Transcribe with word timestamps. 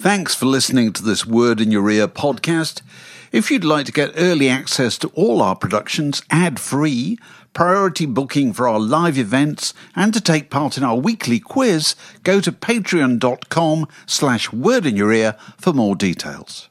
Thanks 0.00 0.34
for 0.34 0.46
listening 0.46 0.94
to 0.94 1.02
this 1.02 1.26
Word 1.26 1.60
in 1.60 1.70
Your 1.70 1.90
Ear 1.90 2.08
podcast. 2.08 2.80
If 3.32 3.50
you'd 3.50 3.64
like 3.64 3.84
to 3.84 3.92
get 3.92 4.14
early 4.16 4.48
access 4.48 4.96
to 4.96 5.08
all 5.08 5.42
our 5.42 5.54
productions 5.54 6.22
ad 6.30 6.58
free, 6.58 7.18
priority 7.52 8.06
booking 8.06 8.54
for 8.54 8.66
our 8.66 8.80
live 8.80 9.18
events, 9.18 9.74
and 9.94 10.14
to 10.14 10.20
take 10.22 10.48
part 10.48 10.78
in 10.78 10.84
our 10.84 10.96
weekly 10.96 11.38
quiz, 11.38 11.96
go 12.22 12.40
to 12.40 12.50
patreon.com 12.50 13.86
slash 14.06 14.50
word 14.54 14.86
in 14.86 14.96
your 14.96 15.12
ear 15.12 15.36
for 15.58 15.74
more 15.74 15.94
details. 15.94 16.70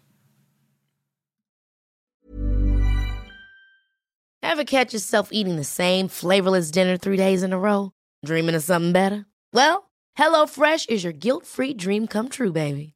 Ever 4.42 4.64
catch 4.64 4.92
yourself 4.92 5.30
eating 5.32 5.56
the 5.56 5.64
same 5.64 6.08
flavorless 6.08 6.72
dinner 6.72 6.98
three 6.98 7.18
days 7.18 7.44
in 7.44 7.54
a 7.54 7.60
row? 7.60 7.92
Dreaming 8.26 8.56
of 8.56 8.64
something 8.64 8.92
better? 8.92 9.28
Well, 9.54 9.92
HelloFresh 10.18 10.90
is 10.90 11.04
your 11.04 11.14
guilt-free 11.14 11.76
dream 11.76 12.08
come 12.08 12.30
true, 12.30 12.52
baby. 12.52 12.96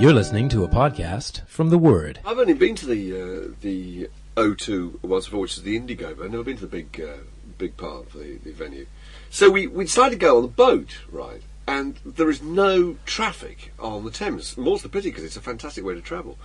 You're 0.00 0.14
listening 0.14 0.48
to 0.48 0.64
a 0.64 0.68
podcast 0.68 1.46
from 1.46 1.68
The 1.68 1.76
Word. 1.76 2.20
I've 2.24 2.38
only 2.38 2.54
been 2.54 2.74
to 2.76 2.86
the 2.86 3.12
uh, 3.12 3.54
the 3.60 4.08
O2 4.34 5.02
once 5.02 5.26
before, 5.26 5.40
which 5.40 5.58
is 5.58 5.62
the 5.62 5.76
Indigo, 5.76 6.14
but 6.14 6.24
I've 6.24 6.30
never 6.30 6.42
been 6.42 6.56
to 6.56 6.66
the 6.66 6.68
big 6.68 6.98
uh, 6.98 7.22
big 7.58 7.76
part 7.76 8.06
of 8.06 8.12
the, 8.14 8.38
the 8.42 8.52
venue. 8.52 8.86
So 9.28 9.50
we, 9.50 9.66
we 9.66 9.84
decided 9.84 10.12
to 10.12 10.16
go 10.16 10.38
on 10.38 10.42
the 10.42 10.48
boat, 10.48 11.00
right? 11.12 11.42
And 11.68 11.98
there 12.06 12.30
is 12.30 12.40
no 12.40 12.96
traffic 13.04 13.74
on 13.78 14.06
the 14.06 14.10
Thames. 14.10 14.56
More's 14.56 14.80
the 14.80 14.88
pity 14.88 15.10
because 15.10 15.22
it's 15.22 15.36
a 15.36 15.42
fantastic 15.42 15.84
way 15.84 15.92
to 15.92 16.00
travel. 16.00 16.38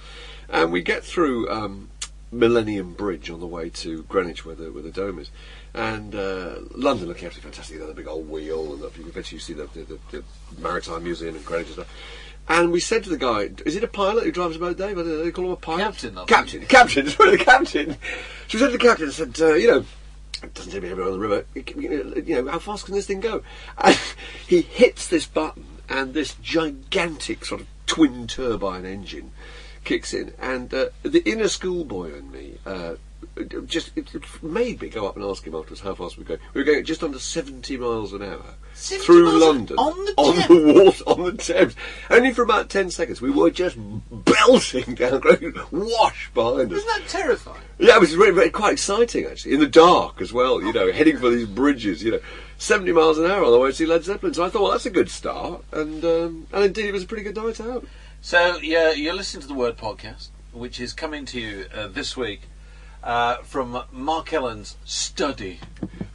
And 0.50 0.74
we 0.74 0.82
get 0.82 1.06
through 1.06 1.50
um, 1.50 1.90
Millennium 2.34 2.94
Bridge 2.94 3.30
on 3.30 3.40
the 3.40 3.48
way 3.48 3.70
to 3.70 4.04
Greenwich, 4.04 4.46
where 4.46 4.56
the, 4.56 4.72
where 4.74 4.84
the 4.84 4.92
dome 4.92 5.18
is. 5.18 5.32
And 5.74 6.14
uh, 6.14 6.56
London 6.72 7.08
looking 7.08 7.26
absolutely 7.26 7.52
fantastic. 7.52 7.76
You 7.76 7.82
know, 7.82 7.88
the 7.88 7.94
big 7.94 8.08
old 8.08 8.30
wheel, 8.30 8.74
and 8.74 8.82
the, 8.82 8.88
eventually 9.08 9.38
you 9.38 9.40
see 9.40 9.54
the, 9.54 9.68
the, 9.74 9.98
the, 10.12 10.24
Maritime 10.60 11.04
Museum 11.04 11.36
and 11.36 11.46
Greenwich 11.46 11.68
and 11.68 11.76
stuff. 11.76 11.88
And 12.48 12.72
we 12.72 12.80
said 12.80 13.04
to 13.04 13.10
the 13.10 13.18
guy, 13.18 13.50
"Is 13.66 13.76
it 13.76 13.84
a 13.84 13.88
pilot 13.88 14.24
who 14.24 14.32
drives 14.32 14.56
a 14.56 14.60
boat, 14.60 14.78
Dave? 14.78 14.98
Know, 14.98 15.24
they 15.24 15.32
call 15.32 15.46
him 15.46 15.52
a 15.52 15.56
pilot." 15.56 15.82
Captain, 15.82 16.18
I 16.18 16.26
Captain, 16.26 16.66
captain. 16.66 17.06
It's 17.08 17.20
really 17.20 17.38
the 17.38 17.44
captain. 17.44 17.94
So 18.48 18.54
we 18.54 18.60
said 18.60 18.68
to 18.68 18.72
the 18.72 18.78
captain, 18.78 19.08
I 19.08 19.12
said, 19.12 19.42
uh, 19.42 19.54
"You 19.54 19.68
know, 19.68 19.86
it 20.44 20.54
doesn't 20.54 20.72
take 20.72 20.84
me 20.84 20.90
everywhere 20.90 21.12
on 21.12 21.20
the 21.20 21.28
river. 21.28 21.46
You 21.56 22.44
know, 22.44 22.52
how 22.52 22.60
fast 22.60 22.86
can 22.86 22.94
this 22.94 23.08
thing 23.08 23.20
go?" 23.20 23.42
And 23.78 23.98
he 24.48 24.62
hits 24.62 25.08
this 25.08 25.26
button, 25.26 25.66
and 25.90 26.14
this 26.14 26.36
gigantic 26.36 27.46
sort 27.46 27.62
of 27.62 27.68
twin 27.88 28.28
turbine 28.28 28.86
engine 28.86 29.32
kicks 29.84 30.14
in, 30.14 30.34
and 30.40 30.72
uh, 30.74 30.88
the 31.02 31.28
inner 31.30 31.48
schoolboy 31.48 32.16
in 32.16 32.32
me. 32.32 32.58
Uh, 32.66 32.96
just 33.66 33.92
it 33.98 34.08
made 34.44 34.82
me 34.82 34.88
go 34.88 35.08
up 35.08 35.16
and 35.16 35.26
ask 35.26 35.46
him 35.46 35.56
afterwards 35.56 35.82
how 35.82 35.96
fast 35.96 36.16
we 36.16 36.24
were 36.24 36.28
going. 36.28 36.40
We 36.54 36.62
were 36.62 36.66
going 36.66 36.80
at 36.80 36.86
just 36.86 37.04
under 37.04 37.18
70 37.18 37.76
miles 37.78 38.14
an 38.14 38.22
hour 38.22 38.44
70 38.44 38.65
through 38.76 39.40
London 39.40 39.78
on 39.78 40.06
the 40.06 40.14
on 40.18 40.36
the 40.36 40.74
water 40.74 41.04
on 41.08 41.24
the 41.24 41.32
Thames. 41.42 41.76
Only 42.10 42.34
for 42.34 42.44
about 42.44 42.70
10 42.70 42.92
seconds. 42.92 43.22
We 43.22 43.32
were 43.32 43.50
just 43.50 43.78
belting 44.12 44.96
down, 44.96 45.20
going 45.22 45.54
wash 45.72 46.30
behind 46.34 46.72
us. 46.72 46.80
Isn't 46.80 46.88
that 46.88 47.08
terrifying? 47.08 47.62
Yeah, 47.80 47.96
it 47.96 48.02
was 48.02 48.16
really, 48.16 48.32
really 48.32 48.50
quite 48.50 48.74
exciting 48.74 49.26
actually. 49.26 49.54
In 49.54 49.60
the 49.60 49.68
dark 49.68 50.22
as 50.22 50.34
well, 50.34 50.62
you 50.62 50.74
know, 50.74 50.92
heading 50.92 51.18
for 51.18 51.30
these 51.30 51.48
bridges, 51.48 52.04
you 52.04 52.12
know, 52.12 52.20
70 52.58 52.92
miles 52.92 53.18
an 53.18 53.26
hour 53.26 53.44
on 53.44 53.52
the 53.52 53.60
way 53.60 53.70
to 53.70 53.76
see 53.76 53.86
Led 53.86 54.04
Zeppelin. 54.04 54.34
So 54.34 54.44
I 54.44 54.50
thought, 54.50 54.62
well, 54.62 54.72
that's 54.72 54.86
a 54.86 54.92
good 54.92 55.10
start. 55.10 55.64
And 55.72 56.04
um, 56.04 56.48
and 56.52 56.66
indeed, 56.66 56.86
it 56.86 56.94
was 56.94 57.04
a 57.04 57.08
pretty 57.08 57.24
good 57.24 57.36
night 57.36 57.60
out. 57.60 57.86
So, 58.22 58.58
yeah, 58.58 58.92
you're 58.92 59.14
listening 59.14 59.44
to 59.44 59.48
the 59.48 59.54
Word 59.54 59.78
Podcast, 59.78 60.30
which 60.52 60.80
is 60.80 60.94
coming 60.94 61.26
to 61.26 61.40
you 61.40 61.66
uh, 61.74 61.88
this 61.88 62.18
week 62.18 62.42
uh, 63.06 63.38
from 63.44 63.82
Mark 63.92 64.34
Ellen's 64.34 64.76
study. 64.84 65.60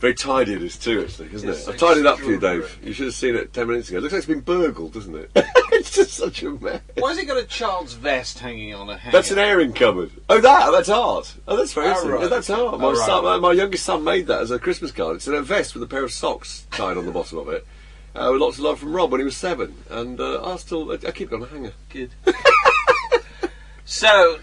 Very 0.01 0.15
tidy 0.15 0.55
it 0.55 0.63
is 0.63 0.77
too, 0.79 1.03
actually, 1.03 1.29
isn't 1.35 1.49
It's 1.49 1.69
it? 1.69 1.73
I've 1.75 1.77
tidied 1.79 2.01
it 2.01 2.07
up 2.07 2.19
for 2.19 2.25
you, 2.25 2.35
extraordinary. 2.35 2.69
Dave. 2.69 2.87
You 2.87 2.93
should 2.95 3.05
have 3.07 3.15
seen 3.15 3.37
it 3.37 3.53
10 3.53 3.69
minutes 3.69 3.89
ago. 3.91 3.99
It 3.99 4.01
looks 4.01 4.13
like 4.15 4.19
it's 4.21 4.27
been 4.27 4.41
burgled, 4.41 4.95
doesn't 4.95 5.15
it? 5.15 5.31
it's 5.35 5.95
just 5.95 6.15
such 6.15 6.43
a 6.43 6.51
mess. 6.51 6.81
Why 6.99 7.11
has 7.11 7.19
he 7.19 7.27
got 7.27 7.37
a 7.37 7.45
child's 7.45 7.93
vest 7.93 8.39
hanging 8.39 8.75
on 8.75 8.89
a 8.89 8.97
hanger? 8.97 9.13
That's 9.13 9.31
an 9.31 9.39
airing 9.39 9.73
cupboard. 9.75 10.11
Oh, 10.31 10.41
that? 10.41 10.71
That's 10.73 10.89
art. 10.89 11.35
Oh, 11.47 11.57
that's 11.57 11.73
very 11.75 11.87
Oh, 11.87 11.91
interesting. 11.91 12.13
right. 12.13 12.23
Yeah, 12.23 12.29
that's 12.29 12.51
art. 12.51 12.81
My, 12.81 12.87
Oh, 12.87 12.93
right. 12.93 13.07
son, 13.07 13.25
my, 13.25 13.37
my 13.39 13.53
youngest 13.53 13.85
son 13.85 14.03
made 14.03 14.27
that 14.29 14.41
as 14.41 14.51
a 14.51 14.59
Christmas 14.59 14.91
card. 14.91 15.17
It's 15.17 15.29
in 15.29 15.35
a 15.35 15.43
vest 15.43 15.75
with 15.75 15.83
a 15.83 15.87
pair 15.87 16.03
of 16.03 16.13
socks 16.13 16.67
tied 16.73 16.97
on 16.97 17.05
the 17.07 17.13
bottom 17.13 17.39
of 17.39 17.49
it. 17.51 17.67
Uh, 18.15 18.31
with 18.33 18.41
lots 18.41 18.57
of 18.59 18.65
love 18.65 18.79
from 18.81 18.93
Rob 18.97 19.13
when 19.13 19.21
he 19.21 19.25
was 19.25 19.37
seven. 19.37 19.75
And 19.91 20.19
uh, 20.19 20.43
I 20.43 20.57
still, 20.57 20.91
I, 20.91 20.95
I 20.95 21.11
keep 21.13 21.31
it 21.31 21.35
on 21.35 21.43
a 21.43 21.47
hanger. 21.47 21.73
Good. 21.91 22.11
so, 23.85 24.39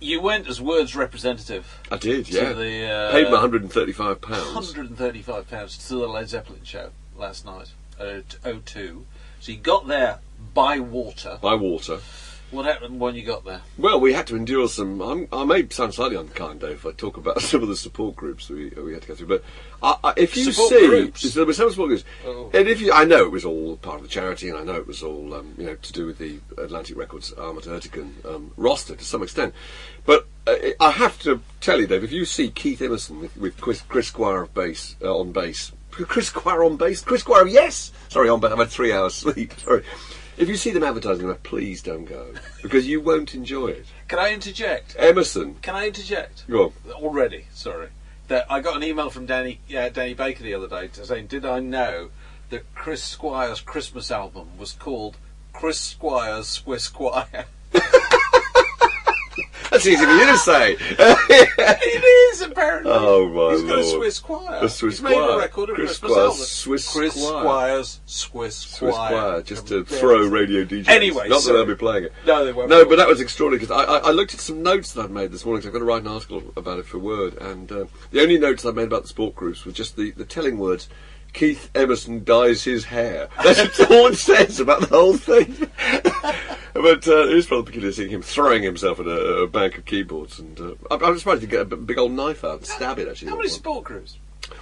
you 0.00 0.20
went 0.20 0.48
as 0.48 0.60
Word's 0.60 0.94
representative 0.94 1.80
I 1.90 1.96
did, 1.96 2.26
to 2.26 2.32
yeah. 2.32 2.52
the... 2.52 2.86
Uh, 2.86 3.12
Paid 3.12 3.30
me 3.30 3.36
£135. 3.36 4.16
£135 4.18 5.88
to 5.88 5.94
the 5.94 6.06
Led 6.06 6.28
Zeppelin 6.28 6.64
show 6.64 6.90
last 7.16 7.44
night 7.44 7.72
at 7.98 8.28
O2. 8.42 9.04
So 9.40 9.52
you 9.52 9.58
got 9.58 9.86
there 9.88 10.20
by 10.54 10.78
water. 10.78 11.38
By 11.40 11.54
water. 11.54 12.00
What 12.52 12.64
happened 12.64 13.00
when 13.00 13.16
you 13.16 13.22
got 13.24 13.44
there? 13.44 13.62
Well, 13.76 13.98
we 14.00 14.12
had 14.12 14.28
to 14.28 14.36
endure 14.36 14.68
some. 14.68 15.00
I'm, 15.02 15.26
I 15.32 15.44
may 15.44 15.68
sound 15.68 15.94
slightly 15.94 16.16
unkind, 16.16 16.60
Dave, 16.60 16.72
if 16.72 16.86
I 16.86 16.92
talk 16.92 17.16
about 17.16 17.40
some 17.42 17.60
of 17.62 17.68
the 17.68 17.76
support 17.76 18.14
groups 18.14 18.48
we, 18.48 18.68
we 18.70 18.92
had 18.92 19.02
to 19.02 19.08
go 19.08 19.14
through. 19.16 19.26
But 19.26 19.44
I, 19.82 19.96
I, 20.04 20.14
if 20.16 20.36
you 20.36 20.52
Support 20.52 20.70
see, 20.70 20.86
groups? 20.86 21.34
there 21.34 21.44
were 21.44 21.52
some 21.52 21.70
support 21.70 21.88
groups, 21.88 22.04
Oh. 22.24 22.50
and 22.54 22.68
if 22.68 22.80
you, 22.80 22.92
I 22.92 23.04
know 23.04 23.24
it 23.24 23.32
was 23.32 23.44
all 23.44 23.76
part 23.78 23.96
of 23.96 24.02
the 24.02 24.08
charity, 24.08 24.48
and 24.48 24.56
I 24.56 24.62
know 24.62 24.74
it 24.76 24.86
was 24.86 25.02
all 25.02 25.34
um, 25.34 25.54
you 25.58 25.66
know 25.66 25.74
to 25.74 25.92
do 25.92 26.06
with 26.06 26.18
the 26.18 26.38
Atlantic 26.56 26.96
Records 26.96 27.32
Ahmet 27.32 27.64
Ertegun 27.64 28.12
um, 28.24 28.52
roster 28.56 28.94
to 28.94 29.04
some 29.04 29.22
extent. 29.24 29.52
But 30.04 30.26
uh, 30.46 30.54
I 30.78 30.92
have 30.92 31.20
to 31.22 31.40
tell 31.60 31.80
you, 31.80 31.88
Dave, 31.88 32.04
if 32.04 32.12
you 32.12 32.24
see 32.24 32.48
Keith 32.50 32.80
Emerson 32.80 33.20
with, 33.20 33.36
with 33.36 33.60
Chris, 33.60 33.80
Chris 33.82 34.06
Squire 34.06 34.42
of 34.42 34.54
bass 34.54 34.94
uh, 35.02 35.18
on 35.18 35.32
bass, 35.32 35.72
Chris 35.90 36.28
Squire 36.28 36.62
on 36.62 36.76
bass, 36.76 37.00
Chris 37.02 37.22
Squire, 37.22 37.46
yes. 37.48 37.90
Sorry, 38.08 38.28
on 38.28 38.38
bass. 38.38 38.52
I've 38.52 38.58
had 38.58 38.68
three 38.68 38.92
hours 38.92 39.14
sleep. 39.14 39.52
Sorry. 39.58 39.82
If 40.36 40.48
you 40.48 40.56
see 40.56 40.70
them 40.70 40.82
advertising 40.82 41.28
that, 41.28 41.42
please 41.42 41.82
don't 41.82 42.04
go 42.04 42.34
because 42.62 42.86
you 42.86 43.00
won't 43.00 43.34
enjoy 43.34 43.68
it. 43.68 43.86
Can 44.08 44.18
I 44.18 44.32
interject? 44.32 44.94
Emerson, 44.98 45.56
Can 45.62 45.74
I 45.74 45.86
interject? 45.86 46.46
go 46.48 46.64
on. 46.66 46.92
Already, 46.92 47.46
sorry. 47.52 47.88
That 48.28 48.44
I 48.50 48.60
got 48.60 48.76
an 48.76 48.82
email 48.82 49.08
from 49.08 49.24
Danny 49.26 49.60
uh, 49.76 49.88
Danny 49.88 50.14
Baker 50.14 50.42
the 50.42 50.52
other 50.54 50.68
day 50.68 50.88
to 50.88 51.06
saying, 51.06 51.28
"Did 51.28 51.46
I 51.46 51.60
know 51.60 52.10
that 52.50 52.64
Chris 52.74 53.02
Squire's 53.02 53.60
Christmas 53.60 54.10
album 54.10 54.58
was 54.58 54.72
called 54.72 55.16
Chris 55.52 55.78
Squire's 55.80 56.48
Swiss 56.48 56.84
Squire?" 56.84 57.46
That's 59.76 59.86
easy 59.86 60.04
for 60.04 60.10
you 60.10 60.26
to 60.26 60.38
say. 60.38 60.76
it 60.80 62.04
is 62.34 62.40
apparently. 62.42 62.92
Oh, 62.94 63.28
my 63.28 63.52
He's 63.52 63.62
got 63.62 63.78
a 63.78 63.82
lord. 63.82 63.94
Swiss 63.96 64.16
Squire. 64.16 64.58
A 64.64 64.68
Swiss 64.68 64.94
He's 64.96 65.02
made 65.02 65.10
Squire. 65.12 65.30
a 65.30 65.38
record 65.38 65.70
of 65.70 65.74
Chris 65.76 65.98
Christmas 65.98 66.10
Squire's 66.12 66.26
album. 66.30 66.44
Swiss 66.44 66.92
Chris 66.92 67.14
Squire. 67.14 67.42
Squire's 67.42 68.00
Swiss 68.06 68.64
Choir. 68.64 68.78
Swiss 68.78 68.94
Squire, 68.94 69.42
just 69.42 69.66
to 69.68 69.82
There 69.82 69.98
throw 69.98 70.20
it 70.22 70.24
is. 70.24 70.28
radio 70.30 70.64
DJs. 70.64 70.88
Anyway, 70.88 71.28
not 71.28 71.36
that 71.36 71.40
sorry. 71.42 71.56
they'll 71.58 71.66
be 71.66 71.74
playing 71.74 72.04
it. 72.04 72.12
No, 72.26 72.44
they 72.44 72.52
won't. 72.52 72.68
No, 72.70 72.84
but 72.84 72.96
that 72.96 73.08
was 73.08 73.20
extraordinary 73.20 73.64
because 73.66 73.76
I, 73.76 73.84
I, 73.84 73.98
I 74.08 74.10
looked 74.12 74.34
at 74.34 74.40
some 74.40 74.62
notes 74.62 74.92
that 74.92 75.04
I'd 75.04 75.10
made 75.10 75.32
this 75.32 75.44
morning. 75.44 75.60
'cause 75.62 75.66
I've 75.68 75.72
got 75.72 75.78
to 75.80 75.84
write 75.84 76.02
an 76.02 76.08
article 76.08 76.42
about 76.56 76.78
it 76.78 76.86
for 76.86 76.98
Word, 76.98 77.36
and 77.38 77.70
uh, 77.70 77.84
the 78.10 78.20
only 78.22 78.38
notes 78.38 78.64
I 78.64 78.70
made 78.70 78.84
about 78.84 79.02
the 79.02 79.08
sport 79.08 79.34
groups 79.34 79.64
were 79.64 79.72
just 79.72 79.96
the, 79.96 80.10
the 80.12 80.24
telling 80.24 80.58
words. 80.58 80.88
Keith 81.36 81.70
Emerson 81.74 82.24
dyes 82.24 82.64
his 82.64 82.86
hair. 82.86 83.28
That's 83.44 83.78
all 83.80 84.06
it 84.06 84.16
says 84.16 84.58
about 84.58 84.80
the 84.80 84.86
whole 84.86 85.18
thing. 85.18 85.54
but 86.72 87.06
uh, 87.06 87.28
it 87.28 87.36
is 87.36 87.50
rather 87.50 87.62
peculiar 87.62 87.92
seeing 87.92 88.08
him 88.08 88.22
throwing 88.22 88.62
himself 88.62 88.98
at 89.00 89.06
a, 89.06 89.42
a 89.42 89.46
bank 89.46 89.76
of 89.76 89.84
keyboards, 89.84 90.38
and 90.38 90.58
uh, 90.58 90.72
I, 90.90 90.94
I 90.94 91.10
was 91.10 91.20
surprised 91.20 91.42
to 91.42 91.46
get 91.46 91.60
a 91.60 91.64
b- 91.66 91.76
big 91.76 91.98
old 91.98 92.12
knife 92.12 92.42
out 92.42 92.58
and 92.58 92.66
stab 92.66 92.98
it. 92.98 93.06
Actually, 93.06 93.28
How 93.28 93.36
many 93.36 93.50
support 93.50 93.84
groups? 93.84 94.16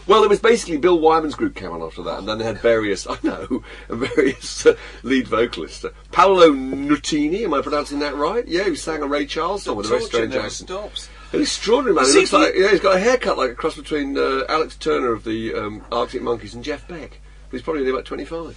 Well, 0.08 0.24
it 0.24 0.28
was 0.28 0.40
basically 0.40 0.78
Bill 0.78 0.98
Wyman's 0.98 1.36
group 1.36 1.54
came 1.54 1.70
on 1.70 1.80
after 1.80 2.02
that, 2.02 2.18
and 2.18 2.28
then 2.28 2.38
they 2.38 2.44
had 2.44 2.58
various, 2.58 3.06
I 3.08 3.18
know, 3.22 3.62
various 3.88 4.66
uh, 4.66 4.74
lead 5.04 5.28
vocalists. 5.28 5.84
Uh, 5.84 5.90
Paolo 6.10 6.50
Nutini, 6.50 7.44
am 7.44 7.54
I 7.54 7.62
pronouncing 7.62 8.00
that 8.00 8.16
right? 8.16 8.46
Yeah, 8.48 8.64
who 8.64 8.74
sang 8.74 9.00
a 9.02 9.06
Ray 9.06 9.26
Charles 9.26 9.62
song 9.62 9.76
with 9.76 9.86
a 9.86 9.90
very 9.90 10.02
strange 10.02 10.34
accent. 10.34 10.68
stops. 10.70 11.08
An 11.34 11.40
extraordinary 11.42 11.94
man. 11.96 12.06
He 12.06 12.12
looks 12.12 12.32
like, 12.32 12.54
yeah, 12.56 12.70
he's 12.70 12.81
got 12.81 12.96
a 12.96 13.00
haircut 13.00 13.36
like 13.38 13.50
a 13.50 13.54
cross 13.54 13.76
between 13.76 14.16
uh, 14.19 14.44
Alex 14.48 14.76
Turner 14.76 15.12
of 15.12 15.25
the 15.25 15.54
um, 15.54 15.84
Arctic 15.92 16.22
Monkeys 16.22 16.54
and 16.54 16.62
Jeff 16.64 16.86
Beck. 16.88 17.20
He's 17.50 17.62
probably 17.62 17.81
only 17.81 17.92
about 17.92 18.04
25. 18.04 18.56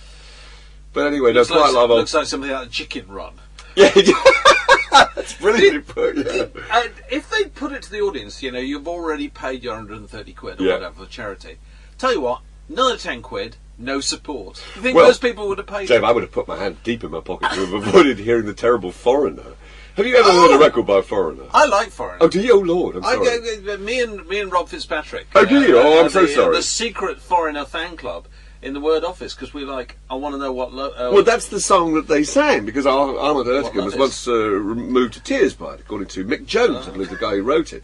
But 0.94 1.08
anyway, 1.08 1.32
no, 1.34 1.40
Looks 1.42 1.52
quite 1.52 1.60
like, 1.66 1.74
love 1.74 1.90
looks 1.90 2.14
like 2.14 2.26
something 2.26 2.50
out 2.50 2.66
of 2.68 2.72
Chicken 2.72 3.08
Run. 3.08 3.34
Yeah, 3.76 3.90
that's 5.16 5.34
brilliantly 5.34 5.82
put, 5.82 6.18
yeah. 6.18 6.46
Uh, 6.72 6.88
if 7.12 7.30
they 7.30 7.46
put 7.46 7.72
it 7.74 7.84
to 7.84 7.92
the 7.92 8.00
audience, 8.02 8.42
you 8.42 8.52
know, 8.52 8.60
you've 8.60 8.88
already 8.88 9.28
paid 9.30 9.64
your 9.64 9.74
130 9.74 10.34
quid 10.34 10.60
or 10.60 10.64
Yeah. 10.64 10.74
whatever 10.74 11.04
for 11.04 11.10
charity. 11.12 11.58
Tell 12.00 12.12
you 12.14 12.22
what, 12.22 12.42
another 12.70 12.98
10 12.98 13.22
quid, 13.22 13.58
no 13.78 14.00
support. 14.00 14.64
You 14.76 14.82
think 14.82 14.96
Well, 14.96 15.06
most 15.08 15.22
people 15.22 15.48
would 15.50 15.60
have 15.60 15.68
paid? 15.68 15.88
Dave, 15.88 16.04
I 16.04 16.12
would 16.12 16.24
have 16.24 16.32
put 16.32 16.48
my 16.48 16.58
hand 16.58 16.78
deep 16.84 17.04
in 17.04 17.12
my 17.12 17.20
pocket 17.20 17.52
to 17.52 17.66
have 17.66 17.74
avoided 17.88 18.18
hearing 18.20 18.46
the 18.48 18.54
terrible 18.56 18.92
foreigner. 18.92 19.54
Have 19.98 20.06
you 20.06 20.16
ever 20.16 20.32
heard 20.32 20.56
a 20.56 20.60
record 20.60 20.86
by 20.86 21.00
a 21.00 21.02
foreigner? 21.02 21.46
I 21.52 21.66
like 21.66 21.90
foreign. 21.90 22.20
Oh, 22.22 22.28
do 22.28 22.40
you? 22.40 22.54
Oh, 22.54 22.60
Lord, 22.60 22.98
I'm 22.98 23.04
I 23.04 23.16
sorry. 23.16 23.62
go, 23.62 23.78
me 23.78 24.00
and 24.00 24.28
me 24.28 24.40
and 24.40 24.52
Rob 24.52 24.70
Fitzpatrick. 24.70 25.26
Oh, 25.34 25.44
do 25.44 25.60
you? 25.60 25.76
Oh, 25.76 26.00
I'm 26.02 26.06
are 26.06 26.10
so 26.10 26.22
the, 26.22 26.28
sorry. 26.28 26.56
The 26.56 26.62
secret 26.62 27.20
foreigner 27.20 27.66
fan 27.66 27.98
club 27.98 28.28
in 28.62 28.76
the 28.76 28.80
Word 28.80 29.04
Office 29.04 29.34
because 29.34 29.56
we 29.56 29.66
like. 29.66 29.98
I 30.08 30.14
want 30.14 30.36
to 30.36 30.40
know 30.40 30.52
what. 30.54 30.72
Lo- 30.72 30.92
uh, 30.92 31.10
Well, 31.12 31.24
that's 31.24 31.48
the 31.48 31.60
song 31.60 31.96
that 31.96 32.08
they 32.08 32.24
sang 32.24 32.64
because 32.64 32.86
Ar- 32.86 33.18
Ahmet 33.18 33.48
love 33.48 33.74
was 33.76 33.96
once 33.96 34.28
uh, 34.28 34.32
moved 34.32 35.16
to 35.16 35.20
tears 35.24 35.56
by 35.56 35.74
it, 35.74 35.80
according 35.80 36.10
to 36.10 36.24
Mick 36.24 36.46
Jones, 36.46 36.88
I 36.88 36.92
believe 36.92 37.10
the 37.10 37.16
guy 37.16 37.38
who 37.38 37.42
wrote 37.42 37.74
it, 37.74 37.84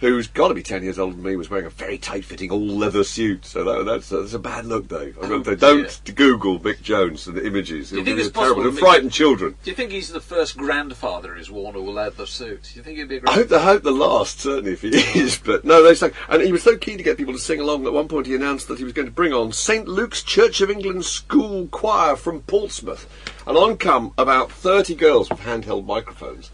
who's 0.00 0.28
got 0.28 0.48
to 0.48 0.54
be 0.54 0.62
10 0.62 0.82
years 0.82 0.98
older 0.98 1.14
than 1.14 1.24
me, 1.24 1.36
was 1.36 1.50
wearing 1.50 1.66
a 1.66 1.70
very 1.70 1.98
tight 1.98 2.24
fitting 2.24 2.50
all 2.50 2.60
leather 2.60 3.04
suit. 3.04 3.44
So 3.44 3.64
that, 3.64 3.84
that's, 3.84 4.08
that's 4.08 4.32
a 4.32 4.38
bad 4.38 4.66
look, 4.66 4.88
Dave. 4.88 5.18
Oh, 5.20 5.42
say, 5.42 5.54
don't 5.56 6.14
Google 6.14 6.58
Mick 6.60 6.82
Jones 6.82 7.26
and 7.26 7.36
the 7.36 7.46
images. 7.46 7.92
you 7.92 7.98
It'll 7.98 8.04
think 8.04 8.16
be 8.16 8.22
it's 8.22 8.32
terrible. 8.32 8.62
possible 8.62 8.76
It'll 8.76 8.78
frighten 8.78 9.10
children. 9.10 9.56
Do 9.62 9.70
you 9.70 9.76
think 9.76 9.90
he's 9.92 10.10
the 10.10 10.20
first 10.20 10.56
grandfather 10.56 11.34
who's 11.34 11.50
worn 11.50 11.74
a 11.74 11.78
leather 11.80 12.26
suit? 12.26 12.70
Do 12.72 12.78
you 12.78 12.82
think 12.82 12.98
he'd 12.98 13.08
be 13.08 13.16
a 13.16 13.18
I 13.18 13.20
great? 13.20 13.34
hope, 13.34 13.52
I 13.52 13.62
hope 13.64 13.82
the 13.82 13.90
last, 13.92 14.40
certainly, 14.40 14.72
if 14.72 14.82
he 14.82 14.88
is. 14.88 15.38
But 15.38 15.64
no, 15.64 15.82
they 15.82 15.94
sang. 15.94 16.12
And 16.28 16.42
he 16.42 16.52
was 16.52 16.62
so 16.62 16.76
keen 16.76 16.98
to 16.98 17.04
get 17.04 17.16
people 17.16 17.34
to 17.34 17.40
sing 17.40 17.60
along 17.60 17.82
that 17.82 17.88
at 17.90 17.94
one 17.94 18.08
point 18.08 18.26
he 18.26 18.34
announced 18.34 18.68
that 18.68 18.78
he 18.78 18.84
was 18.84 18.92
going 18.92 19.06
to 19.08 19.12
bring 19.12 19.32
on 19.32 19.52
St. 19.52 19.88
Luke's 19.88 20.22
Church 20.22 20.60
of 20.60 20.70
England 20.70 21.04
School 21.04 21.66
Choir 21.68 22.16
from 22.16 22.42
Portsmouth. 22.42 23.08
And 23.46 23.56
on 23.56 23.76
come 23.78 24.12
about 24.18 24.52
30 24.52 24.94
girls 24.94 25.30
with 25.30 25.40
handheld 25.40 25.86
microphones. 25.86 26.50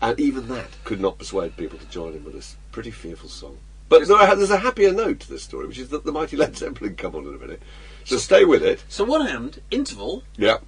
And 0.00 0.18
even 0.20 0.48
that 0.48 0.68
could 0.84 1.00
not 1.00 1.18
persuade 1.18 1.56
people 1.56 1.78
to 1.78 1.86
join 1.86 2.14
in 2.14 2.24
with 2.24 2.34
this 2.34 2.56
pretty 2.78 2.90
fearful 2.92 3.28
song. 3.28 3.58
But 3.88 4.06
there 4.06 4.16
are- 4.16 4.36
there's 4.36 4.50
a 4.50 4.58
happier 4.58 4.92
note 4.92 5.18
to 5.20 5.28
this 5.28 5.42
story, 5.42 5.66
which 5.66 5.78
is 5.78 5.88
that 5.88 6.04
the 6.04 6.12
mighty 6.12 6.36
Led 6.36 6.56
Zeppelin 6.56 6.94
come 6.94 7.16
on 7.16 7.26
in 7.26 7.34
a 7.34 7.38
minute. 7.38 7.60
So 8.04 8.16
stay 8.18 8.44
with 8.44 8.62
it. 8.62 8.84
So 8.88 9.02
one 9.02 9.26
hand, 9.26 9.60
Interval, 9.72 10.22
Yeah. 10.36 10.58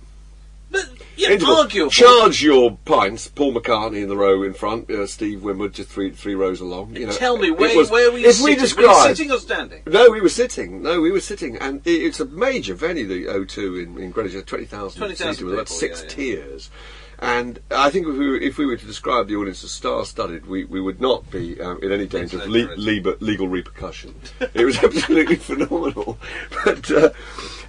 but 0.73 0.89
yeah, 1.17 1.39
arguable. 1.47 1.91
Charge 1.91 2.43
your 2.43 2.79
pints. 2.85 3.29
Paul 3.29 3.55
McCartney 3.55 4.03
in 4.03 4.09
the 4.09 4.17
row 4.17 4.43
in 4.43 4.55
front. 4.55 4.91
Uh, 4.91 5.07
Steve 5.07 5.43
Winwood 5.45 5.73
just 5.75 5.89
three 5.91 6.11
three 6.11 6.35
rows 6.35 6.61
along. 6.61 6.97
You 6.97 7.07
know, 7.07 7.13
Tell 7.13 7.37
me 7.39 7.53
where, 7.53 7.77
was- 7.77 7.91
where 7.91 8.11
were 8.11 8.19
you 8.19 8.27
if 8.29 8.35
sitting? 8.37 8.45
we 8.47 8.51
were 8.51 8.55
you 8.57 8.61
describe 8.63 9.17
sitting 9.17 9.31
or 9.33 9.39
standing? 9.39 9.83
no, 9.87 10.11
we 10.11 10.21
were 10.21 10.29
sitting. 10.29 10.83
No, 10.83 11.01
we 11.01 11.13
were 11.13 11.21
sitting, 11.21 11.57
and 11.59 11.81
it, 11.87 11.91
it's 11.91 12.19
a 12.19 12.25
major 12.25 12.75
venue, 12.75 13.07
the 13.07 13.27
O2 13.27 13.85
in, 13.85 13.99
in 14.03 14.11
Greenwich, 14.11 14.45
twenty 14.47 14.65
thousand 14.65 14.99
20,000 14.99 15.35
seater 15.35 15.45
with 15.45 15.55
about 15.55 15.69
six 15.69 16.01
yeah, 16.01 16.09
yeah. 16.09 16.15
tiers. 16.15 16.71
And 17.21 17.61
I 17.71 17.91
think 17.91 18.07
if 18.07 18.17
we, 18.17 18.29
were, 18.29 18.37
if 18.39 18.57
we 18.57 18.65
were 18.65 18.79
to 18.79 18.87
describe 18.87 19.29
the 19.29 19.37
audience 19.37 19.63
as 19.63 19.71
star-studded, 19.71 20.47
we, 20.47 20.65
we 20.65 20.81
would 20.81 21.03
not 21.03 21.31
be 21.31 21.61
um, 21.61 21.79
in 21.83 21.93
any 21.93 22.07
danger 22.07 22.41
of 22.41 22.49
le- 22.49 22.75
le- 22.77 23.17
legal 23.21 23.47
repercussion. 23.47 24.15
it 24.55 24.65
was 24.65 24.79
absolutely 24.83 25.37
phenomenal. 25.37 26.19
But 26.65 26.91
uh, 26.91 27.11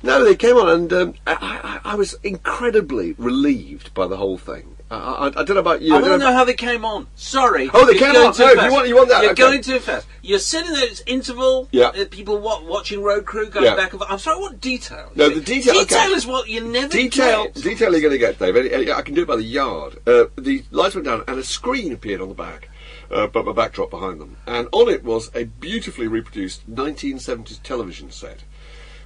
no, 0.03 0.23
they 0.23 0.35
came 0.35 0.55
on, 0.55 0.69
and 0.69 0.93
um, 0.93 1.13
I, 1.27 1.81
I, 1.83 1.91
I 1.91 1.95
was 1.95 2.15
incredibly 2.23 3.13
relieved 3.17 3.93
by 3.93 4.07
the 4.07 4.17
whole 4.17 4.37
thing. 4.37 4.77
I, 4.91 4.97
I, 4.97 5.25
I 5.27 5.29
don't 5.43 5.51
know 5.51 5.59
about 5.59 5.81
you. 5.81 5.95
I 5.95 6.01
don't 6.01 6.19
know 6.19 6.29
know 6.29 6.33
how 6.33 6.43
they 6.43 6.53
came 6.53 6.83
on. 6.83 7.07
Sorry. 7.15 7.69
Oh, 7.73 7.85
they 7.85 7.97
came 7.97 8.13
on. 8.15 8.33
Too 8.33 8.43
No, 8.55 8.65
you 8.65 8.71
want- 8.71 8.87
you 8.89 8.95
want 8.95 9.07
that, 9.09 9.23
You're 9.23 9.31
okay. 9.31 9.41
going 9.41 9.61
too 9.61 9.79
fast. 9.79 10.05
You're 10.21 10.37
sitting 10.39 10.73
there. 10.73 10.83
It's 10.85 11.01
interval. 11.05 11.69
Yeah. 11.71 11.87
uh, 11.87 12.05
people 12.11 12.37
wa- 12.39 12.61
watching 12.63 13.01
Road 13.01 13.25
Crew 13.25 13.49
going 13.49 13.65
Yeah. 13.65 13.75
back 13.75 13.91
and 13.93 13.99
forth. 13.99 14.11
I'm 14.11 14.19
sorry. 14.19 14.39
What 14.41 14.59
detail? 14.59 15.09
No, 15.15 15.29
the 15.29 15.39
detail- 15.39 15.75
okay. 15.75 15.85
Detail 15.85 16.11
is 16.11 16.27
what 16.27 16.49
you 16.49 16.61
never 16.61 16.89
Detail, 16.89 17.45
get. 17.45 17.55
detail 17.55 17.91
you're 17.91 18.01
going 18.01 18.11
to 18.11 18.17
get, 18.17 18.37
Dave. 18.37 18.55
I 18.89 19.01
can 19.01 19.15
do 19.15 19.21
it 19.21 19.27
by 19.27 19.37
the 19.37 19.43
yard. 19.43 19.97
Uh, 20.05 20.25
the 20.37 20.63
lights 20.71 20.95
went 20.95 21.05
down 21.05 21.23
and 21.27 21.39
a 21.39 21.43
screen 21.43 21.93
appeared 21.93 22.19
on 22.21 22.27
the 22.27 22.35
back, 22.35 22.67
uh, 23.09 23.27
but 23.27 23.47
a 23.47 23.53
backdrop 23.53 23.89
behind 23.91 24.19
them. 24.19 24.37
And 24.45 24.67
on 24.73 24.89
it 24.89 25.03
was 25.05 25.31
a 25.33 25.45
beautifully 25.45 26.07
reproduced 26.07 26.69
1970s 26.69 27.59
television 27.63 28.11
set 28.11 28.39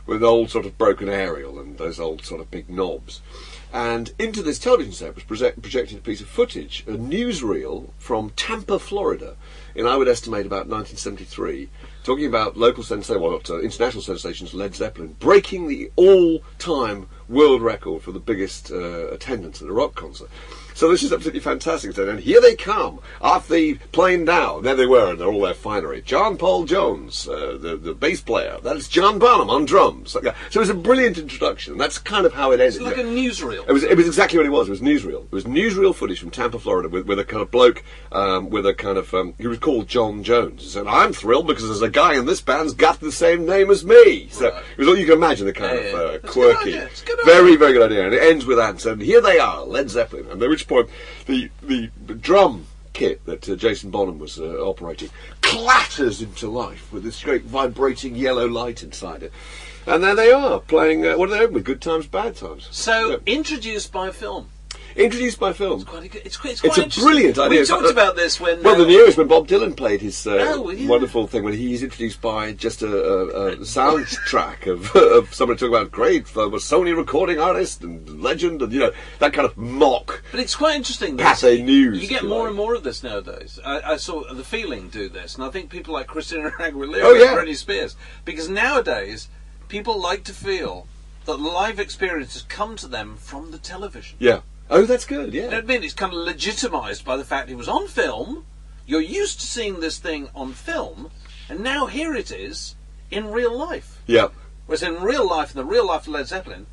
with 0.07 0.23
old 0.23 0.49
sort 0.49 0.65
of 0.65 0.77
broken 0.77 1.09
aerial 1.09 1.59
and 1.59 1.77
those 1.77 1.99
old 1.99 2.25
sort 2.25 2.41
of 2.41 2.49
big 2.51 2.69
knobs. 2.69 3.21
And 3.75 4.13
into 4.17 4.41
this 4.41 4.57
television 4.57 4.93
set 4.93 5.15
was 5.15 5.25
proje- 5.25 5.61
projected 5.61 5.97
a 5.97 6.01
piece 6.01 6.21
of 6.21 6.29
footage, 6.29 6.85
a 6.87 6.91
newsreel 6.91 7.89
from 7.97 8.29
Tampa, 8.37 8.79
Florida, 8.79 9.35
in 9.75 9.85
I 9.85 9.97
would 9.97 10.07
estimate 10.07 10.45
about 10.45 10.69
1973, 10.69 11.67
talking 12.05 12.25
about 12.25 12.55
local 12.55 12.83
sensation, 12.83 13.21
well, 13.21 13.33
not, 13.33 13.49
uh, 13.49 13.59
international 13.59 14.01
sensations, 14.01 14.53
Led 14.53 14.75
Zeppelin, 14.75 15.17
breaking 15.19 15.67
the 15.67 15.91
all-time 15.97 17.09
world 17.27 17.61
record 17.61 18.01
for 18.01 18.13
the 18.13 18.19
biggest 18.19 18.71
uh, 18.71 19.09
attendance 19.09 19.61
at 19.61 19.67
a 19.67 19.73
rock 19.73 19.93
concert. 19.93 20.29
So 20.75 20.89
this 20.91 21.01
is 21.01 21.11
absolutely 21.11 21.39
fantastic. 21.39 21.97
And 21.97 22.19
here 22.19 22.39
they 22.41 22.55
come 22.55 22.99
off 23.21 23.47
the 23.47 23.75
plane 23.91 24.25
down. 24.25 24.61
There 24.63 24.75
they 24.75 24.85
were, 24.85 25.09
and 25.11 25.19
they're 25.19 25.27
all 25.27 25.41
their 25.41 25.53
finery. 25.53 26.01
John 26.01 26.37
Paul 26.37 26.65
Jones, 26.65 27.27
uh, 27.27 27.57
the 27.59 27.75
the 27.77 27.93
bass 27.95 28.21
player. 28.21 28.57
That's 28.61 28.87
John 28.87 29.17
Bonham 29.17 29.49
on 29.49 29.65
drums. 29.65 30.11
So 30.11 30.19
it 30.21 30.55
was 30.55 30.69
a 30.69 30.73
brilliant 30.73 31.17
introduction. 31.17 31.77
That's 31.77 31.97
kind 31.97 32.25
of 32.25 32.33
how 32.33 32.51
it 32.51 32.59
ended. 32.59 32.75
It's 32.75 32.83
like 32.83 32.97
a 32.97 33.03
newsreel. 33.03 33.65
It 33.67 33.71
was, 33.71 33.83
it 33.83 33.95
was 33.97 34.05
exactly 34.05 34.37
what 34.37 34.45
it 34.45 34.51
was. 34.51 34.67
It 34.67 34.71
was 34.71 34.81
newsreel. 34.81 35.23
It 35.23 35.31
was 35.31 35.45
newsreel 35.45 35.95
footage 35.95 36.19
from 36.19 36.29
Tampa, 36.31 36.59
Florida, 36.59 36.89
with, 36.89 37.07
with 37.07 37.19
a 37.19 37.23
kind 37.25 37.41
of 37.41 37.49
bloke, 37.51 37.83
um, 38.11 38.49
with 38.49 38.65
a 38.65 38.73
kind 38.73 38.97
of, 38.97 39.13
um, 39.13 39.33
he 39.37 39.47
was 39.47 39.59
called 39.59 39.87
John 39.87 40.23
Jones. 40.23 40.61
He 40.63 40.69
said, 40.69 40.87
I'm 40.87 41.13
thrilled 41.13 41.47
because 41.47 41.63
there's 41.63 41.81
a 41.81 41.89
guy 41.89 42.15
in 42.15 42.25
this 42.25 42.41
band's 42.41 42.73
got 42.73 42.99
the 42.99 43.11
same 43.11 43.45
name 43.45 43.71
as 43.71 43.85
me. 43.85 44.27
So 44.29 44.49
Right. 44.51 44.63
it 44.73 44.77
was 44.77 44.87
all 44.89 44.97
you 44.97 45.05
can 45.05 45.15
imagine, 45.15 45.45
the 45.47 45.53
kind 45.53 45.79
Yeah, 45.79 45.85
of 45.91 46.25
uh, 46.25 46.27
quirky, 46.27 46.69
idea. 46.71 46.85
It's 46.87 47.03
a 47.03 47.25
very, 47.25 47.55
very 47.55 47.71
good 47.73 47.91
idea. 47.91 48.05
And 48.05 48.13
it 48.13 48.21
ends 48.21 48.45
with 48.45 48.57
that. 48.57 48.85
And 48.85 49.01
here 49.01 49.21
they 49.21 49.39
are, 49.39 49.63
Led 49.63 49.89
Zeppelin. 49.89 50.27
And 50.29 50.41
at 50.43 50.49
which 50.49 50.64
point, 50.65 50.89
the, 51.25 51.49
the 51.61 51.89
drum 52.15 52.67
kit 52.93 53.25
that 53.25 53.47
uh, 53.49 53.55
Jason 53.55 53.91
Bonham 53.91 54.19
was 54.19 54.39
uh, 54.39 54.57
operating 54.59 55.09
clatters 55.41 56.21
into 56.21 56.49
life 56.49 56.91
with 56.91 57.03
this 57.03 57.21
great 57.23 57.43
vibrating 57.43 58.15
yellow 58.15 58.47
light 58.47 58.83
inside 58.83 59.21
it. 59.23 59.31
And 59.85 60.03
there 60.03 60.15
they 60.15 60.31
are, 60.31 60.59
playing, 60.59 61.05
uh, 61.05 61.15
what 61.17 61.29
are 61.29 61.33
they 61.33 61.41
open 61.41 61.55
with? 61.55 61.65
Good 61.65 61.81
times, 61.81 62.07
bad 62.07 62.35
times. 62.35 62.67
So 62.71 63.11
Yeah. 63.11 63.17
introduced 63.25 63.91
by 63.91 64.11
film. 64.11 64.49
Introduced 64.95 65.39
by 65.39 65.51
film. 65.51 65.83
Quite 65.83 66.03
a 66.05 66.07
good, 66.07 66.21
it's 66.25 66.37
quite, 66.37 66.53
it's 66.53 66.63
It's 66.63 66.97
a 66.97 67.01
brilliant 67.01 67.37
idea. 67.37 67.59
We 67.61 67.65
talked 67.65 67.85
Uh, 67.85 67.89
about 67.89 68.15
this 68.15 68.39
when. 68.39 68.63
Well, 68.63 68.75
uh, 68.75 68.77
the 68.79 68.85
nearest 68.87 69.17
when 69.17 69.27
Bob 69.27 69.45
Dylan 69.47 69.75
played 69.75 70.01
his 70.01 70.25
uh, 70.25 70.37
Oh, 70.55 70.69
yeah. 70.69 70.87
wonderful 70.87 71.27
thing 71.27 71.43
when 71.43 71.53
he's 71.53 71.83
introduced 71.83 72.21
by 72.21 72.53
just 72.53 72.81
a, 72.81 72.87
a, 72.87 73.47
a 73.53 73.55
soundtrack 73.57 74.67
of, 74.71 74.95
of 74.95 75.33
somebody 75.33 75.59
talking 75.59 75.75
about 75.75 75.91
great 75.91 76.25
uh, 76.37 76.47
was 76.47 76.63
Sony 76.63 76.95
recording 76.95 77.39
artist 77.39 77.83
and 77.83 78.21
legend 78.21 78.61
and 78.61 78.71
you 78.71 78.79
know 78.79 78.91
that 79.19 79.33
kind 79.33 79.45
of 79.45 79.57
mock. 79.57 80.23
But 80.31 80.39
it's 80.39 80.55
quite 80.55 80.75
interesting. 80.77 81.17
that 81.17 81.23
Passe 81.23 81.61
news, 81.61 82.01
You 82.01 82.07
get 82.07 82.23
more 82.23 82.39
like. 82.41 82.47
and 82.49 82.55
more 82.57 82.73
of 82.73 82.83
this 82.83 83.03
nowadays. 83.03 83.59
I, 83.65 83.81
I 83.93 83.95
saw 83.97 84.23
the 84.33 84.43
feeling 84.45 84.87
do 84.89 85.09
this, 85.09 85.35
and 85.35 85.43
I 85.43 85.49
think 85.49 85.69
people 85.69 85.93
like 85.93 86.07
Christina 86.07 86.51
Aguilera 86.59 87.01
Oh, 87.03 87.13
yeah. 87.13 87.37
and 87.37 87.39
Britney 87.47 87.55
Spears, 87.57 87.95
because 88.23 88.47
nowadays 88.49 89.27
people 89.67 89.99
like 90.01 90.23
to 90.23 90.33
feel 90.33 90.87
that 91.25 91.37
live 91.37 91.79
experiences 91.79 92.43
come 92.47 92.75
to 92.77 92.87
them 92.87 93.17
from 93.17 93.51
the 93.51 93.57
television. 93.57 94.15
Yeah. 94.19 94.39
Oh, 94.69 94.85
that's 94.85 95.05
good. 95.05 95.33
Yeah. 95.33 95.45
what 95.45 95.53
I 95.53 95.61
mean? 95.61 95.83
It's 95.83 95.93
kind 95.93 96.13
of 96.13 96.19
legitimised 96.19 97.05
by 97.05 97.17
the 97.17 97.23
fact 97.23 97.49
it 97.49 97.55
was 97.55 97.69
on 97.69 97.87
film. 97.87 98.45
You're 98.85 99.01
used 99.01 99.39
to 99.39 99.47
seeing 99.47 99.79
this 99.79 99.97
thing 99.97 100.29
on 100.35 100.53
film, 100.53 101.11
and 101.49 101.59
now 101.59 101.87
here 101.87 102.15
it 102.15 102.31
is 102.31 102.75
in 103.11 103.31
real 103.31 103.55
life. 103.55 104.01
Yeah. 104.05 104.29
Whereas 104.65 104.83
in 104.83 105.01
real 105.01 105.27
life, 105.27 105.51
in 105.51 105.57
the 105.57 105.65
real 105.65 105.87
life 105.87 106.01
of 106.01 106.13
Led 106.13 106.27
Zeppelin, 106.27 106.65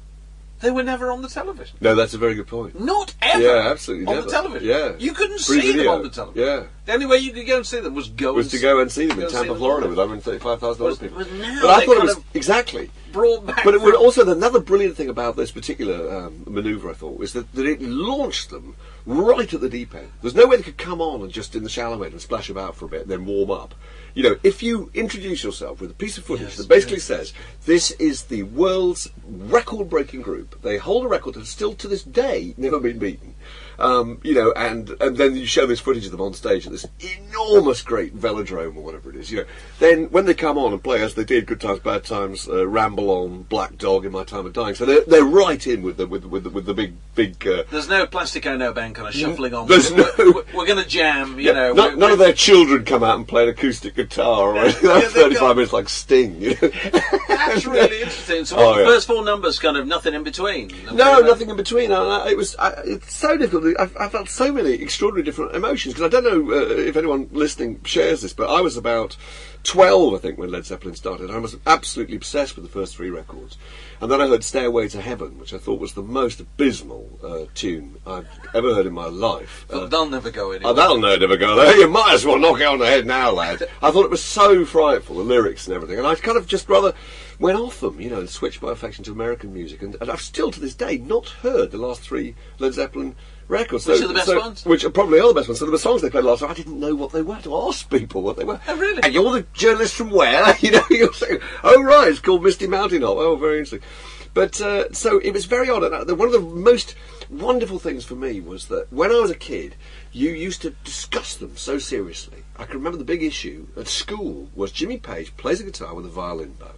they 0.62 0.70
were 0.70 0.82
never 0.82 1.10
on 1.10 1.20
the 1.22 1.28
television. 1.28 1.76
No, 1.80 1.94
that's 1.94 2.14
a 2.14 2.18
very 2.18 2.34
good 2.34 2.46
point. 2.46 2.80
Not 2.80 3.14
ever. 3.20 3.42
Yeah, 3.42 3.70
absolutely 3.70 4.06
On 4.06 4.14
never. 4.14 4.26
the 4.26 4.32
television. 4.32 4.68
Yeah. 4.68 4.92
You 4.98 5.12
couldn't 5.12 5.40
Free 5.40 5.60
see 5.60 5.72
them 5.76 5.88
on 5.88 6.02
the 6.02 6.08
television. 6.08 6.48
Yeah. 6.48 6.64
The 6.86 6.92
only 6.94 7.06
way 7.06 7.18
you 7.18 7.32
could 7.32 7.46
go 7.46 7.56
and 7.58 7.66
see 7.66 7.80
them 7.80 7.94
was 7.94 8.08
go 8.08 8.32
Was 8.32 8.50
to 8.52 8.58
go 8.58 8.80
and 8.80 8.90
see 8.90 9.06
them 9.06 9.20
in 9.20 9.28
Tampa, 9.28 9.54
Florida, 9.54 9.88
with 9.88 9.98
135,000 9.98 10.86
other 10.86 10.96
people. 10.96 11.18
but 11.18 11.32
now 11.32 11.60
But 11.62 11.70
I 11.70 11.84
thought 11.84 11.96
it 11.96 12.02
was 12.02 12.20
exactly. 12.34 12.90
brought 13.12 13.46
back. 13.46 13.64
But 13.64 13.74
it 13.74 13.82
would 13.82 13.94
also 13.94 14.28
another 14.28 14.60
brilliant 14.60 14.96
thing 14.96 15.08
about 15.08 15.36
this 15.36 15.50
particular 15.50 16.10
um, 16.26 16.44
manoeuvre, 16.46 16.90
I 16.90 16.94
thought, 16.94 17.18
was 17.18 17.32
that, 17.34 17.52
that 17.52 17.66
it 17.66 17.82
launched 17.82 18.50
them 18.50 18.76
right 19.04 19.52
at 19.52 19.60
the 19.60 19.68
deep 19.68 19.94
end. 19.94 20.10
There's 20.22 20.34
no 20.34 20.46
way 20.46 20.56
they 20.56 20.62
could 20.62 20.78
come 20.78 21.00
on 21.00 21.22
and 21.22 21.30
just 21.32 21.54
in 21.54 21.62
the 21.62 21.68
shallow 21.68 22.02
end 22.02 22.12
and 22.12 22.20
splash 22.22 22.48
about 22.48 22.76
for 22.76 22.86
a 22.86 22.88
bit, 22.88 23.02
and 23.02 23.10
then 23.10 23.26
warm 23.26 23.50
up. 23.50 23.74
You 24.14 24.22
know, 24.24 24.36
if 24.42 24.62
you 24.62 24.90
introduce 24.92 25.42
yourself 25.42 25.80
with 25.80 25.90
a 25.90 25.94
piece 25.94 26.18
of 26.18 26.24
footage 26.24 26.48
Yes, 26.48 26.56
that 26.56 26.68
basically 26.68 26.98
says 26.98 27.32
this 27.64 27.92
is 27.92 28.24
the 28.24 28.42
world's 28.42 29.08
record-breaking 29.26 30.20
group, 30.20 30.60
they 30.62 30.76
hold 30.76 31.06
a 31.06 31.08
record 31.08 31.34
that 31.34 31.40
has 31.40 31.48
still 31.48 31.74
to 31.74 31.88
this 31.88 32.02
day 32.02 32.54
never 32.58 32.78
been 32.78 32.98
beaten. 32.98 33.34
Um, 33.78 34.20
you 34.22 34.34
know, 34.34 34.52
and 34.52 34.90
and 35.00 35.16
then 35.16 35.36
you 35.36 35.46
show 35.46 35.66
this 35.66 35.80
footage 35.80 36.04
of 36.06 36.12
them 36.12 36.20
on 36.20 36.34
stage, 36.34 36.66
at 36.66 36.72
this 36.72 36.86
enormous 37.00 37.82
great 37.82 38.16
velodrome 38.16 38.76
or 38.76 38.82
whatever 38.82 39.10
it 39.10 39.16
is, 39.16 39.30
you 39.30 39.38
know, 39.38 39.44
then 39.78 40.04
when 40.10 40.26
they 40.26 40.34
come 40.34 40.58
on 40.58 40.72
and 40.72 40.82
play 40.82 41.02
as 41.02 41.14
they 41.14 41.24
did, 41.24 41.46
Good 41.46 41.60
Times, 41.60 41.80
Bad 41.80 42.04
Times, 42.04 42.48
uh, 42.48 42.66
Ramble 42.66 43.10
On, 43.10 43.42
Black 43.42 43.76
Dog, 43.78 44.04
In 44.04 44.12
My 44.12 44.24
Time 44.24 44.46
of 44.46 44.52
Dying, 44.52 44.74
so 44.74 44.84
they're, 44.84 45.04
they're 45.06 45.24
right 45.24 45.64
in 45.66 45.82
with 45.82 45.96
the 45.96 46.06
with 46.06 46.24
with 46.24 46.44
the, 46.44 46.50
with 46.50 46.66
the 46.66 46.74
big 46.74 46.94
big. 47.14 47.46
Uh, 47.46 47.64
There's 47.70 47.88
no 47.88 48.06
Plastic 48.06 48.46
Ono 48.46 48.72
Band 48.72 48.94
kind 48.94 49.08
of 49.08 49.14
shuffling 49.14 49.54
on. 49.54 49.66
There's 49.68 49.90
we're, 49.90 49.96
no- 49.98 50.12
we're, 50.32 50.44
we're 50.54 50.66
going 50.66 50.82
to 50.82 50.88
jam, 50.88 51.38
you 51.38 51.46
yeah, 51.46 51.52
know. 51.52 51.72
no- 51.72 51.94
none 51.94 52.10
of 52.12 52.18
their 52.18 52.32
children 52.32 52.84
come 52.84 53.02
out 53.02 53.16
and 53.16 53.26
play 53.26 53.44
an 53.44 53.48
acoustic 53.50 53.94
guitar 53.96 54.54
or 54.54 54.58
anything. 54.58 54.88
Yeah, 54.90 55.00
35 55.00 55.40
got- 55.40 55.56
minutes 55.56 55.72
like 55.72 55.88
Sting, 55.88 56.40
you 56.40 56.50
know. 56.62 56.68
That's 57.28 57.66
really 57.66 58.00
interesting. 58.02 58.44
So, 58.44 58.56
Oh, 58.56 58.66
what, 58.66 58.74
the 58.76 58.80
yeah. 58.82 58.86
first 58.88 59.06
four 59.06 59.24
numbers, 59.24 59.58
kind 59.58 59.76
of 59.76 59.86
nothing 59.86 60.14
in 60.14 60.22
between. 60.22 60.70
No, 60.92 61.20
nothing 61.20 61.50
in 61.50 61.56
between. 61.56 61.90
I, 61.92 61.96
I, 62.02 62.30
it 62.30 62.36
was 62.36 62.54
I, 62.56 62.70
it's 62.84 63.14
so 63.14 63.36
difficult. 63.36 63.61
I, 63.78 63.88
I 63.98 64.08
felt 64.08 64.28
so 64.28 64.52
many 64.52 64.72
extraordinary 64.72 65.24
different 65.24 65.54
emotions 65.54 65.94
because 65.94 66.06
I 66.06 66.08
don't 66.08 66.24
know 66.24 66.54
uh, 66.54 66.68
if 66.68 66.96
anyone 66.96 67.28
listening 67.32 67.82
shares 67.84 68.22
this, 68.22 68.32
but 68.32 68.50
I 68.50 68.60
was 68.60 68.76
about 68.76 69.16
twelve, 69.62 70.14
I 70.14 70.18
think, 70.18 70.38
when 70.38 70.50
Led 70.50 70.66
Zeppelin 70.66 70.94
started. 70.94 71.30
I 71.30 71.38
was 71.38 71.56
absolutely 71.66 72.16
obsessed 72.16 72.56
with 72.56 72.64
the 72.64 72.70
first 72.70 72.96
three 72.96 73.10
records, 73.10 73.56
and 74.00 74.10
then 74.10 74.20
I 74.20 74.28
heard 74.28 74.44
"Stairway 74.44 74.88
to 74.88 75.00
Heaven," 75.00 75.38
which 75.38 75.54
I 75.54 75.58
thought 75.58 75.80
was 75.80 75.94
the 75.94 76.02
most 76.02 76.40
abysmal 76.40 77.18
uh, 77.22 77.44
tune 77.54 77.96
I've 78.06 78.28
ever 78.54 78.74
heard 78.74 78.86
in 78.86 78.92
my 78.92 79.06
life. 79.06 79.66
Uh, 79.70 79.86
they'll 79.86 80.08
never 80.08 80.30
go 80.30 80.52
anywhere. 80.52 80.72
Oh, 80.72 80.74
that'll 80.74 80.98
never 80.98 81.36
go 81.36 81.56
there. 81.56 81.76
You 81.82 81.88
might 81.88 82.14
as 82.14 82.24
well 82.24 82.38
knock 82.38 82.60
it 82.60 82.66
on 82.66 82.78
the 82.78 82.86
head 82.86 83.06
now, 83.06 83.32
lad. 83.32 83.62
I 83.82 83.90
thought 83.90 84.04
it 84.04 84.10
was 84.10 84.22
so 84.22 84.64
frightful, 84.64 85.16
the 85.16 85.22
lyrics 85.22 85.66
and 85.66 85.74
everything, 85.74 85.98
and 85.98 86.06
I 86.06 86.14
kind 86.14 86.36
of 86.36 86.46
just 86.46 86.68
rather 86.68 86.94
went 87.38 87.58
off 87.58 87.80
them, 87.80 88.00
you 88.00 88.08
know, 88.08 88.20
and 88.20 88.30
switched 88.30 88.62
my 88.62 88.70
affection 88.70 89.04
to 89.04 89.12
American 89.12 89.52
music. 89.52 89.82
And, 89.82 89.96
and 90.00 90.10
I've 90.10 90.20
still, 90.20 90.50
to 90.52 90.60
this 90.60 90.74
day, 90.74 90.98
not 90.98 91.28
heard 91.28 91.70
the 91.70 91.78
last 91.78 92.00
three 92.00 92.34
Led 92.58 92.74
Zeppelin 92.74 93.16
records. 93.52 93.86
Which 93.86 93.98
So- 93.98 94.04
are 94.06 94.08
the 94.08 94.14
best 94.14 94.26
so- 94.26 94.38
ones? 94.40 94.64
Which 94.64 94.84
are 94.84 94.90
probably 94.90 95.20
all 95.20 95.28
the 95.28 95.34
best 95.34 95.48
ones. 95.48 95.58
So 95.60 95.66
there 95.66 95.72
were 95.72 95.78
songs 95.78 96.02
they 96.02 96.10
played 96.10 96.24
last 96.24 96.42
night. 96.42 96.50
I 96.50 96.54
didn't 96.54 96.80
know 96.80 96.94
what 96.94 97.12
they 97.12 97.22
were 97.22 97.40
to 97.42 97.56
ask 97.68 97.88
people 97.88 98.22
what 98.22 98.36
they 98.36 98.44
were. 98.44 98.60
Oh, 98.66 98.76
really? 98.76 99.02
And 99.02 99.14
you're 99.14 99.32
the 99.32 99.46
journalist 99.52 99.94
from 99.94 100.10
where? 100.10 100.56
you 100.60 100.72
know, 100.72 100.82
you're 100.90 101.12
saying, 101.12 101.38
oh 101.62 101.82
right, 101.82 102.08
it's 102.08 102.18
called 102.18 102.42
Misty 102.42 102.66
Mountain 102.66 103.02
Hop. 103.02 103.16
Oh, 103.18 103.36
very 103.36 103.58
interesting. 103.58 103.88
But 104.34 104.60
uh, 104.62 104.92
so 104.92 105.18
it 105.18 105.32
was 105.32 105.44
very 105.44 105.68
odd. 105.68 105.84
And 105.84 106.10
uh, 106.10 106.14
one 106.14 106.28
of 106.28 106.32
the 106.32 106.40
most 106.40 106.94
wonderful 107.28 107.78
things 107.78 108.04
for 108.04 108.14
me 108.14 108.40
was 108.40 108.68
that 108.68 108.90
when 108.90 109.10
I 109.10 109.20
was 109.20 109.30
a 109.30 109.36
kid, 109.36 109.76
you 110.10 110.30
used 110.30 110.62
to 110.62 110.70
discuss 110.70 111.36
them 111.36 111.56
so 111.56 111.78
seriously. 111.78 112.44
I 112.58 112.64
can 112.64 112.76
remember 112.76 112.98
the 112.98 113.04
big 113.04 113.22
issue 113.22 113.66
at 113.76 113.88
school 113.88 114.48
was 114.54 114.72
Jimmy 114.72 114.98
Page 114.98 115.36
plays 115.36 115.60
a 115.60 115.64
guitar 115.64 115.94
with 115.94 116.06
a 116.06 116.10
violin 116.10 116.54
bow. 116.58 116.72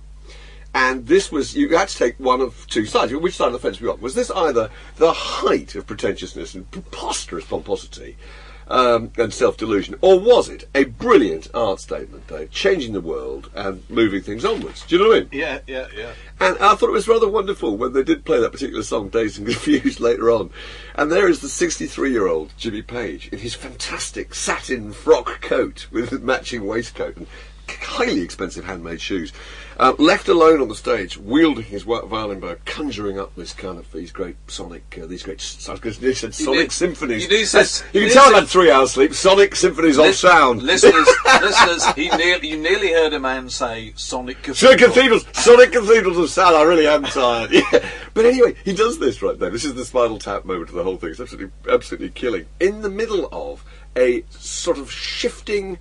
And 0.74 1.06
this 1.06 1.30
was, 1.30 1.54
you 1.54 1.68
had 1.76 1.88
to 1.88 1.96
take 1.96 2.18
one 2.18 2.40
of 2.40 2.66
two 2.66 2.84
sides. 2.84 3.14
Which 3.14 3.36
side 3.36 3.46
of 3.46 3.52
the 3.52 3.58
fence 3.60 3.80
were 3.80 3.86
you 3.86 3.92
on? 3.92 4.00
Was 4.00 4.16
this 4.16 4.30
either 4.32 4.70
the 4.96 5.12
height 5.12 5.76
of 5.76 5.86
pretentiousness 5.86 6.54
and 6.54 6.68
preposterous 6.70 7.44
pomposity 7.44 8.16
um, 8.68 9.12
and 9.16 9.32
self 9.32 9.56
delusion, 9.56 9.96
or 10.00 10.18
was 10.18 10.48
it 10.48 10.68
a 10.74 10.84
brilliant 10.84 11.48
art 11.54 11.80
statement, 11.80 12.26
Dave, 12.26 12.50
changing 12.50 12.92
the 12.92 13.00
world 13.00 13.50
and 13.54 13.88
moving 13.88 14.22
things 14.22 14.44
onwards? 14.44 14.84
Do 14.86 14.96
you 14.96 15.02
know 15.02 15.08
what 15.08 15.16
I 15.16 15.20
mean? 15.20 15.28
Yeah, 15.32 15.58
yeah, 15.66 15.86
yeah. 15.96 16.12
And 16.40 16.58
I 16.58 16.74
thought 16.74 16.88
it 16.88 16.92
was 16.92 17.08
rather 17.08 17.28
wonderful 17.28 17.76
when 17.76 17.92
they 17.92 18.02
did 18.02 18.24
play 18.24 18.40
that 18.40 18.52
particular 18.52 18.82
song, 18.82 19.10
Dazed 19.10 19.38
and 19.38 19.46
Confused, 19.46 20.00
later 20.00 20.30
on. 20.30 20.50
And 20.94 21.10
there 21.12 21.28
is 21.28 21.40
the 21.40 21.48
63 21.48 22.10
year 22.10 22.26
old 22.26 22.52
Jimmy 22.56 22.82
Page 22.82 23.28
in 23.28 23.38
his 23.38 23.54
fantastic 23.54 24.34
satin 24.34 24.92
frock 24.92 25.40
coat 25.40 25.86
with 25.90 26.22
matching 26.22 26.66
waistcoat 26.66 27.16
and 27.16 27.26
highly 27.70 28.20
expensive 28.22 28.64
handmade 28.64 29.00
shoes, 29.00 29.32
uh, 29.78 29.92
left 29.98 30.28
alone 30.28 30.60
on 30.60 30.68
the 30.68 30.74
stage, 30.74 31.16
wielding 31.18 31.64
his 31.64 31.82
violin 31.82 32.38
bow, 32.40 32.56
conjuring 32.64 33.18
up 33.18 33.34
this 33.34 33.52
kind 33.52 33.78
of 33.78 33.90
these 33.92 34.12
great 34.12 34.36
sonic, 34.46 34.98
uh, 35.02 35.06
these 35.06 35.22
great, 35.22 35.40
going 35.40 35.94
say 35.94 36.32
sonic 36.32 36.60
did- 36.60 36.72
symphonies. 36.72 37.22
you 37.24 37.28
do 37.28 37.36
you 37.36 37.44
you 37.92 38.00
can 38.02 38.10
tell 38.10 38.26
I've 38.26 38.34
had 38.42 38.48
three 38.48 38.70
hours 38.70 38.92
sleep. 38.92 39.14
Sonic 39.14 39.56
symphonies 39.56 39.98
of 39.98 40.14
sound. 40.14 40.62
Listeners, 40.62 41.08
listeners, 41.40 41.86
he 41.94 42.08
nearly, 42.10 42.48
you 42.48 42.56
nearly 42.58 42.92
heard 42.92 43.12
a 43.12 43.20
man 43.20 43.48
say 43.50 43.92
Sonic 43.96 44.42
Cathedral. 44.42 44.78
Sonic 44.78 44.78
cathedrals, 44.94 45.26
Sonic 45.32 45.72
cathedrals 45.72 46.18
of 46.18 46.30
sound. 46.30 46.56
I 46.56 46.62
really 46.62 46.86
am 46.86 47.04
tired. 47.04 47.50
Yeah. 47.72 47.88
But 48.14 48.26
anyway, 48.26 48.54
he 48.64 48.72
does 48.72 48.98
this 49.00 49.22
right 49.22 49.38
there. 49.38 49.50
This 49.50 49.64
is 49.64 49.74
the 49.74 49.84
Spinal 49.84 50.18
Tap 50.18 50.44
moment 50.44 50.68
of 50.68 50.74
the 50.76 50.82
whole 50.84 50.96
thing. 50.96 51.10
It's 51.10 51.20
absolutely, 51.20 51.50
absolutely 51.68 52.10
killing. 52.10 52.46
In 52.60 52.82
the 52.82 52.90
middle 52.90 53.28
of 53.32 53.64
a 53.96 54.24
sort 54.30 54.78
of 54.78 54.90
shifting 54.90 55.78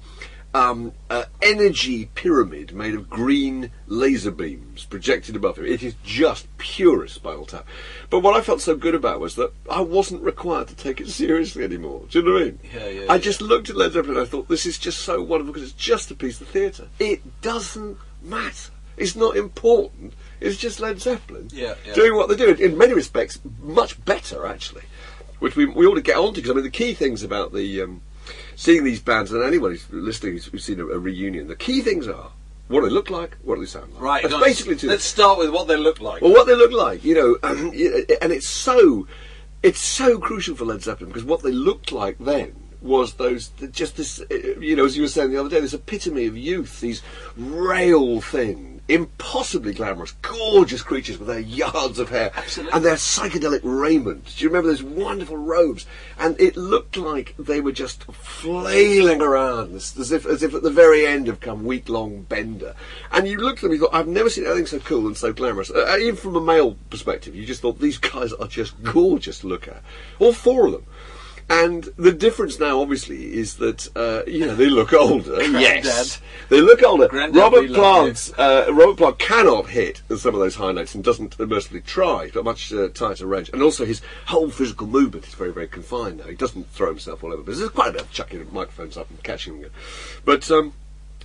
um, 0.54 0.94
uh, 1.10 1.26
energy 1.42 2.06
pyramid 2.14 2.74
made 2.74 2.94
of 2.94 3.10
green 3.10 3.72
laser 3.88 4.32
beams 4.32 4.86
projected 4.86 5.36
above 5.36 5.58
him. 5.58 5.66
It 5.66 5.82
is 5.82 5.96
just 6.04 6.48
purest 6.58 7.16
Spinal 7.16 7.46
Tap. 7.46 7.66
But 8.10 8.20
what 8.20 8.36
I 8.36 8.42
felt 8.42 8.62
so 8.62 8.76
good 8.76 8.94
about 8.94 9.20
was 9.20 9.36
that 9.36 9.52
I 9.70 9.82
wasn't 9.82 10.22
required 10.22 10.68
to 10.68 10.76
take 10.76 11.02
it 11.02 11.10
seriously 11.10 11.64
anymore. 11.64 12.04
Do 12.10 12.20
you 12.20 12.26
know 12.26 12.34
what 12.34 12.42
I 12.42 12.46
mean? 12.46 12.60
Yeah, 12.74 12.88
yeah, 12.88 13.02
I 13.10 13.16
yeah. 13.16 13.18
just 13.18 13.42
looked 13.42 13.70
at 13.70 13.76
Led 13.76 13.94
Zeppelin 13.94 14.18
and 14.18 14.26
I 14.26 14.30
thought, 14.30 14.48
this 14.48 14.66
is 14.66 14.78
just 14.78 15.00
so 15.00 15.22
wonderful 15.22 15.54
because 15.54 15.70
it's 15.70 15.80
just 15.80 16.12
a 16.12 16.16
piece 16.16 16.40
of 16.40 16.48
theatre. 16.48 16.88
It 17.00 17.42
doesn't 17.42 17.98
matter. 18.22 18.72
It's 18.96 19.16
not 19.16 19.36
important. 19.36 20.14
It's 20.40 20.58
just 20.58 20.80
Led 20.80 21.02
Zeppelin 21.02 21.50
Yeah, 21.52 21.74
yeah. 21.86 21.94
doing 21.94 22.16
what 22.16 22.30
they 22.30 22.36
do. 22.36 22.54
In 22.54 22.78
many 22.78 22.94
respects, 22.94 23.40
much 23.62 24.04
better, 24.06 24.46
actually. 24.46 24.84
Which 25.40 25.56
we, 25.56 25.66
we 25.66 25.88
ought 25.88 25.96
to 25.96 26.02
get 26.02 26.18
on 26.18 26.34
to 26.34 26.42
because, 26.42 26.52
I 26.52 26.54
mean, 26.54 26.64
the 26.64 26.70
key 26.70 26.94
things 26.94 27.24
about 27.24 27.54
the 27.54 27.82
um, 27.82 28.02
seeing 28.56 28.84
these 28.84 29.02
bands, 29.02 29.32
and 29.32 29.44
anyone 29.44 29.72
who's 29.72 29.90
listening 29.92 30.34
who's, 30.34 30.46
who's 30.46 30.64
seen 30.64 30.80
a, 30.80 30.88
a 30.88 31.00
reunion, 31.00 31.48
the 31.48 31.56
key 31.56 31.82
things 31.82 32.08
are 32.08 32.32
what 32.68 32.82
do 32.82 32.88
they 32.88 32.94
look 32.94 33.10
like, 33.10 33.38
what 33.44 33.56
do 33.56 33.62
they 33.62 33.68
sound 33.68 33.94
like. 33.94 34.02
Right, 34.02 34.24
That's 34.24 34.44
basically 34.44 34.76
two 34.76 34.88
Let's 34.88 35.04
start 35.04 35.38
with 35.38 35.50
what 35.52 35.68
they 35.68 35.78
look 35.78 36.00
like. 36.00 36.22
well, 36.22 36.32
what 36.32 36.48
they 36.48 36.56
look 36.56 36.72
like, 36.72 37.04
you 37.04 37.14
know, 37.14 37.38
and 37.44 38.32
it's 38.32 38.48
so, 38.48 39.08
it's 39.62 39.80
so 39.80 40.18
crucial 40.18 40.56
for 40.56 40.66
Led 40.66 40.82
Zeppelin 40.82 41.10
because 41.10 41.26
what 41.26 41.44
they 41.44 41.52
looked 41.52 41.92
like 41.92 42.18
then 42.20 42.56
was 42.82 43.14
those 43.14 43.50
just 43.72 43.98
this, 43.98 44.20
uh, 44.20 44.36
you 44.60 44.76
know, 44.76 44.86
as 44.86 44.96
you 44.96 45.04
were 45.04 45.08
saying 45.08 45.32
the 45.32 45.40
other 45.40 45.50
day, 45.50 45.60
this 45.60 45.74
epitome 45.74 46.26
of 46.26 46.38
youth, 46.38 46.82
these 46.82 47.02
rail 47.38 48.22
thin, 48.22 48.73
impossibly 48.88 49.74
glamorous, 49.74 50.12
gorgeous 50.22 50.82
creatures 50.82 51.18
with 51.18 51.28
their 51.28 51.40
yards 51.40 52.00
of 52.00 52.10
hair 52.10 52.32
Absolutely. 52.36 52.74
and 52.74 52.84
their 52.84 52.96
psychedelic 52.96 53.62
raiment. 53.64 54.26
Do 54.36 54.44
you 54.44 54.50
remember 54.50 54.68
those 54.68 54.84
wonderful 54.84 55.38
robes? 55.38 55.86
And 56.20 56.40
it 56.40 56.58
looked 56.58 56.98
like 56.98 57.34
they 57.38 57.62
were 57.62 57.72
just 57.72 58.04
flailing 58.04 59.22
around 59.22 59.74
as, 59.76 60.12
if 60.12 60.26
as 60.26 60.44
if 60.44 60.54
at 60.54 60.64
the 60.64 60.70
very 60.70 61.06
end 61.06 61.30
of 61.30 61.40
some 61.44 61.64
week 61.64 61.88
long 61.88 62.24
bender. 62.24 62.76
And 63.12 63.28
you 63.28 63.38
looked 63.38 63.60
at 63.60 63.62
them, 63.62 63.72
and 63.72 63.80
you 63.80 63.86
thought, 63.86 63.96
I've 63.96 64.08
never 64.08 64.30
seen 64.30 64.46
anything 64.46 64.66
so 64.66 64.80
cool 64.80 65.08
and 65.08 65.16
so 65.16 65.32
glamorous. 65.32 65.72
Uh, 65.72 65.98
even 66.00 66.18
from 66.18 66.36
a 66.36 66.42
male 66.42 66.76
perspective, 66.90 67.36
you 67.36 67.46
just 67.46 67.62
thought 67.62 67.80
these 67.80 67.98
guys 67.98 68.34
are 68.34 68.48
just 68.48 68.82
gorgeous 68.84 69.40
to 69.40 69.48
look 69.48 69.68
at. 69.68 69.82
All 70.20 70.34
four 70.34 70.66
of 70.66 70.74
them. 70.74 70.86
And 71.50 71.84
the 71.98 72.12
difference 72.12 72.60
now, 72.60 72.82
obviously, 72.82 73.34
is 73.34 73.56
that 73.56 73.90
uh, 73.96 74.24
you 74.26 74.46
know 74.46 74.56
they 74.56 74.70
look 74.70 74.94
older. 74.94 75.42
yes, 75.44 76.22
they 76.50 76.62
look 76.62 76.82
older. 76.84 77.08
Grandad, 77.08 77.52
we 77.52 77.68
Robert. 77.68 77.74
Plant, 77.74 78.32
uh, 78.38 78.74
Robert 78.74 78.98
Plant 78.98 79.20
cannot 79.20 79.70
hit 79.70 80.02
some 80.18 80.34
of 80.34 80.40
those 80.40 80.56
high 80.56 80.72
notes 80.72 80.96
and 80.96 81.04
doesn't 81.04 81.38
mercifully 81.40 81.82
try. 81.82 82.24
He's 82.24 82.34
got 82.34 82.42
a 82.42 82.44
much 82.44 82.72
uh, 82.74 82.90
tighter 82.90 83.28
range, 83.28 83.50
and 83.50 83.62
also 83.62 83.86
his 83.86 84.02
whole 84.28 84.50
physical 84.50 84.88
movement 84.88 85.28
is 85.28 85.34
very, 85.34 85.52
very 85.52 85.68
confined 85.68 86.20
now. 86.20 86.26
He 86.26 86.36
doesn't 86.36 86.70
throw 86.72 86.90
himself 86.90 87.24
all 87.24 87.34
over. 87.34 87.44
But 87.44 87.58
there's 87.58 87.70
quite 87.70 87.90
a 87.90 87.94
bit 87.94 88.02
of 88.02 88.12
chucking 88.12 88.48
microphones 88.52 88.98
up 88.98 89.10
and 89.10 89.22
catching 89.24 89.62
them. 89.62 89.72
But 90.26 90.50
um, 90.50 90.74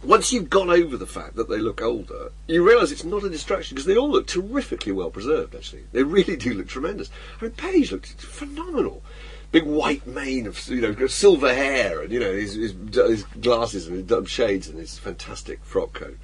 once 0.03 0.33
you've 0.33 0.51
gone 0.51 0.71
over 0.71 0.97
the 0.97 1.07
fact 1.07 1.35
that 1.37 1.49
they 1.49 1.59
look 1.59 1.83
older, 1.83 2.31
you 2.47 2.67
realise 2.67 2.93
it's 2.93 3.05
not 3.05 3.25
a 3.25 3.31
distraction 3.31 3.75
because 3.75 3.87
they 3.87 3.97
all 3.97 4.11
look 4.11 4.27
terrifically 4.27 4.93
well 4.93 5.11
preserved. 5.11 5.55
Actually, 5.55 5.85
they 5.93 6.03
really 6.03 6.37
do 6.37 6.55
look 6.55 6.69
tremendous. 6.69 7.11
I 7.41 7.45
mean, 7.45 7.53
Page 7.53 7.93
looked 7.93 8.09
phenomenal. 8.09 9.03
Big 9.51 9.65
white 9.65 10.07
mane 10.07 10.47
of 10.47 10.69
you 10.69 10.81
know 10.83 11.07
silver 11.07 11.55
hair, 11.55 12.03
and 12.03 12.13
you 12.13 12.21
know 12.21 12.33
his, 12.33 12.53
his, 12.55 12.75
his 12.93 13.23
glasses 13.41 13.87
and 13.87 13.97
his 13.97 14.05
dumb 14.05 14.27
shades 14.27 14.69
and 14.69 14.79
his 14.79 14.99
fantastic 14.99 15.65
frock 15.65 15.95
coat. 15.95 16.19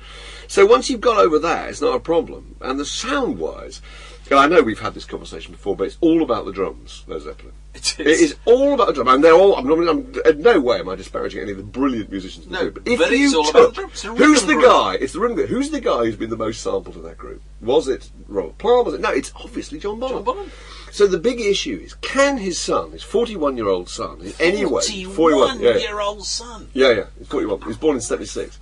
So 0.46 0.66
once 0.66 0.90
you've 0.90 1.00
got 1.00 1.16
over 1.16 1.38
that, 1.38 1.70
it's 1.70 1.80
not 1.80 1.94
a 1.96 2.00
problem. 2.00 2.56
And 2.60 2.78
the 2.78 2.84
sound 2.84 3.38
wise, 3.38 3.80
and 4.28 4.38
I 4.38 4.46
know 4.46 4.60
we've 4.62 4.78
had 4.78 4.92
this 4.92 5.06
conversation 5.06 5.52
before, 5.52 5.74
but 5.74 5.84
it's 5.84 5.96
all 6.02 6.22
about 6.22 6.44
the 6.44 6.52
drums, 6.52 7.02
Led 7.06 7.22
Zeppelin. 7.22 7.54
It 7.72 7.98
It 7.98 8.06
is. 8.06 8.20
is 8.20 8.36
all 8.44 8.74
about 8.74 8.88
the 8.88 8.92
drum, 8.92 9.08
and 9.08 9.24
they're 9.24 9.32
all. 9.32 9.56
I'm, 9.56 9.66
not, 9.66 9.88
I'm 9.88 10.14
in 10.26 10.42
no 10.42 10.60
way 10.60 10.80
am 10.80 10.90
I 10.90 10.94
disparaging 10.94 11.40
any 11.40 11.52
of 11.52 11.56
the 11.56 11.62
brilliant 11.64 12.10
musicians 12.10 12.46
No, 12.48 12.68
group. 12.68 12.86
If 12.86 12.98
but 12.98 13.10
it's 13.10 13.32
you 13.32 13.38
all 13.38 13.44
took, 13.44 13.72
about 13.76 13.92
the 13.94 14.14
who's 14.14 14.42
the 14.44 14.52
group. 14.52 14.64
guy? 14.66 14.94
It's 15.00 15.14
the 15.14 15.20
rhythm 15.20 15.36
group. 15.36 15.48
Who's 15.48 15.70
the 15.70 15.80
guy 15.80 16.04
who's 16.04 16.16
been 16.16 16.30
the 16.30 16.36
most 16.36 16.60
sampled 16.62 16.94
in 16.96 17.02
that 17.04 17.16
group? 17.16 17.40
Was 17.62 17.88
it 17.88 18.10
Robert 18.28 18.58
Plant? 18.58 18.84
Was 18.84 18.94
it? 18.94 19.00
No, 19.00 19.08
it's 19.10 19.32
obviously 19.34 19.78
John 19.78 19.98
Bonham. 19.98 20.18
John 20.18 20.24
Bonham. 20.24 20.50
So 20.94 21.08
the 21.08 21.18
big 21.18 21.40
issue 21.40 21.80
is, 21.82 21.94
can 21.94 22.36
his 22.36 22.56
son, 22.56 22.92
his 22.92 23.02
41-year-old 23.02 23.88
son, 23.88 24.20
in 24.20 24.32
any 24.38 24.64
way, 24.64 24.80
41 24.80 25.58
yeah, 25.58 25.70
yeah. 25.70 25.76
year 25.78 25.98
old 25.98 26.24
son. 26.24 26.68
Yeah, 26.72 26.92
yeah, 26.92 27.06
he's 27.18 27.26
41. 27.26 27.62
He 27.62 27.66
was 27.66 27.76
born 27.76 27.96
in 27.96 28.00
76. 28.00 28.60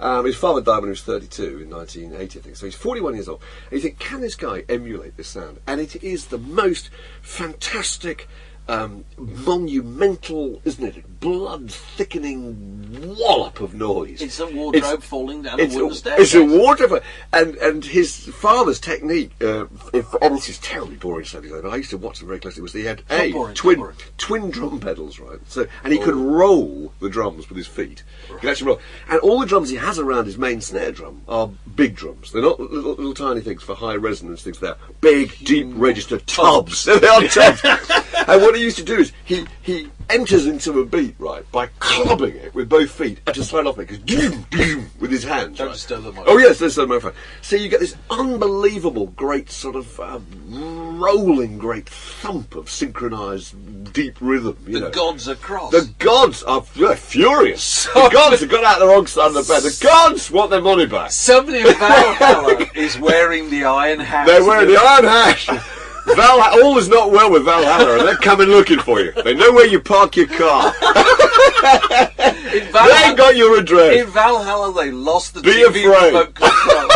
Um, 0.00 0.24
his 0.24 0.34
father 0.34 0.60
died 0.60 0.78
when 0.78 0.86
he 0.86 0.90
was 0.90 1.02
32 1.02 1.60
in 1.60 1.70
1980, 1.70 2.38
I 2.40 2.42
think. 2.42 2.56
So 2.56 2.66
he's 2.66 2.74
41 2.74 3.14
years 3.14 3.28
old. 3.28 3.42
And 3.70 3.74
you 3.74 3.80
think, 3.80 4.00
can 4.00 4.20
this 4.20 4.34
guy 4.34 4.64
emulate 4.68 5.16
this 5.16 5.28
sound? 5.28 5.60
And 5.68 5.80
it 5.80 6.02
is 6.02 6.26
the 6.26 6.38
most 6.38 6.90
fantastic, 7.22 8.26
um, 8.68 9.04
monumental, 9.16 10.60
isn't 10.64 10.84
it? 10.84 11.20
Blood 11.20 11.72
thickening 11.72 13.16
wallop 13.18 13.60
of 13.60 13.74
noise. 13.74 14.20
It's 14.20 14.38
a 14.38 14.46
wardrobe 14.46 15.02
falling 15.02 15.42
down 15.42 15.58
a 15.58 15.62
it's 15.64 15.74
wooden 15.74 15.90
a, 15.90 15.94
staircase. 15.94 16.26
It's 16.26 16.34
a 16.34 16.44
wardrobe, 16.44 17.02
and 17.32 17.56
and 17.56 17.84
his 17.84 18.16
father's 18.16 18.78
technique. 18.78 19.32
Uh, 19.42 19.66
if, 19.92 20.12
and 20.14 20.36
this 20.36 20.48
is 20.48 20.58
terribly 20.58 20.96
boring 20.96 21.24
stuff, 21.24 21.44
but 21.50 21.66
I 21.66 21.76
used 21.76 21.90
to 21.90 21.98
watch 21.98 22.18
them 22.18 22.28
very 22.28 22.40
closely. 22.40 22.62
Was 22.62 22.72
he 22.72 22.84
had 22.84 23.02
not 23.10 23.20
a 23.20 23.32
boring, 23.32 23.54
twin 23.54 23.92
twin 24.18 24.50
drum 24.50 24.80
pedals, 24.80 25.18
right? 25.18 25.38
So 25.48 25.66
and 25.82 25.92
he 25.92 25.98
could 25.98 26.14
roll 26.14 26.92
the 27.00 27.08
drums 27.08 27.48
with 27.48 27.56
his 27.56 27.66
feet. 27.66 28.04
He 28.28 28.34
could 28.34 28.50
actually 28.50 28.68
roll, 28.68 28.80
and 29.08 29.18
all 29.20 29.40
the 29.40 29.46
drums 29.46 29.70
he 29.70 29.76
has 29.76 29.98
around 29.98 30.26
his 30.26 30.38
main 30.38 30.60
snare 30.60 30.92
drum 30.92 31.22
are 31.26 31.50
big 31.74 31.96
drums. 31.96 32.32
They're 32.32 32.42
not 32.42 32.60
little, 32.60 32.94
little 32.94 33.14
tiny 33.14 33.40
things 33.40 33.62
for 33.62 33.74
high 33.74 33.96
resonance 33.96 34.42
things. 34.42 34.58
They're 34.58 34.76
big, 35.00 35.36
deep 35.42 35.68
register 35.70 36.18
tubs. 36.18 36.84
they 36.84 37.06
are 37.06 37.22
tubs. 37.22 37.62
and 38.28 38.42
what 38.42 38.57
he 38.58 38.64
used 38.64 38.76
to 38.78 38.84
do 38.84 38.96
is 38.98 39.12
he 39.24 39.46
he 39.62 39.90
enters 40.10 40.46
into 40.46 40.80
a 40.80 40.84
beat 40.86 41.14
right 41.18 41.50
by 41.52 41.66
clubbing 41.80 42.34
it 42.34 42.54
with 42.54 42.68
both 42.68 42.90
feet 42.90 43.20
slide 43.34 43.66
off 43.66 43.78
it 43.78 43.90
with 45.00 45.10
his 45.10 45.22
hands. 45.24 45.58
Don't 45.58 45.66
right? 45.68 45.72
disturb 45.74 46.02
the 46.02 46.08
Oh 46.08 46.12
microphone. 46.12 46.40
yes, 46.40 46.58
there's 46.58 46.74
the 46.76 46.86
microphone. 46.86 47.12
So 47.42 47.56
you 47.56 47.68
get 47.68 47.80
this 47.80 47.94
unbelievable, 48.10 49.08
great 49.08 49.50
sort 49.50 49.76
of 49.76 50.00
um, 50.00 50.98
rolling, 50.98 51.58
great 51.58 51.88
thump 51.88 52.54
of 52.56 52.68
synchronised 52.70 53.92
deep 53.92 54.16
rhythm. 54.20 54.56
You 54.66 54.74
The 54.74 54.80
know. 54.80 54.90
gods 54.90 55.28
are 55.28 55.34
cross. 55.34 55.72
The 55.72 55.90
gods 55.98 56.42
are 56.42 56.62
furious. 56.62 57.84
the 57.86 58.08
gods 58.12 58.40
have 58.40 58.48
got 58.50 58.64
out 58.64 58.78
the 58.78 58.86
wrong 58.86 59.06
side 59.06 59.28
of 59.28 59.34
the 59.34 59.42
bed. 59.42 59.62
The 59.62 59.78
gods 59.82 60.30
want 60.30 60.50
their 60.50 60.60
money 60.62 60.86
back. 60.86 61.10
Somebody 61.12 61.58
in 61.58 61.64
Valhalla 61.74 62.66
is 62.74 62.98
wearing 62.98 63.50
the 63.50 63.64
iron 63.64 64.00
hat. 64.00 64.26
They're 64.26 64.44
wearing 64.44 64.68
the 64.68 64.76
iron 64.80 65.04
hash. 65.04 65.48
Val, 66.16 66.40
all 66.62 66.78
is 66.78 66.88
not 66.88 67.10
well 67.10 67.30
with 67.30 67.44
Valhalla, 67.44 67.98
and 67.98 68.06
they're 68.08 68.16
coming 68.16 68.48
looking 68.48 68.78
for 68.78 69.00
you. 69.00 69.12
They 69.12 69.34
know 69.34 69.52
where 69.52 69.66
you 69.66 69.80
park 69.80 70.16
your 70.16 70.26
car. 70.26 70.72
In 72.48 72.72
They 72.72 73.02
ain't 73.04 73.16
got 73.18 73.36
your 73.36 73.58
address. 73.58 74.00
in. 74.02 74.06
Valhalla, 74.10 74.72
they 74.72 74.90
lost 74.90 75.34
the 75.34 75.42
Be 75.42 75.50
TV 75.50 75.86
afraid. 75.92 76.06
remote 76.08 76.34
control. 76.34 76.88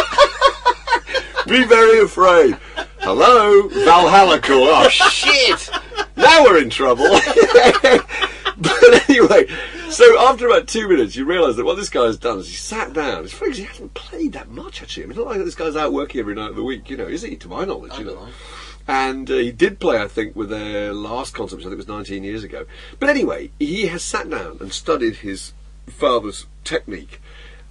Be 1.46 1.64
very 1.64 2.00
afraid. 2.00 2.56
Hello, 3.00 3.68
Valhalla 3.68 4.40
call. 4.40 4.62
Oh 4.68 4.88
shit! 4.90 5.68
Now 6.16 6.44
we're 6.44 6.58
in 6.62 6.70
trouble. 6.70 7.08
but 8.56 9.10
anyway, 9.10 9.46
so 9.90 10.18
after 10.28 10.46
about 10.46 10.68
two 10.68 10.88
minutes, 10.88 11.16
you 11.16 11.24
realise 11.24 11.56
that 11.56 11.64
what 11.64 11.76
this 11.76 11.90
guy 11.90 12.04
has 12.04 12.16
done 12.18 12.38
is 12.38 12.48
he 12.48 12.54
sat 12.54 12.92
down. 12.92 13.24
It's 13.24 13.32
funny 13.34 13.52
he 13.54 13.64
hasn't 13.64 13.92
played 13.94 14.32
that 14.34 14.48
much 14.50 14.82
actually. 14.82 15.02
I 15.04 15.06
mean, 15.06 15.10
it's 15.12 15.18
not 15.18 15.26
like 15.26 15.44
this 15.44 15.54
guy's 15.56 15.76
out 15.76 15.92
working 15.92 16.20
every 16.20 16.34
night 16.34 16.50
of 16.50 16.56
the 16.56 16.62
week, 16.64 16.88
you 16.88 16.96
know, 16.96 17.06
is 17.06 17.22
he? 17.22 17.36
To 17.36 17.48
my 17.48 17.64
knowledge, 17.64 17.98
you 17.98 18.04
know. 18.04 18.28
And 18.88 19.30
uh, 19.30 19.34
he 19.34 19.52
did 19.52 19.78
play, 19.78 20.00
I 20.00 20.08
think, 20.08 20.34
with 20.34 20.50
their 20.50 20.92
last 20.92 21.34
concert, 21.34 21.56
which 21.56 21.66
I 21.66 21.68
think 21.68 21.78
was 21.78 21.88
19 21.88 22.24
years 22.24 22.44
ago. 22.44 22.66
But 22.98 23.08
anyway, 23.08 23.50
he 23.58 23.86
has 23.86 24.02
sat 24.02 24.28
down 24.28 24.58
and 24.60 24.72
studied 24.72 25.16
his 25.16 25.52
father's 25.86 26.46
technique. 26.64 27.20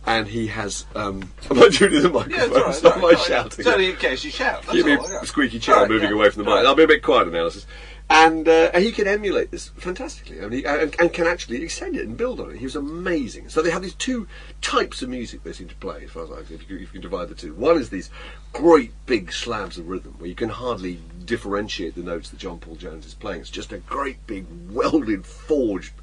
And 0.03 0.29
he 0.29 0.47
has. 0.47 0.87
Um, 0.95 1.31
I'm 1.51 1.59
not 1.59 1.73
doing 1.73 2.01
the 2.01 2.09
microphone. 2.09 2.31
Yeah, 2.31 2.59
right. 2.59 2.69
it's 2.69 2.81
not 2.81 2.95
all 2.95 3.01
my 3.01 3.09
right, 3.09 3.17
right. 3.17 3.27
shouting. 3.27 3.59
It's 3.59 3.67
only 3.67 3.91
in 3.91 3.97
case 3.97 4.23
you 4.23 4.31
shout. 4.31 4.63
That's 4.63 4.73
Give 4.73 4.87
me 4.87 4.95
all, 4.95 5.07
yeah. 5.07 5.21
squeaky 5.21 5.59
chair 5.59 5.75
right, 5.75 5.89
moving 5.89 6.09
yeah. 6.09 6.15
away 6.15 6.29
from 6.31 6.43
the 6.43 6.49
mic. 6.49 6.55
right. 6.55 6.65
I'll 6.65 6.73
be 6.73 6.83
a 6.83 6.87
bit 6.87 7.03
quiet 7.03 7.27
analysis. 7.27 7.67
And 8.13 8.45
uh, 8.49 8.77
he 8.77 8.91
can 8.91 9.07
emulate 9.07 9.51
this 9.51 9.69
fantastically, 9.69 10.39
and, 10.39 10.51
he, 10.51 10.65
and, 10.65 10.93
and 10.99 11.13
can 11.13 11.27
actually 11.27 11.63
extend 11.63 11.95
it 11.95 12.05
and 12.05 12.17
build 12.17 12.41
on 12.41 12.51
it. 12.51 12.57
He 12.57 12.65
was 12.65 12.75
amazing. 12.75 13.47
So 13.47 13.61
they 13.61 13.71
have 13.71 13.81
these 13.81 13.95
two 13.95 14.27
types 14.59 15.01
of 15.01 15.07
music 15.07 15.43
they 15.43 15.53
seem 15.53 15.69
to 15.69 15.75
play, 15.75 16.03
as 16.03 16.11
far 16.11 16.25
as 16.25 16.31
I 16.31 16.39
if 16.53 16.69
you, 16.69 16.75
if 16.75 16.81
you 16.81 16.87
can 16.87 17.01
divide 17.01 17.29
the 17.29 17.35
two. 17.35 17.53
One 17.53 17.77
is 17.77 17.89
these 17.89 18.09
great 18.51 18.91
big 19.05 19.31
slabs 19.31 19.77
of 19.77 19.87
rhythm 19.87 20.15
where 20.17 20.27
you 20.27 20.35
can 20.35 20.49
hardly 20.49 20.99
differentiate 21.23 21.95
the 21.95 22.03
notes 22.03 22.29
that 22.31 22.37
John 22.37 22.59
Paul 22.59 22.75
Jones 22.75 23.05
is 23.05 23.13
playing. 23.13 23.39
It's 23.39 23.49
just 23.49 23.71
a 23.71 23.77
great 23.77 24.27
big 24.27 24.45
welded, 24.69 25.25
forged 25.25 25.93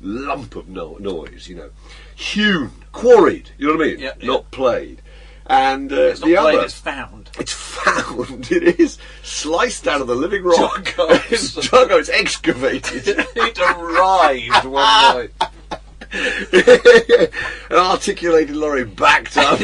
lump 0.00 0.56
of 0.56 0.70
no- 0.70 0.96
noise, 0.98 1.48
you 1.48 1.56
know, 1.56 1.70
hewn, 2.14 2.70
quarried. 2.92 3.50
You 3.58 3.66
know 3.66 3.74
what 3.74 3.84
I 3.84 3.90
mean? 3.90 3.98
Yeah, 3.98 4.12
yeah. 4.18 4.26
Not 4.26 4.50
played. 4.50 5.02
And 5.48 5.90
uh, 5.92 5.96
It's 5.96 6.20
not 6.20 6.26
the 6.26 6.36
played, 6.36 6.54
other, 6.56 6.64
it's 6.64 6.78
found. 6.78 7.30
it's 7.38 7.52
found. 7.52 8.50
It 8.52 8.78
is 8.80 8.98
sliced 9.22 9.88
out 9.88 10.00
of 10.00 10.06
the 10.06 10.14
living 10.14 10.44
rock. 10.44 10.94
It's 11.30 11.54
juggo. 11.54 11.98
It's 11.98 12.08
excavated. 12.10 13.02
it 13.36 13.58
arrived 13.58 14.64
one 14.66 14.82
night. 14.82 15.30
An 17.70 17.76
articulated 17.76 18.56
lorry 18.56 18.84
backed 18.84 19.36
up. 19.36 19.60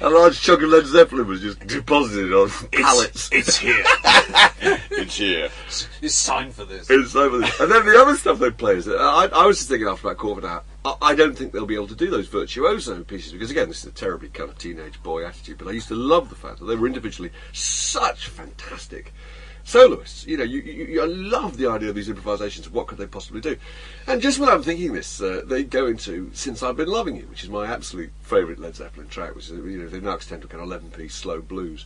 a 0.00 0.08
large 0.10 0.40
chunk 0.40 0.62
of 0.62 0.68
Led 0.70 0.86
Zeppelin 0.86 1.26
was 1.28 1.40
just 1.40 1.64
deposited 1.66 2.32
on 2.32 2.50
pallets. 2.72 3.28
It's 3.32 3.56
here. 3.56 3.84
It's 4.90 5.16
here. 5.16 5.48
It's 6.02 6.14
signed 6.14 6.54
for 6.54 6.64
this. 6.64 6.90
It's 6.90 7.14
over 7.14 7.38
this. 7.38 7.60
And 7.60 7.70
then 7.70 7.86
the 7.86 8.00
other 8.00 8.16
stuff 8.16 8.38
they 8.38 8.50
play 8.50 8.74
is 8.76 8.84
that 8.86 8.98
I, 8.98 9.26
I 9.26 9.46
was 9.46 9.58
just 9.58 9.68
thinking 9.68 9.86
after 9.88 10.08
about 10.08 10.18
quarter 10.18 10.38
of 10.40 10.44
an 10.44 10.50
hour. 10.50 10.62
I, 10.84 11.14
don't 11.14 11.36
think 11.36 11.52
they'll 11.52 11.66
be 11.66 11.74
able 11.74 11.88
to 11.88 11.94
do 11.94 12.10
those 12.10 12.28
virtuoso 12.28 13.04
pieces 13.04 13.32
because 13.32 13.50
again, 13.50 13.68
this 13.68 13.80
is 13.80 13.86
a 13.86 13.92
terribly 13.92 14.28
kind 14.30 14.48
of 14.48 14.56
teenage 14.56 15.02
boy 15.02 15.26
attitude. 15.26 15.58
But 15.58 15.68
I 15.68 15.72
used 15.72 15.88
to 15.88 15.94
love 15.94 16.30
the 16.30 16.36
fact 16.36 16.58
that 16.58 16.64
they 16.64 16.76
were 16.76 16.86
individually 16.86 17.30
such 17.52 18.28
fantastic 18.28 19.12
soloists. 19.62 20.26
You 20.26 20.38
know, 20.38 20.44
you, 20.44 20.60
you, 20.60 21.02
I 21.02 21.04
love 21.04 21.58
the 21.58 21.66
idea 21.66 21.90
of 21.90 21.94
these 21.94 22.08
improvisations. 22.08 22.70
What 22.70 22.86
could 22.86 22.96
they 22.96 23.06
possibly 23.06 23.42
do? 23.42 23.56
And 24.06 24.22
just 24.22 24.38
when 24.38 24.48
I'm 24.48 24.62
thinking 24.62 24.94
this, 24.94 25.20
uh, 25.20 25.42
they 25.44 25.64
go 25.64 25.86
into 25.86 26.30
"Since 26.32 26.62
I've 26.62 26.76
Been 26.76 26.88
Loving 26.88 27.16
You," 27.16 27.26
which 27.26 27.44
is 27.44 27.50
my 27.50 27.66
absolute 27.66 28.12
favourite 28.22 28.58
Led 28.58 28.76
Zeppelin 28.76 29.08
track, 29.08 29.34
which 29.34 29.50
is 29.50 29.50
you 29.50 29.82
know 29.82 29.88
they 29.88 30.00
now 30.00 30.12
extend 30.12 30.42
to 30.42 30.48
kind 30.48 30.62
of 30.62 30.68
11 30.68 30.92
piece 30.92 31.14
slow 31.14 31.42
blues. 31.42 31.84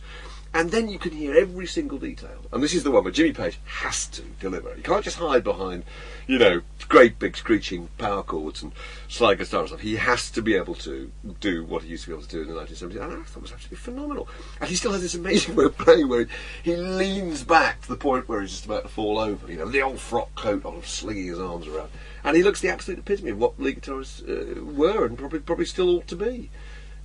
And 0.55 0.71
then 0.71 0.87
you 0.87 0.97
can 0.97 1.11
hear 1.11 1.35
every 1.35 1.67
single 1.67 1.97
detail. 1.97 2.37
And 2.53 2.63
this 2.63 2.73
is 2.73 2.85
the 2.85 2.89
one 2.89 3.03
where 3.03 3.11
Jimmy 3.11 3.33
Page 3.33 3.59
has 3.65 4.07
to 4.07 4.21
deliver. 4.39 4.73
You 4.73 4.83
can't 4.83 5.03
just 5.03 5.17
hide 5.17 5.43
behind, 5.43 5.83
you 6.27 6.39
know, 6.39 6.61
great 6.87 7.19
big 7.19 7.35
screeching 7.35 7.89
power 7.97 8.23
chords 8.23 8.63
and 8.63 8.71
slide 9.09 9.37
guitar 9.37 9.59
and 9.59 9.67
stuff. 9.67 9.81
He 9.81 9.97
has 9.97 10.31
to 10.31 10.41
be 10.41 10.55
able 10.55 10.75
to 10.75 11.11
do 11.41 11.65
what 11.65 11.83
he 11.83 11.89
used 11.89 12.05
to 12.05 12.11
be 12.11 12.13
able 12.15 12.25
to 12.25 12.29
do 12.29 12.41
in 12.43 12.47
the 12.47 12.53
1970s. 12.53 13.03
And 13.03 13.03
I 13.03 13.23
thought 13.23 13.39
it 13.39 13.41
was 13.41 13.51
absolutely 13.51 13.79
phenomenal. 13.79 14.29
And 14.61 14.69
he 14.69 14.77
still 14.77 14.93
has 14.93 15.01
this 15.01 15.15
amazing 15.15 15.55
way 15.57 15.65
of 15.65 15.77
playing 15.77 16.07
where 16.07 16.25
he, 16.63 16.71
he 16.71 16.77
leans 16.77 17.43
back 17.43 17.81
to 17.81 17.89
the 17.89 17.97
point 17.97 18.29
where 18.29 18.39
he's 18.39 18.51
just 18.51 18.65
about 18.65 18.83
to 18.83 18.87
fall 18.87 19.19
over. 19.19 19.51
You 19.51 19.57
know, 19.57 19.67
the 19.67 19.81
old 19.81 19.99
frock 19.99 20.33
coat 20.35 20.63
on, 20.63 20.81
slinging 20.83 21.27
his 21.27 21.39
arms 21.39 21.67
around. 21.67 21.89
And 22.23 22.37
he 22.37 22.43
looks 22.43 22.61
the 22.61 22.69
absolute 22.69 22.99
epitome 22.99 23.31
of 23.31 23.37
what 23.37 23.59
lead 23.59 23.81
guitarists 23.81 24.23
uh, 24.23 24.63
were 24.63 25.05
and 25.05 25.17
probably, 25.17 25.39
probably 25.39 25.65
still 25.65 25.89
ought 25.89 26.07
to 26.07 26.15
be. 26.15 26.49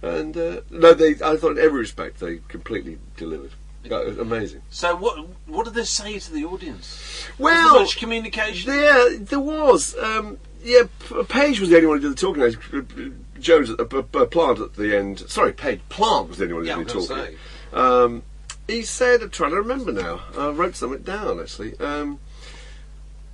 And 0.03 0.37
uh, 0.37 0.61
no, 0.71 0.95
they. 0.95 1.11
I 1.23 1.37
thought 1.37 1.53
in 1.53 1.59
every 1.59 1.81
respect 1.81 2.21
they 2.21 2.41
completely 2.49 2.99
delivered. 3.17 3.53
That 3.85 4.07
was 4.07 4.19
amazing. 4.19 4.63
So 4.71 4.95
what 4.97 5.27
what 5.47 5.65
did 5.65 5.75
they 5.75 5.85
say 5.85 6.19
to 6.19 6.33
the 6.33 6.45
audience? 6.45 7.27
Well, 7.39 7.81
much 7.81 7.99
communication? 7.99 8.73
Yeah, 8.73 9.17
there 9.19 9.41
was. 9.41 9.97
Um, 9.97 10.39
yeah, 10.63 10.83
Page 11.29 11.61
was 11.61 11.71
the 11.71 11.77
only 11.77 11.87
one 11.87 12.01
who 12.01 12.09
did 12.09 12.17
the 12.17 12.21
talking. 12.21 12.43
Uh, 12.43 13.41
Jones 13.41 13.71
at 13.71 13.79
the 13.79 14.05
uh, 14.15 14.27
Plant 14.27 14.59
at 14.59 14.75
the 14.75 14.97
end. 14.97 15.21
Sorry, 15.21 15.53
Page 15.53 15.81
Plant 15.89 16.29
was 16.29 16.39
the 16.39 16.45
only 16.45 16.55
one 16.55 16.65
who 16.65 16.69
Yeah, 16.69 16.77
did 16.79 16.89
the 16.89 17.07
talking. 17.07 17.37
Um, 17.73 18.23
he 18.67 18.83
said, 18.83 19.23
I'm 19.23 19.31
trying 19.31 19.51
to 19.51 19.57
remember 19.57 19.93
now. 19.93 20.21
I 20.37 20.51
wrote 20.51 20.77
something 20.77 21.03
down 21.03 21.41
actually. 21.41 21.79
Um, 21.81 22.21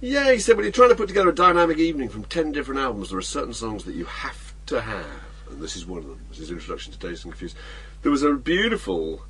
yeah, 0.01 0.33
he 0.33 0.39
said 0.39 0.57
when 0.57 0.65
you're 0.65 0.73
trying 0.73 0.91
to 0.91 0.95
put 0.95 1.09
together 1.09 1.31
a 1.31 1.35
dynamic 1.35 1.79
evening 1.79 2.09
from 2.09 2.25
ten 2.25 2.53
different 2.53 2.81
albums, 2.81 3.11
there 3.11 3.19
are 3.19 3.23
certain 3.23 3.55
songs 3.55 3.85
that 3.85 3.95
you 3.95 4.05
have 4.05 4.55
to 4.67 4.83
have, 4.83 5.07
and 5.51 5.61
this 5.61 5.77
is 5.77 5.87
one 5.87 5.99
of 5.99 6.07
them. 6.07 6.21
This 6.29 6.39
is 6.39 6.49
his 6.49 6.59
introduction 6.59 6.93
to 6.93 6.99
Dazed 6.99 7.25
and 7.25 7.33
Confused. 7.33 7.57
There 8.03 8.13
was 8.13 8.23
a 8.23 8.35
beautiful. 8.35 9.23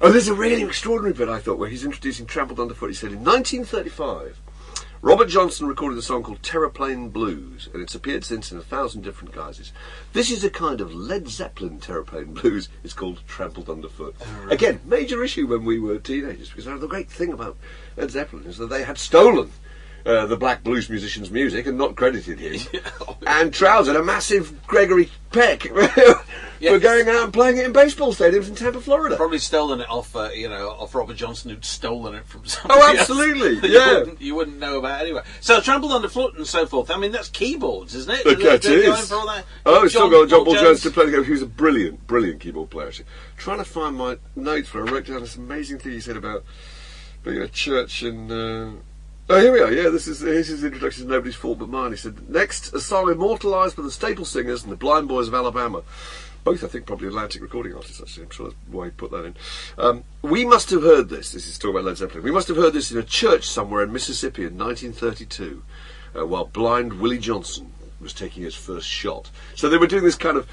Oh, 0.00 0.10
there's 0.10 0.28
a 0.28 0.34
really 0.34 0.62
extraordinary 0.62 1.14
bit 1.14 1.28
I 1.28 1.40
thought 1.40 1.58
where 1.58 1.68
he's 1.68 1.84
introducing 1.84 2.26
Trampled 2.26 2.60
Underfoot. 2.60 2.90
He 2.90 2.94
said 2.94 3.12
in 3.12 3.24
1935. 3.24 4.40
Robert 5.02 5.28
Johnson 5.28 5.66
recorded 5.66 5.98
a 5.98 6.02
song 6.02 6.22
called 6.22 6.42
Terraplane 6.42 7.10
Blues, 7.10 7.70
and 7.72 7.82
it's 7.82 7.94
appeared 7.94 8.22
since 8.22 8.52
in 8.52 8.58
a 8.58 8.62
thousand 8.62 9.00
different 9.00 9.34
guises. 9.34 9.72
This 10.12 10.30
is 10.30 10.44
a 10.44 10.50
kind 10.50 10.82
of 10.82 10.94
Led 10.94 11.26
Zeppelin 11.26 11.80
Terraplane 11.80 12.34
Blues. 12.34 12.68
It's 12.84 12.92
called 12.92 13.22
Trampled 13.26 13.70
Underfoot. 13.70 14.14
Again, 14.50 14.78
major 14.84 15.24
issue 15.24 15.46
when 15.46 15.64
we 15.64 15.80
were 15.80 15.98
teenagers, 15.98 16.50
because 16.50 16.66
the 16.66 16.86
great 16.86 17.10
thing 17.10 17.32
about 17.32 17.56
Led 17.96 18.10
Zeppelin 18.10 18.44
is 18.44 18.58
that 18.58 18.66
they 18.66 18.82
had 18.82 18.98
stolen 18.98 19.50
uh, 20.06 20.26
the 20.26 20.36
black 20.36 20.62
blues 20.62 20.88
musician's 20.88 21.30
music 21.30 21.66
and 21.66 21.76
not 21.76 21.96
credited 21.96 22.38
him, 22.38 22.60
and 23.26 23.52
trousered 23.52 23.96
a 23.96 24.02
massive 24.02 24.66
Gregory 24.66 25.10
Peck 25.30 25.62
for 25.62 26.78
going 26.78 27.08
out 27.08 27.24
and 27.24 27.32
playing 27.32 27.58
it 27.58 27.64
in 27.64 27.72
baseball 27.72 28.12
stadiums 28.12 28.48
in 28.48 28.54
Tampa, 28.54 28.80
Florida. 28.80 29.16
Probably 29.16 29.38
stolen 29.38 29.80
it 29.80 29.88
off, 29.88 30.16
uh, 30.16 30.30
you 30.30 30.48
know, 30.48 30.70
off 30.70 30.94
Robert 30.94 31.16
Johnson, 31.16 31.50
who'd 31.50 31.64
stolen 31.64 32.14
it 32.14 32.26
from 32.26 32.44
somebody 32.46 32.80
Oh, 32.82 32.96
absolutely, 32.98 33.68
yeah. 33.68 33.90
You 33.90 33.98
wouldn't, 33.98 34.20
you 34.20 34.34
wouldn't 34.34 34.58
know 34.58 34.78
about 34.78 35.02
anyway. 35.02 35.22
So 35.40 35.60
trampled 35.60 35.92
underfoot 35.92 36.36
and 36.36 36.46
so 36.46 36.66
forth. 36.66 36.90
I 36.90 36.96
mean, 36.96 37.12
that's 37.12 37.28
keyboards, 37.28 37.94
isn't 37.94 38.12
it? 38.12 38.26
Look, 38.26 38.40
it 38.40 38.64
is. 38.64 39.08
for 39.08 39.14
all 39.14 39.26
that. 39.28 39.44
Oh, 39.64 39.84
it's 39.84 39.94
still 39.94 40.10
got 40.10 40.28
John 40.28 40.44
Paul 40.44 40.54
Jones. 40.54 40.66
Jones 40.66 40.82
to 40.82 40.90
play 40.90 41.06
the 41.06 41.12
game. 41.12 41.24
He 41.24 41.32
was 41.32 41.42
a 41.42 41.46
brilliant, 41.46 42.06
brilliant 42.06 42.40
keyboard 42.40 42.70
player. 42.70 42.88
Actually, 42.88 43.06
trying 43.36 43.58
to 43.58 43.64
find 43.64 43.96
my 43.96 44.18
notes 44.34 44.74
where 44.74 44.86
I 44.86 44.90
wrote 44.90 45.06
down 45.06 45.20
this 45.20 45.36
amazing 45.36 45.78
thing 45.78 45.92
he 45.92 46.00
said 46.00 46.16
about 46.16 46.44
being 47.22 47.36
in 47.36 47.42
a 47.42 47.48
church 47.48 48.02
and. 48.02 48.32
Uh, 48.32 48.70
oh, 49.30 49.40
here 49.40 49.52
we 49.52 49.60
are. 49.60 49.72
Yeah, 49.72 49.88
this 49.88 50.06
is 50.06 50.20
his 50.20 50.62
introduction 50.64 51.04
to 51.04 51.10
Nobody's 51.10 51.36
Fault 51.36 51.58
But 51.58 51.68
Mine. 51.68 51.92
He 51.92 51.96
said, 51.96 52.28
"Next, 52.28 52.74
a 52.74 52.80
song 52.80 53.10
immortalised 53.10 53.76
by 53.76 53.82
the 53.82 53.90
Staple 53.90 54.24
Singers 54.24 54.62
and 54.62 54.72
the 54.72 54.76
Blind 54.76 55.08
Boys 55.08 55.28
of 55.28 55.34
Alabama." 55.34 55.82
both, 56.44 56.64
I 56.64 56.68
think, 56.68 56.86
probably 56.86 57.08
Atlantic 57.08 57.42
recording 57.42 57.74
artists, 57.74 58.00
actually. 58.00 58.24
I'm 58.24 58.30
sure 58.30 58.46
that's 58.46 58.58
why 58.70 58.86
he 58.86 58.90
put 58.90 59.10
that 59.10 59.24
in. 59.24 59.34
Um, 59.76 60.04
we 60.22 60.44
must 60.44 60.70
have 60.70 60.82
heard 60.82 61.08
this. 61.08 61.32
This 61.32 61.46
is 61.46 61.58
talking 61.58 61.76
about 61.76 61.84
Led 61.84 61.98
Zeppelin. 61.98 62.24
We 62.24 62.30
must 62.30 62.48
have 62.48 62.56
heard 62.56 62.72
this 62.72 62.90
in 62.90 62.98
a 62.98 63.02
church 63.02 63.44
somewhere 63.44 63.82
in 63.82 63.92
Mississippi 63.92 64.44
in 64.44 64.56
1932 64.56 65.62
uh, 66.16 66.26
while 66.26 66.46
blind 66.46 66.94
Willie 66.94 67.18
Johnson 67.18 67.72
was 68.00 68.12
taking 68.12 68.42
his 68.42 68.54
first 68.54 68.88
shot. 68.88 69.30
So 69.54 69.68
they 69.68 69.76
were 69.76 69.86
doing 69.86 70.04
this 70.04 70.16
kind 70.16 70.38
of 70.38 70.48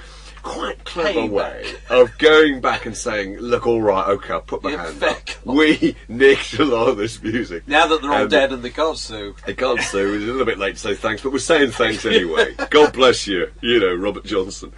quite 0.47 0.83
clever 0.86 1.25
way 1.25 1.65
of 1.89 2.17
going 2.17 2.62
back 2.62 2.86
and 2.86 2.95
saying, 2.95 3.38
look, 3.39 3.67
all 3.67 3.81
right, 3.81 4.07
okay, 4.10 4.33
I'll 4.33 4.41
put 4.41 4.63
my 4.63 4.71
Yeah, 4.71 4.86
hand 4.91 5.03
up. 5.03 5.17
We 5.45 5.95
nicked 6.07 6.53
a 6.60 6.65
lot 6.65 6.88
of 6.89 6.97
this 6.97 7.21
music. 7.21 7.67
Now 7.67 7.88
that 7.88 8.01
they're 8.01 8.12
all 8.12 8.21
And- 8.23 8.29
dead 8.31 8.51
and 8.51 8.63
they 8.63 8.69
can't 8.69 8.97
sue. 8.97 9.36
I 9.45 9.53
can't 9.53 9.81
say 9.81 10.01
it 10.01 10.05
was 10.12 10.23
a 10.23 10.27
little 10.27 10.45
bit 10.45 10.57
late 10.57 10.75
to 10.75 10.81
say 10.81 10.95
thanks, 10.95 11.21
but 11.21 11.31
we're 11.31 11.39
saying 11.39 11.71
thanks 11.71 12.05
anyway. 12.05 12.55
God 12.69 12.93
bless 12.93 13.27
you, 13.27 13.51
you 13.62 13.79
know, 13.79 13.93
Robert 13.95 14.25
Johnson. 14.25 14.71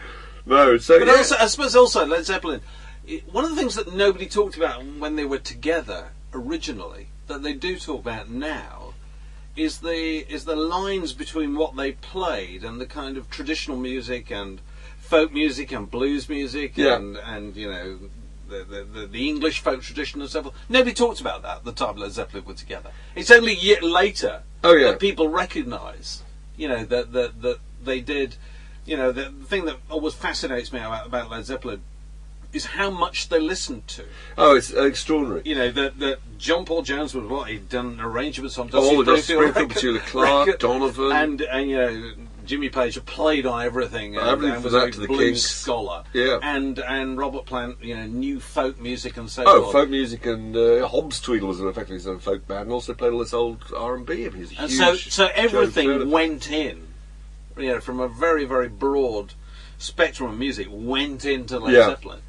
No, 0.46 0.78
so 0.78 1.00
But 1.00 1.08
yeah. 1.08 1.14
also, 1.16 1.36
I 1.40 1.48
suppose 1.48 1.76
also 1.76 2.06
Led 2.06 2.26
Zeppelin. 2.26 2.62
it- 3.08 3.24
One 3.32 3.44
of 3.44 3.52
the 3.52 3.56
things 3.56 3.76
that 3.76 3.94
nobody 3.94 4.26
talked 4.28 4.58
about 4.58 4.84
when 4.86 5.16
they 5.16 5.26
were 5.26 5.38
together 5.40 6.10
originally, 6.34 7.08
that 7.28 7.44
they 7.44 7.54
do 7.54 7.78
talk 7.78 8.02
about 8.02 8.30
now, 8.30 8.94
is 9.56 9.80
the 9.80 10.26
is 10.34 10.46
the 10.46 10.56
lines 10.56 11.12
between 11.14 11.56
what 11.56 11.76
they 11.76 11.92
played 11.92 12.64
and 12.64 12.80
the 12.80 12.86
kind 12.86 13.18
of 13.18 13.30
traditional 13.30 13.76
music 13.76 14.32
and 14.32 14.62
folk 15.10 15.34
music 15.34 15.72
and 15.72 15.90
blues 15.90 16.30
music 16.30 16.74
Yeah. 16.78 16.96
and 16.96 17.18
and 17.18 17.56
you 17.56 17.70
know. 17.70 18.00
The, 18.48 18.64
the, 18.92 19.06
the, 19.06 19.30
English 19.30 19.60
folk 19.60 19.84
tradition 19.84 20.22
and 20.22 20.28
so 20.32 20.42
forth. 20.42 20.56
Nobody 20.70 20.92
talked 20.92 21.22
about 21.22 21.44
that 21.44 21.58
at 21.58 21.66
the 21.66 21.72
time 21.72 21.98
Led 21.98 22.14
Zeppelin 22.14 22.46
were 22.46 22.56
together. 22.56 22.90
It's 23.16 23.30
only 23.30 23.54
year 23.54 23.80
later 23.80 24.42
Oh, 24.64 24.74
yeah. 24.74 24.90
that 24.90 25.00
people 25.00 25.28
recognise, 25.30 26.24
you 26.58 26.68
know, 26.68 26.84
that, 26.86 27.14
that, 27.14 27.44
that 27.44 27.60
they 27.84 28.02
did, 28.02 28.38
you 28.88 28.98
know, 28.98 29.12
the, 29.12 29.26
the 29.26 29.46
thing 29.46 29.66
that 29.66 29.76
always 29.88 30.16
fascinates 30.16 30.74
me 30.74 30.80
about, 30.80 31.06
about 31.06 31.30
Led 31.30 31.46
Zeppelin 31.46 31.82
is 32.52 32.66
how 32.66 32.90
much 32.90 33.30
they 33.30 33.40
listened 33.40 33.88
to. 33.90 34.06
oh, 34.36 34.56
it's 34.56 34.72
extraordinary. 34.72 35.44
You 35.46 35.54
know, 35.54 35.70
that 35.72 36.00
that 36.00 36.18
John 36.40 36.66
Paul 36.66 36.82
Jones 36.82 37.14
was 37.14 37.26
what 37.30 37.50
he'd 37.50 37.70
done 37.70 38.00
arrangements 38.02 38.58
oh, 38.58 38.64
on 38.64 38.72
All 38.74 38.82
Dusty 38.82 38.96
the 38.98 39.04
Dusty 39.06 39.34
Springfield 39.36 39.72
Springfield, 39.78 40.00
Clark, 40.08 40.48
record, 40.48 40.60
Donovan. 40.68 41.12
and 41.12 41.42
and 41.42 41.70
you 41.70 41.78
know. 41.78 42.14
Jimmy 42.50 42.70
Page 42.70 43.06
played 43.06 43.46
on 43.46 43.62
everything, 43.64 44.18
and, 44.18 44.28
Everything 44.28 44.56
and 44.56 44.64
was 44.64 44.74
that 44.74 44.88
a 44.88 44.92
to 44.92 45.00
the 45.02 45.06
blues 45.08 45.20
Kinks. 45.20 45.42
scholar. 45.52 46.04
Yeah. 46.14 46.40
and 46.42 46.80
and 46.80 47.16
Robert 47.16 47.46
Plant, 47.46 47.78
you 47.84 47.96
know, 47.96 48.08
knew 48.08 48.40
folk 48.40 48.80
music 48.82 49.18
and 49.18 49.30
so 49.30 49.44
Oh, 49.46 49.62
forth. 49.62 49.72
folk 49.74 49.90
music 49.92 50.26
and 50.26 50.56
uh, 50.56 50.90
Hobbstweedle 50.90 51.44
was 51.48 51.60
effectively 51.62 51.98
his 51.98 52.08
own 52.08 52.18
folk 52.18 52.48
band, 52.48 52.62
and 52.64 52.72
also 52.72 52.96
played 52.96 53.14
all 53.14 53.20
this 53.20 53.36
old 53.36 53.64
R 53.78 53.94
and 53.96 54.04
B. 54.04 54.26
I 54.26 54.30
he's 54.30 54.52
a 54.58 54.62
And 54.64 54.72
so, 54.72 54.96
so 54.96 55.30
everything 55.36 56.10
went 56.10 56.50
in, 56.52 56.88
you 57.56 57.68
know, 57.68 57.80
from 57.80 58.00
a 58.00 58.08
very, 58.08 58.46
very 58.46 58.68
broad 58.68 59.34
spectrum 59.78 60.32
of 60.32 60.38
music 60.40 60.68
went 60.72 61.26
into 61.26 61.60
Led 61.60 61.76
Yeah. 61.76 61.86
Zeppelin. 61.90 62.22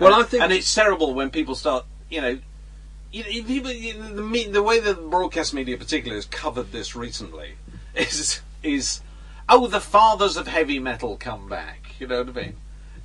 Well, 0.00 0.12
and, 0.14 0.22
I 0.24 0.26
think- 0.26 0.42
and 0.42 0.52
it's 0.52 0.74
terrible 0.74 1.14
when 1.14 1.30
people 1.30 1.54
start, 1.54 1.84
you 2.10 2.20
know, 2.20 2.38
you, 3.12 3.44
people- 3.44 3.70
you- 3.70 3.94
the, 3.94 4.46
the 4.50 4.62
way 4.64 4.80
that 4.80 4.96
the 4.96 5.02
broadcast 5.08 5.54
media, 5.54 5.76
particularly, 5.76 6.16
has 6.18 6.26
covered 6.26 6.72
this 6.72 6.96
recently 6.96 7.52
is 7.94 8.40
is 8.64 9.00
oh, 9.50 9.66
the 9.66 9.80
fathers 9.80 10.36
of 10.36 10.46
heavy 10.46 10.78
metal 10.78 11.16
come 11.18 11.48
back. 11.48 11.94
You 11.98 12.06
know 12.06 12.22
what 12.22 12.36
I 12.36 12.42
mean? 12.42 12.56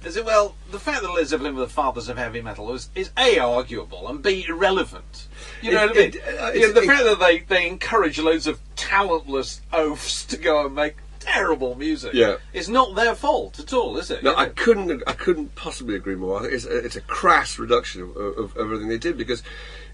Is 0.05 0.15
it 0.17 0.25
well? 0.25 0.55
The 0.71 0.79
fact 0.79 1.01
that 1.01 1.11
Led 1.11 1.25
Zeppelin 1.27 1.55
were 1.55 1.61
the 1.61 1.67
fathers 1.67 2.09
of 2.09 2.17
heavy 2.17 2.41
metal 2.41 2.71
is, 2.73 2.89
is 2.93 3.09
a 3.17 3.39
arguable 3.39 4.07
and 4.07 4.21
b 4.21 4.45
irrelevant. 4.47 5.27
You 5.63 5.71
know 5.71 5.85
It- 5.85 5.89
what 5.89 5.97
I 5.97 5.99
mean? 5.99 6.09
it- 6.09 6.39
uh, 6.39 6.51
You 6.53 6.61
know, 6.67 6.73
the 6.73 6.81
it's- 6.83 6.85
fact 6.85 7.03
that 7.05 7.19
they, 7.19 7.39
they 7.39 7.67
encourage 7.67 8.19
loads 8.19 8.45
of 8.45 8.59
talentless 8.75 9.61
oafs 9.73 10.23
to 10.27 10.37
go 10.37 10.65
and 10.65 10.75
make 10.75 10.97
terrible 11.19 11.73
music 11.73 12.13
Yeah. 12.13 12.35
is 12.53 12.69
not 12.69 12.93
their 12.95 13.15
fault 13.15 13.57
at 13.59 13.73
all, 13.73 13.97
is 13.97 14.11
it? 14.11 14.21
No, 14.21 14.35
I 14.35 14.45
couldn't. 14.49 15.01
I 15.07 15.13
couldn't 15.13 15.55
possibly 15.55 15.95
agree 15.95 16.13
more. 16.13 16.37
I 16.37 16.41
think 16.43 16.53
it's 16.53 16.65
a, 16.65 16.77
it's 16.77 16.95
a 16.95 17.01
crass 17.01 17.57
reduction 17.57 18.03
of, 18.03 18.15
of, 18.15 18.37
of 18.37 18.57
everything 18.59 18.89
they 18.89 18.99
did 18.99 19.17
because 19.17 19.41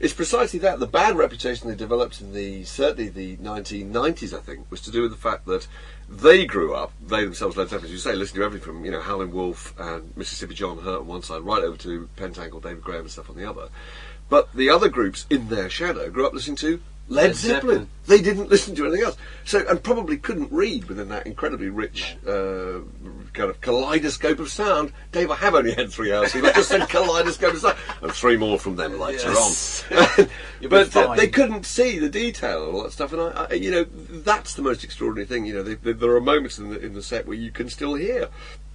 it's 0.01 0.11
precisely 0.13 0.59
that 0.59 0.79
the 0.81 0.87
bad 0.87 1.15
reputation 1.15 1.69
they 1.69 1.75
developed 1.75 2.19
in 2.19 2.33
the 2.33 2.65
certainly 2.65 3.07
the 3.07 3.37
1990s. 3.37 4.37
I 4.37 4.41
think 4.41 4.69
was 4.69 4.81
to 4.81 4.91
do 4.91 5.03
with 5.03 5.11
the 5.11 5.17
fact 5.17 5.45
that 5.45 5.67
they 6.11 6.45
grew 6.45 6.73
up. 6.73 6.91
They 7.01 7.23
themselves, 7.23 7.57
Led 7.57 7.69
Zeppelin, 7.69 7.85
as 7.85 7.91
you 7.91 7.97
say, 7.97 8.13
listened 8.13 8.37
to 8.37 8.43
everything 8.43 8.65
from 8.65 8.85
you 8.85 8.91
know 8.91 9.01
Howlin' 9.01 9.31
Wolf 9.31 9.73
and 9.79 10.15
Mississippi 10.17 10.53
John 10.53 10.79
Hurt 10.79 11.01
on 11.01 11.07
one 11.07 11.23
side, 11.23 11.41
right 11.41 11.63
over 11.63 11.77
to 11.77 12.09
Pentangle, 12.17 12.61
David 12.61 12.83
Graham, 12.83 13.01
and 13.01 13.11
stuff 13.11 13.29
on 13.29 13.37
the 13.37 13.49
other. 13.49 13.69
But 14.29 14.53
the 14.53 14.69
other 14.69 14.89
groups 14.89 15.25
in 15.29 15.49
their 15.49 15.69
shadow 15.69 16.09
grew 16.09 16.25
up 16.25 16.33
listening 16.33 16.57
to 16.57 16.81
Led, 17.11 17.23
Led 17.27 17.35
Zeppelin. 17.35 17.75
Zeppelin. 17.75 17.89
They 18.07 18.21
didn't 18.21 18.49
listen 18.49 18.73
to 18.75 18.85
anything 18.85 19.03
else. 19.03 19.17
So, 19.43 19.65
and 19.67 19.83
probably 19.83 20.17
couldn't 20.17 20.49
read 20.51 20.85
within 20.85 21.09
that 21.09 21.27
incredibly 21.27 21.67
rich 21.69 22.15
uh, 22.25 22.79
kind 23.33 23.49
of 23.49 23.59
kaleidoscope 23.59 24.39
of 24.39 24.49
sound. 24.49 24.93
Dave, 25.11 25.29
I 25.29 25.35
have 25.35 25.53
only 25.53 25.73
had 25.73 25.91
three 25.91 26.13
hours. 26.13 26.33
I 26.33 26.51
just 26.53 26.69
said 26.69 26.87
kaleidoscope 26.89 27.53
of 27.53 27.59
sound, 27.59 27.77
and 28.01 28.11
three 28.13 28.37
more 28.37 28.57
from 28.57 28.77
them 28.77 28.97
later 28.97 29.29
Yes. 29.31 29.83
on. 29.91 30.29
But 30.69 30.95
uh, 30.95 31.15
they 31.15 31.27
couldn't 31.27 31.65
see 31.65 31.99
the 31.99 32.07
detail 32.09 32.65
and 32.67 32.75
all 32.75 32.83
that 32.83 32.93
stuff. 32.93 33.11
And 33.11 33.21
I, 33.21 33.47
I 33.49 33.53
you 33.55 33.71
know, 33.71 33.83
that's 33.83 34.53
the 34.53 34.61
most 34.61 34.83
extraordinary 34.85 35.25
thing. 35.25 35.45
You 35.45 35.55
know, 35.55 35.63
they, 35.63 35.73
they, 35.75 35.91
there 35.93 36.15
are 36.15 36.21
moments 36.21 36.59
in 36.59 36.69
the 36.69 36.79
in 36.79 36.93
the 36.93 37.03
set 37.03 37.27
where 37.27 37.35
you 37.35 37.51
can 37.51 37.67
still 37.67 37.95
hear 37.95 38.29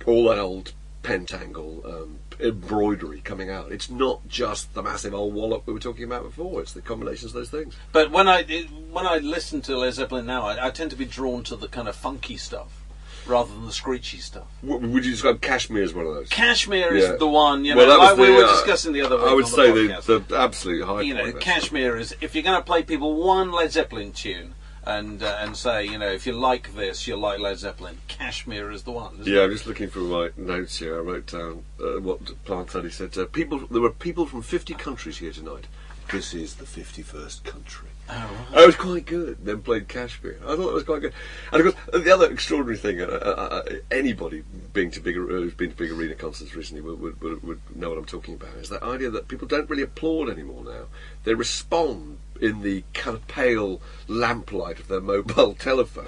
all 0.05 0.29
that 0.29 0.39
old 0.39 0.75
pentangle 1.03 1.85
um, 1.85 2.19
embroidery 2.41 3.21
coming 3.21 3.51
out. 3.51 3.73
It's 3.73 3.89
not 3.91 4.27
just 4.29 4.75
the 4.75 4.83
massive 4.83 5.15
old 5.15 5.35
wallop 5.35 5.67
we 5.67 5.73
were 5.73 5.79
talking 5.81 6.05
about 6.05 6.23
before. 6.25 6.61
It's 6.61 6.73
the 6.73 6.83
combinations 6.83 7.27
of 7.33 7.35
those 7.35 7.51
things. 7.51 7.75
But 7.93 8.11
when 8.11 8.29
I 8.29 8.43
when 8.91 9.07
I 9.07 9.19
listen 9.19 9.61
to 9.63 9.77
Led 9.79 9.95
Zeppelin 9.95 10.27
now, 10.27 10.43
I, 10.47 10.67
I 10.67 10.71
tend 10.71 10.91
to 10.91 10.97
be 10.97 11.05
drawn 11.05 11.43
to 11.45 11.57
the 11.57 11.69
kind 11.69 11.89
of 11.89 11.97
funky 11.97 12.37
stuff 12.37 12.83
rather 13.27 13.53
than 13.53 13.67
the 13.67 13.73
screechy 13.73 14.19
stuff. 14.19 14.47
W- 14.65 14.89
Would 14.89 15.05
you 15.05 15.11
describe 15.11 15.41
Kashmir 15.41 15.83
as 15.83 15.93
one 15.93 16.07
of 16.07 16.15
those? 16.15 16.29
Kashmir 16.29 16.95
Yeah. 16.97 17.13
is 17.15 17.19
the 17.19 17.27
one, 17.27 17.65
you 17.65 17.75
know, 17.75 17.79
Well, 17.85 17.89
that 17.89 17.99
was 17.99 18.19
like 18.19 18.29
we 18.29 18.33
were 18.35 18.45
uh, 18.45 18.53
discussing 18.53 18.93
the 18.93 19.01
other 19.03 19.17
week. 19.17 19.27
I 19.27 19.35
would 19.35 19.47
say 19.49 19.73
the, 19.73 20.01
the, 20.07 20.19
the 20.21 20.37
absolute 20.39 20.85
high 20.85 21.01
you 21.01 21.15
know. 21.15 21.33
Kashmir 21.33 21.97
is 21.97 22.15
if 22.21 22.35
you're 22.37 22.45
going 22.45 22.59
to 22.59 22.65
play 22.65 22.85
people 22.85 23.17
one 23.17 23.51
Led 23.51 23.73
Zeppelin 23.73 24.13
tune 24.13 24.55
and 24.87 25.23
uh, 25.23 25.37
and 25.41 25.57
say, 25.57 25.85
you 25.85 25.99
know, 25.99 26.09
if 26.09 26.27
you 26.27 26.33
like 26.33 26.75
this, 26.75 27.07
you 27.07 27.17
like 27.17 27.41
Led 27.41 27.59
Zeppelin. 27.59 27.99
Kashmir 28.09 28.71
is 28.71 28.85
the 28.85 28.93
one. 28.93 29.21
Yeah, 29.25 29.41
it? 29.41 29.45
I'm 29.45 29.51
just 29.51 29.67
looking 29.67 29.89
through 29.89 30.09
my 30.09 30.31
notes 30.37 30.79
here. 30.79 30.97
I 30.97 31.01
wrote 31.01 31.27
down 31.27 31.65
uh, 31.81 32.01
what 32.01 32.45
Plant 32.45 32.71
said. 32.71 32.85
He 32.85 32.91
said, 32.91 33.17
uh, 33.19 33.27
"People, 33.27 33.67
there 33.67 33.83
were 33.83 33.91
people 33.91 34.27
from 34.27 34.43
50 34.43 34.75
countries 34.75 35.19
here 35.19 35.33
tonight. 35.33 35.67
This 36.11 36.35
is 36.35 36.55
the 36.55 36.65
51st 36.65 37.43
country." 37.43 37.89
Oh, 38.09 38.47
it 38.57 38.67
was 38.67 38.77
quite 38.77 39.05
good. 39.07 39.45
Then 39.45 39.63
played 39.63 39.89
Kashmir. 39.89 40.39
I 40.45 40.55
thought 40.55 40.69
it 40.69 40.75
was 40.75 40.85
quite 40.85 41.01
good. 41.01 41.13
And 41.53 41.67
of 41.67 41.75
course, 41.75 42.05
the 42.05 42.15
other 42.15 42.31
extraordinary 42.31 42.79
thing, 42.79 43.01
uh, 43.01 43.07
uh, 43.07 43.63
uh, 43.67 43.75
anybody 43.91 44.45
being 44.73 44.93
to 44.93 45.01
big, 45.01 45.17
uh, 45.17 45.23
who's 45.23 45.55
been 45.55 45.71
to 45.71 45.77
big 45.77 45.91
arena 45.91 46.15
concerts 46.15 46.55
recently 46.55 46.83
would, 46.83 47.21
would, 47.21 47.43
would 47.43 47.61
know 47.75 47.89
what 47.89 47.99
I'm 47.99 48.05
talking 48.05 48.35
about. 48.35 48.55
Is 48.59 48.69
that 48.69 48.85
idea 48.85 49.11
that 49.11 49.27
people 49.27 49.49
don't 49.49 49.69
really 49.69 49.83
applaud 49.83 50.31
anymore 50.31 50.63
now. 50.63 50.85
They 51.25 51.35
respond 51.35 52.19
in 52.41 52.63
the 52.63 52.85
kind 52.95 53.17
of 53.17 53.27
pale 53.29 53.81
lamplight 54.09 54.79
of 54.79 54.89
their 54.89 55.01
mobile 55.01 55.55
telephone. 55.59 56.07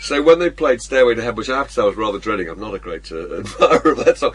So 0.00 0.22
when 0.22 0.38
they 0.38 0.50
played 0.50 0.82
Stairway 0.82 1.14
to 1.14 1.22
Heaven, 1.22 1.36
which 1.36 1.48
I 1.48 1.56
have 1.56 1.68
to 1.68 1.72
say 1.72 1.82
I 1.82 1.86
was 1.86 1.96
rather 1.96 2.18
dreading, 2.18 2.48
I'm 2.48 2.60
not 2.60 2.74
a 2.74 2.78
great 2.78 3.10
uh, 3.10 3.36
admirer 3.38 3.92
of 3.92 4.04
that 4.04 4.18
song. 4.18 4.34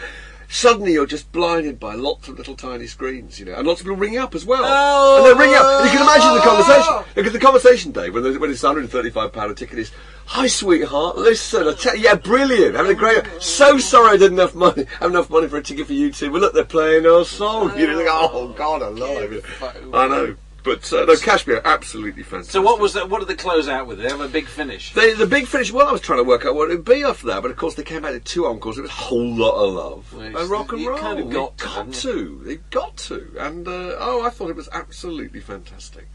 Suddenly 0.52 0.93
you're 0.93 1.06
just 1.06 1.32
blinded 1.32 1.80
by 1.80 1.93
lots 1.93 2.28
of 2.28 2.39
little 2.39 2.56
tiny 2.56 2.88
screens, 2.88 3.39
you 3.39 3.45
know, 3.45 3.54
and 3.54 3.67
lots 3.67 3.82
of 3.82 3.86
people 3.86 3.97
ring 3.97 4.17
up 4.17 4.34
as 4.34 4.47
well. 4.47 4.63
Oh! 4.65 5.17
and 5.17 5.25
they 5.28 5.45
ring 5.45 5.54
up. 5.54 5.63
And 5.63 5.86
you 5.86 5.91
can 5.95 6.02
imagine 6.02 6.34
the 6.34 6.41
conversation. 6.41 7.13
Because 7.13 7.34
the 7.34 7.39
conversation, 7.39 7.91
Dave, 7.91 8.15
when, 8.15 8.23
when 8.39 8.49
it's 8.49 8.63
135 8.63 9.32
pound 9.32 9.52
a 9.52 9.54
ticket 9.54 9.78
is, 9.78 9.91
"Hi, 10.25 10.47
sweetheart, 10.47 11.17
listen, 11.17 11.67
I 11.67 11.73
tell 11.75 11.95
yeah, 11.95 12.15
brilliant, 12.15 12.73
having 12.73 12.93
a 12.93 12.95
great. 12.95 13.23
So 13.39 13.78
sorry 13.78 14.15
I 14.15 14.17
didn't 14.17 14.39
have 14.39 14.56
money, 14.56 14.86
have 14.99 15.12
enough 15.12 15.30
money 15.30 15.47
for 15.47 15.58
a 15.58 15.62
ticket 15.62 15.86
for 15.86 15.93
you 15.93 16.12
two. 16.12 16.32
But 16.32 16.41
look, 16.41 16.54
they're 16.56 16.65
playing 16.65 17.06
our 17.06 17.25
song. 17.25 17.78
You 17.78 17.86
know, 17.86 17.97
think, 17.97 18.10
oh 18.12 18.47
God, 18.58 18.82
alive. 18.82 19.45
I 19.93 20.08
know, 20.08 20.36
but 20.69 20.93
uh, 20.93 21.05
no, 21.05 21.15
Kashmir, 21.15 21.62
absolutely 21.65 22.21
fantastic. 22.21 22.51
So 22.51 22.62
what 22.62 22.79
was 22.79 22.93
that? 22.93 23.10
What 23.10 23.19
did 23.19 23.27
they 23.27 23.36
close 23.36 23.67
out 23.67 23.88
with? 23.88 23.97
They 23.97 24.08
have 24.08 24.21
a 24.21 24.27
big 24.27 24.45
finish? 24.47 24.93
They, 24.93 25.13
the 25.13 25.25
big 25.25 25.47
finish, 25.47 25.71
well, 25.71 25.88
I 25.88 25.91
was 25.91 26.01
trying 26.01 26.19
to 26.19 26.23
work 26.23 26.45
out 26.45 26.53
what 26.53 26.69
it 26.69 26.75
would 26.75 26.86
be 26.86 27.03
after 27.03 27.25
that, 27.27 27.41
but 27.41 27.49
of 27.49 27.58
course 27.58 27.73
they 27.73 27.84
came 27.84 28.05
out 28.05 28.13
with 28.13 28.23
two 28.23 28.45
encores. 28.45 28.77
It 28.77 28.82
was 28.82 28.91
a 28.91 28.93
whole 28.93 29.36
lot 29.36 29.55
of 29.55 29.73
love 29.73 30.13
Well, 30.13 30.38
and 30.38 30.49
rock 30.49 30.71
and 30.71 30.86
roll. 30.86 30.97
kind 30.99 31.19
of 31.19 31.27
They 31.27 31.34
got 31.34 31.58
to, 31.58 31.65
got 31.65 31.73
haven't 31.73 31.95
to. 31.95 32.41
They 32.45 32.55
got 32.69 32.97
to. 32.97 33.36
And 33.39 33.67
uh, 33.67 33.95
oh, 33.99 34.21
I 34.23 34.29
thought 34.29 34.51
it 34.51 34.55
was 34.55 34.69
absolutely 34.71 35.39
fantastic. 35.39 36.08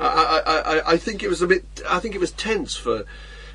I, 0.00 0.42
I, 0.44 0.58
I, 0.78 0.92
I 0.92 0.96
think 0.96 1.22
it 1.22 1.28
was 1.28 1.40
a 1.42 1.46
bit. 1.46 1.64
I 1.88 2.00
think 2.00 2.16
it 2.16 2.20
was 2.20 2.32
tense 2.32 2.74
for 2.74 3.04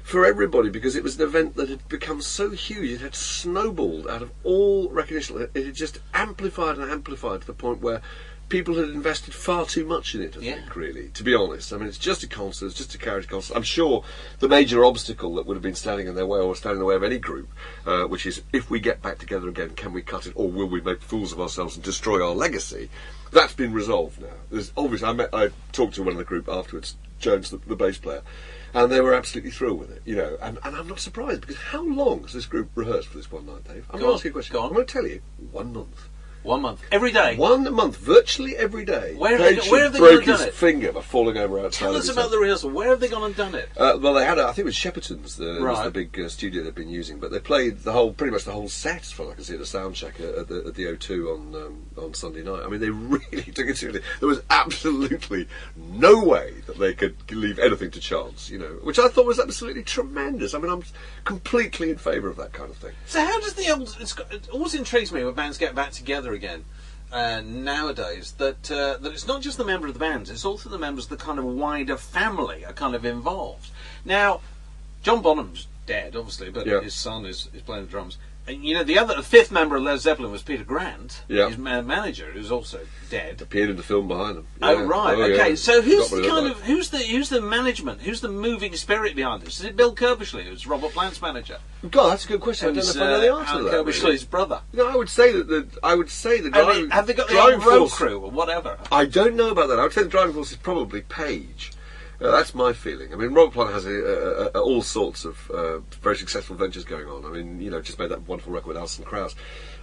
for 0.03 0.25
everybody 0.25 0.69
because 0.69 0.95
it 0.95 1.03
was 1.03 1.19
an 1.19 1.23
event 1.23 1.57
that 1.57 1.67
had 1.67 1.85
become 1.89 2.21
so 2.21 2.51
huge. 2.51 2.91
It 2.91 3.01
had 3.01 3.15
snowballed 3.15 4.07
out 4.07 4.21
of 4.21 4.31
all 4.45 4.89
recognition. 4.89 5.41
It, 5.41 5.51
it 5.53 5.65
had 5.65 5.75
just 5.75 5.99
amplified 6.13 6.77
and 6.77 6.89
amplified 6.89 7.41
to 7.41 7.47
the 7.47 7.53
point 7.53 7.81
where. 7.81 8.01
People 8.49 8.75
had 8.75 8.89
invested 8.89 9.33
far 9.33 9.65
too 9.65 9.85
much 9.85 10.15
in 10.15 10.21
it, 10.21 10.37
I 10.37 10.39
Yeah. 10.39 10.53
think, 10.55 10.75
really, 10.77 11.09
to 11.09 11.23
be 11.23 11.35
honest. 11.35 11.73
I 11.73 11.77
mean, 11.77 11.87
it's 11.87 11.97
just 11.97 12.23
a 12.23 12.27
concert, 12.27 12.67
it's 12.67 12.75
just 12.75 12.95
a 12.95 12.97
carriage 12.97 13.27
concert. 13.27 13.55
I'm 13.57 13.63
sure 13.63 14.05
the 14.39 14.47
major 14.47 14.85
obstacle 14.85 15.35
that 15.35 15.45
would 15.45 15.55
have 15.55 15.61
been 15.61 15.75
standing 15.75 16.07
in 16.07 16.15
their 16.15 16.25
way 16.25 16.39
or 16.39 16.55
standing 16.55 16.77
in 16.77 16.79
the 16.79 16.85
way 16.85 16.95
of 16.95 17.03
any 17.03 17.17
group, 17.19 17.49
uh, 17.85 18.03
which 18.05 18.25
is 18.25 18.43
if 18.53 18.69
we 18.69 18.79
get 18.79 19.01
back 19.01 19.17
together 19.19 19.49
again, 19.49 19.71
can 19.71 19.91
we 19.91 20.01
cut 20.01 20.27
it 20.27 20.33
or 20.35 20.49
will 20.49 20.67
we 20.67 20.79
make 20.79 21.01
fools 21.01 21.33
of 21.33 21.41
ourselves 21.41 21.75
and 21.75 21.83
destroy 21.83 22.25
our 22.25 22.33
legacy, 22.33 22.89
That's 23.29 23.51
been 23.53 23.73
resolved 23.73 24.21
now. 24.21 24.27
There's 24.49 24.71
obviously 24.77 25.09
I 25.09 25.11
met 25.11 25.33
I 25.33 25.49
talked 25.73 25.95
to 25.95 26.03
one 26.03 26.13
of 26.13 26.17
the 26.17 26.23
group 26.23 26.47
afterwards, 26.47 26.95
Jones, 27.19 27.49
the, 27.49 27.57
the 27.57 27.75
bass 27.75 27.97
player, 27.97 28.21
and 28.73 28.89
they 28.89 29.01
were 29.01 29.13
absolutely 29.13 29.51
thrilled 29.51 29.79
with 29.79 29.91
it. 29.91 30.01
You 30.05 30.15
know, 30.15 30.37
and, 30.41 30.57
and 30.63 30.73
I'm 30.77 30.87
not 30.87 31.01
surprised 31.01 31.41
because 31.41 31.57
how 31.57 31.83
long 31.83 32.21
has 32.21 32.31
this 32.31 32.45
group 32.45 32.69
rehearsed 32.75 33.09
for 33.09 33.17
this 33.17 33.29
one 33.29 33.45
night, 33.45 33.65
Dave? 33.65 33.85
I'm 33.91 33.99
going 33.99 34.11
to 34.11 34.15
ask 34.15 34.23
you 34.23 34.29
a 34.29 34.33
question. 34.33 34.55
I'm 34.55 34.71
going 34.73 34.85
to 34.85 34.93
tell 34.93 35.05
you 35.05 35.19
one 35.51 35.73
month. 35.73 36.07
One 36.47 36.61
month. 36.61 36.81
Every 36.93 37.11
day. 37.11 37.35
One 37.35 37.73
month, 37.73 37.97
virtually 37.97 38.55
every 38.55 38.85
day. 38.85 39.15
Where 39.15 39.37
have 39.37 39.63
they 39.65 39.69
where 39.69 39.83
have 39.83 39.91
they 39.91 39.99
broke 39.99 40.11
gone 40.11 40.19
and 40.19 40.27
his 40.27 40.39
done 40.39 40.47
it? 40.47 40.53
finger 40.53 40.93
by 40.93 41.01
falling 41.01 41.35
over 41.35 41.59
outside. 41.59 41.79
Tell 41.79 41.89
of 41.89 41.97
us 41.97 42.07
his 42.07 42.15
about 42.15 42.31
the 42.31 42.37
rehearsal. 42.37 42.69
Where 42.69 42.87
have 42.87 43.01
they 43.01 43.09
gone 43.09 43.23
and 43.23 43.35
done 43.35 43.53
it? 43.53 43.69
Uh, 43.75 43.97
well, 43.99 44.13
they 44.13 44.23
had, 44.23 44.37
a, 44.37 44.43
I 44.43 44.47
think 44.53 44.59
it 44.59 44.63
was 44.65 44.75
Shepperton's, 44.75 45.35
the, 45.35 45.59
was 45.59 45.83
the 45.83 45.91
big 45.91 46.17
uh, 46.17 46.29
studio 46.29 46.63
they've 46.63 46.73
been 46.73 46.87
using, 46.87 47.19
but 47.19 47.31
they 47.31 47.41
played 47.41 47.79
the 47.79 47.91
whole, 47.91 48.13
pretty 48.13 48.31
much 48.31 48.45
the 48.45 48.53
whole 48.53 48.69
set, 48.69 49.01
as 49.01 49.11
far 49.11 49.25
as 49.25 49.31
I 49.33 49.35
can 49.35 49.43
see, 49.43 49.53
at 49.55 49.59
the 49.59 49.65
sound 49.65 49.95
check 49.95 50.21
at, 50.21 50.35
at 50.35 50.47
the, 50.47 50.63
at 50.67 50.75
the 50.75 50.85
O2 50.85 51.35
on 51.35 51.55
um, 51.55 51.85
on 51.97 52.13
Sunday 52.13 52.43
night. 52.43 52.63
I 52.63 52.69
mean, 52.69 52.79
they 52.79 52.89
really 53.31 53.51
took 53.51 53.67
it 53.67 53.75
seriously. 53.75 54.03
There 54.21 54.29
was 54.29 54.41
absolutely 54.49 55.49
no 55.75 56.23
way 56.23 56.53
that 56.67 56.79
they 56.79 56.93
could 56.93 57.29
leave 57.29 57.59
anything 57.59 57.91
to 57.91 57.99
chance, 57.99 58.49
you 58.49 58.57
know, 58.57 58.79
which 58.83 58.99
I 58.99 59.09
thought 59.09 59.25
was 59.25 59.41
absolutely 59.41 59.83
tremendous. 59.83 60.53
I 60.53 60.59
mean, 60.59 60.71
I'm 60.71 60.83
completely 61.25 61.89
in 61.89 61.97
favour 61.97 62.29
of 62.29 62.37
that 62.37 62.53
kind 62.53 62.71
of 62.71 62.77
thing. 62.77 62.93
So 63.05 63.19
how 63.19 63.37
does 63.41 63.55
the 63.55 63.69
old? 63.69 63.97
It's 63.99 64.13
got, 64.13 64.31
it 64.33 64.47
always 64.49 64.75
intrigues 64.75 65.11
me 65.11 65.25
when 65.25 65.33
bands 65.33 65.57
get 65.57 65.75
back 65.75 65.91
together 65.91 66.36
again. 66.37 66.63
Uh, 67.11 67.41
nowadays, 67.41 68.33
that 68.37 68.69
uh, 68.69 68.97
that 68.97 69.13
it's 69.13 69.27
not 69.27 69.41
just 69.41 69.57
the 69.57 69.63
member 69.63 69.87
of 69.87 69.93
the 69.93 69.99
bands; 69.99 70.29
it's 70.29 70.43
also 70.43 70.69
the 70.69 70.77
members 70.77 71.05
of 71.05 71.09
the 71.11 71.23
kind 71.27 71.39
of 71.39 71.45
wider 71.45 71.97
family 71.97 72.65
are 72.65 72.73
kind 72.73 72.95
of 72.95 73.05
involved. 73.05 73.69
Now, 74.03 74.41
John 75.03 75.21
Bonham's 75.21 75.67
dead, 75.85 76.15
obviously, 76.15 76.49
but 76.49 76.67
Yeah. 76.67 76.81
his 76.81 76.93
son 76.93 77.25
is, 77.25 77.49
is 77.53 77.61
playing 77.61 77.85
the 77.85 77.91
drums. 77.91 78.17
And 78.47 78.63
you 78.63 78.75
know, 78.75 78.83
the 78.83 78.97
other 78.97 79.15
the 79.15 79.23
fifth 79.23 79.51
member 79.51 79.75
of 79.75 79.83
Led 79.83 79.99
Zeppelin 79.99 80.31
was 80.31 80.41
Peter 80.41 80.63
Grant, 80.63 81.23
Yeah. 81.27 81.49
his 81.49 81.57
ma- 81.57 81.81
manager, 81.81 82.31
who's 82.31 82.49
also 82.49 82.79
dead. 83.09 83.41
Appeared 83.41 83.69
in 83.69 83.75
the 83.75 83.83
film 83.83 84.07
behind 84.07 84.37
them. 84.37 84.47
Oh 84.61 84.83
right, 84.85 85.17
Oh, 85.17 85.21
okay. 85.23 85.49
yeah. 85.49 85.55
So 85.55 85.81
who's 85.81 86.09
the 86.09 86.25
kind 86.27 86.47
of 86.47 86.61
who's 86.61 86.89
the 86.89 86.99
who's 86.99 87.27
the 87.27 87.41
management? 87.41 88.01
Who's 88.01 88.21
the 88.21 88.29
moving 88.29 88.73
spirit 88.75 89.15
behind 89.17 89.41
this? 89.43 89.59
Is 89.59 89.65
it 89.65 89.75
Bill 89.75 89.93
Curbishley, 89.93 90.43
who's 90.43 90.65
Robert 90.65 90.93
Plant's 90.93 91.21
manager? 91.21 91.57
God, 91.91 92.11
that's 92.11 92.23
a 92.25 92.27
good 92.29 92.39
question. 92.41 92.69
I 92.69 92.71
don't 92.71 92.83
know 92.85 92.89
if 92.89 92.95
I 92.95 92.99
know 92.99 93.19
the 93.21 93.33
uh, 93.35 93.39
answer 93.39 93.51
Alan 93.51 93.63
to 93.65 93.69
that. 93.69 93.77
really. 93.77 93.91
Curbishley's 93.91 94.23
brother. 94.23 94.61
No, 94.71 94.87
I 94.87 94.95
would 94.95 95.09
say 95.09 95.31
that 95.33 95.47
the 95.47 95.67
I 95.83 95.95
would 95.95 96.09
say 96.09 96.39
the 96.39 96.49
Have 96.51 96.65
driving, 96.65 96.87
they, 96.89 96.95
have 96.95 97.07
they 97.07 97.13
got 97.13 97.27
the 97.27 97.33
driving 97.33 97.55
old 97.55 97.65
road 97.65 97.79
force. 97.79 97.93
crew 97.95 98.19
or 98.19 98.31
whatever? 98.31 98.77
I 98.91 99.05
don't 99.05 99.35
know 99.35 99.49
about 99.49 99.67
that. 99.67 99.79
I 99.79 99.83
would 99.83 99.93
say 99.93 100.03
the 100.03 100.09
driving 100.09 100.33
force 100.33 100.51
is 100.51 100.57
probably 100.57 101.01
Page. 101.01 101.73
Uh, 102.19 102.31
that's 102.31 102.55
my 102.55 102.73
feeling. 102.73 103.13
I 103.13 103.15
mean, 103.15 103.33
Robert 103.33 103.53
Plant 103.53 103.73
has 103.73 103.85
a, 103.85 103.91
a, 103.91 104.45
a, 104.57 104.61
all 104.61 104.81
sorts 104.81 105.23
of 105.23 105.51
uh, 105.51 105.79
very 106.01 106.17
successful 106.17 106.55
ventures 106.55 106.83
going 106.83 107.05
on. 107.05 107.23
I 107.25 107.29
mean, 107.29 107.61
you 107.61 107.69
know, 107.69 107.79
just 107.79 107.99
made 107.99 108.09
that 108.09 108.27
wonderful 108.27 108.51
record 108.51 108.69
with 108.69 108.77
Alison 108.77 109.05
Krauss. 109.05 109.35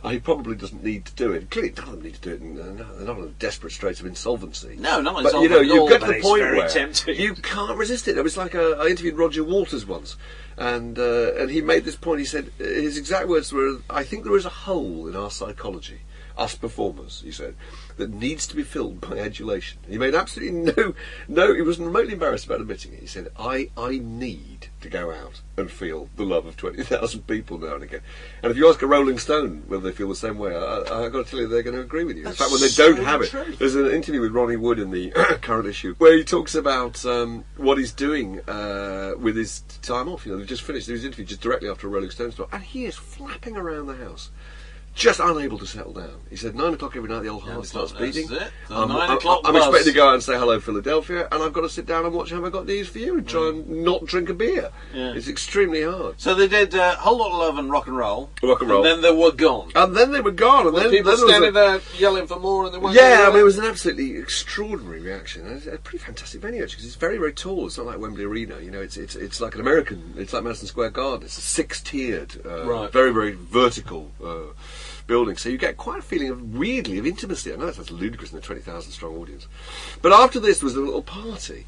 Uh, 0.03 0.09
he 0.09 0.19
probably 0.19 0.57
doesn't 0.57 0.83
need 0.83 1.05
to 1.05 1.15
do 1.15 1.33
it. 1.33 1.49
Clearly, 1.51 1.73
none 1.77 1.87
of 1.87 1.93
them 1.93 2.03
need 2.03 2.15
to 2.15 2.37
do 2.37 2.45
it. 2.45 2.61
Uh, 2.61 2.93
they're 2.97 3.07
not 3.07 3.19
in 3.19 3.35
desperate 3.39 3.73
straits 3.73 4.01
of 4.01 4.07
insolvency. 4.07 4.77
No, 4.79 5.01
not 5.01 5.23
But 5.23 5.41
you 5.41 5.49
know, 5.49 5.61
you 5.61 5.89
get 5.89 6.01
to 6.01 6.09
the 6.09 6.21
point 6.21 6.41
where 6.41 6.69
tempting. 6.69 7.17
you 7.17 7.35
can't 7.35 7.79
resist 7.79 8.09
it. 8.09 8.19
It 8.19 8.23
was 8.25 8.37
like 8.37 8.57
uh, 8.57 8.73
I 8.81 8.89
interviewed 8.89 9.17
Roger 9.17 9.45
Waters 9.45 9.87
once, 9.87 10.17
and 10.57 10.99
uh, 10.99 11.35
and 11.37 11.51
he 11.51 11.61
made 11.61 11.85
this 11.85 11.97
point. 11.97 12.19
He 12.19 12.27
said 12.27 12.51
his 12.59 12.99
exact 12.99 13.29
words 13.29 13.53
were, 13.53 13.79
"I 13.89 14.03
think 14.03 14.25
there 14.25 14.37
is 14.37 14.45
a 14.45 14.51
hole 14.51 15.07
in 15.07 15.15
our 15.15 15.31
psychology, 15.31 16.01
us 16.37 16.57
performers." 16.57 17.23
He 17.25 17.31
said 17.31 17.55
that 17.97 18.11
needs 18.11 18.47
to 18.49 18.57
be 18.57 18.63
filled 18.63 19.01
by 19.01 19.19
adulation. 19.19 19.79
He 19.89 19.99
made 19.99 20.15
absolutely 20.15 20.73
no 20.77 20.95
no. 21.29 21.55
He 21.55 21.63
wasn't 21.63 21.87
remotely 21.87 22.15
embarrassed 22.15 22.47
about 22.47 22.61
admitting 22.61 22.93
it. 22.95 23.01
He 23.01 23.07
said, 23.07 23.29
"I 23.39 23.71
I 23.77 23.99
need 23.99 24.69
to 24.81 24.89
go 24.89 25.13
out 25.13 25.41
and 25.57 25.71
feel 25.71 26.09
the 26.17 26.25
love 26.25 26.47
of 26.47 26.57
twenty 26.57 26.83
thousand 26.83 27.27
people 27.27 27.59
now 27.59 27.75
and 27.75 27.85
again." 27.85 28.01
And 28.43 28.51
if 28.51 28.59
you 28.59 28.69
ask 28.69 28.83
a 28.83 28.87
Rolling 28.87 29.19
Stone 29.19 29.65
whether 29.67 29.83
they 29.83 29.93
feel 29.93 30.09
the 30.09 30.17
same 30.17 30.39
way, 30.39 30.55
I, 30.55 31.03
have 31.03 31.13
got 31.13 31.25
to 31.25 31.31
tell 31.31 31.41
you 31.41 31.49
they're 31.49 31.63
going 31.63 31.77
to 31.77 31.83
agree 31.83 32.05
with 32.05 32.17
you. 32.17 32.27
in 32.27 32.33
fact, 32.33 32.51
when 32.51 32.61
they 32.61 32.69
so 32.69 32.95
don't 32.95 33.05
have 33.05 33.23
it, 33.23 33.31
true. 33.31 33.55
there's 33.59 33.75
an 33.75 33.91
interview 33.91 34.21
with 34.21 34.33
Ronnie 34.33 34.57
Wood 34.57 34.79
in 34.79 34.91
the 34.91 35.11
current 35.43 35.67
issue 35.67 35.95
where 35.99 36.17
he 36.17 36.25
talks 36.25 36.55
about 36.55 37.05
um, 37.07 37.45
what 37.57 37.79
he's 37.79 37.93
doing 37.93 38.41
uh, 38.49 39.13
with 39.19 39.37
his 39.37 39.61
time 39.83 40.09
off. 40.09 40.27
You 40.27 40.33
know, 40.33 40.39
they 40.39 40.47
just 40.47 40.63
finished 40.63 40.87
his 40.87 41.05
interview 41.05 41.25
just 41.25 41.41
directly 41.41 41.69
after 41.69 41.87
a 41.87 41.91
Rolling 41.91 42.11
Stones 42.11 42.35
tour, 42.37 42.49
and 42.53 42.63
he 42.63 42.85
is 42.87 42.97
flapping 42.97 43.57
around 43.57 43.87
the 43.87 43.97
house. 43.97 44.31
Just 44.95 45.19
unable 45.19 45.59
to 45.59 45.67
settle 45.67 45.93
down. 45.93 46.21
He 46.31 46.37
said 46.37 46.55
nine 46.55 46.73
o'clock 46.73 46.95
every 46.95 47.09
night 47.09 47.25
the 47.25 47.29
old 47.29 47.43
heart 47.43 47.67
starts 47.67 47.91
beating. 47.91 48.29
I'm, 48.71 48.89
nine 48.89 49.01
I'm- 49.01 49.17
o'clock 49.17 49.41
I'm 49.45 49.57
expected 49.57 49.87
to 49.91 49.93
go 49.93 50.07
out 50.09 50.15
and 50.15 50.23
say 50.23 50.39
hello 50.39 50.61
Philadelphia, 50.61 51.27
and 51.33 51.43
I've 51.43 51.53
got 51.53 51.63
to 51.63 51.69
sit 51.69 51.85
down 51.85 52.05
and 52.07 52.15
watch 52.15 52.31
Have 52.31 52.45
I 52.45 52.49
Got 52.51 52.67
News 52.67 52.89
for 52.89 53.01
You 53.01 53.19
and 53.19 53.29
try 53.29 53.49
and 53.49 53.83
not 53.85 54.05
drink 54.07 54.29
a 54.29 54.35
beer. 54.35 54.71
Yeah. 54.95 55.13
It's 55.15 55.27
extremely 55.27 55.83
hard. 55.83 56.21
So 56.21 56.37
they 56.37 56.47
did 56.47 56.77
uh, 56.77 56.95
whole 56.97 57.19
lot 57.19 57.33
of 57.33 57.39
love 57.39 57.59
and 57.59 57.73
rock 57.73 57.89
and 57.89 57.97
roll. 57.97 58.31
Rock 58.41 58.61
and 58.61 58.71
roll. 58.71 58.85
then 58.85 59.01
they 59.01 59.11
were 59.13 59.33
gone. 59.33 59.73
And 59.75 59.97
then 59.97 60.13
they 60.13 60.21
were 60.21 60.31
gone, 60.31 60.69
and 60.69 60.77
then, 60.77 60.91
people 60.91 61.11
then 61.11 61.21
was 61.21 61.23
a- 61.23 61.29
standing 61.29 61.55
there 61.55 61.81
yelling 61.97 62.29
for 62.29 62.39
more, 62.39 62.67
and 62.67 62.73
they 62.75 62.79
weren't. 62.79 62.95
Yeah, 62.95 63.25
I 63.27 63.31
mean, 63.31 63.41
it? 63.41 63.43
was 63.45 63.59
an 63.59 63.65
absolutely 63.65 64.17
extraordinary 64.17 65.01
reaction. 65.01 65.45
It's 65.49 65.67
a 65.67 65.77
pretty 65.79 65.99
fantastic 66.05 66.41
venue 66.41 66.63
actually, 66.63 66.77
because 66.77 66.87
it's 66.87 66.95
very, 66.95 67.19
very 67.19 67.33
tall. 67.33 67.67
It's 67.67 67.77
not 67.79 67.87
like 67.87 67.99
Wembley 67.99 68.23
Arena, 68.25 68.61
you 68.61 68.71
know. 68.71 68.81
It's 68.81 68.97
it's 68.97 69.17
it's 69.17 69.41
like 69.41 69.57
an 69.57 69.61
American. 69.61 70.15
It's 70.17 70.33
like 70.33 70.45
Madison 70.45 70.69
Square 70.69 70.91
Garden. 70.91 71.25
It's 71.27 71.37
a 71.37 71.41
six-tiered, 71.41 72.47
uh, 72.47 72.65
Right. 72.65 72.93
very, 72.93 73.13
very 73.13 73.33
vertical 73.33 74.13
uh, 74.25 74.53
building. 75.07 75.37
So 75.37 75.49
you 75.49 75.59
get 75.59 75.77
quite 75.77 75.99
a 76.01 76.03
feeling 76.03 76.29
of 76.31 76.55
weirdly 76.57 76.99
of 76.99 77.07
intimacy. 77.07 77.53
I 77.53 77.57
know 77.57 77.67
that 77.67 77.77
sounds 77.77 77.91
ludicrous 77.91 78.33
in 78.33 78.39
a 78.39 78.41
twenty 78.41 78.61
thousand 78.63 78.93
strong 78.93 79.17
audience, 79.17 79.47
but 80.03 80.13
after 80.13 80.41
this 80.41 80.63
was 80.63 80.75
a 80.77 80.81
little 80.81 81.03
party, 81.03 81.67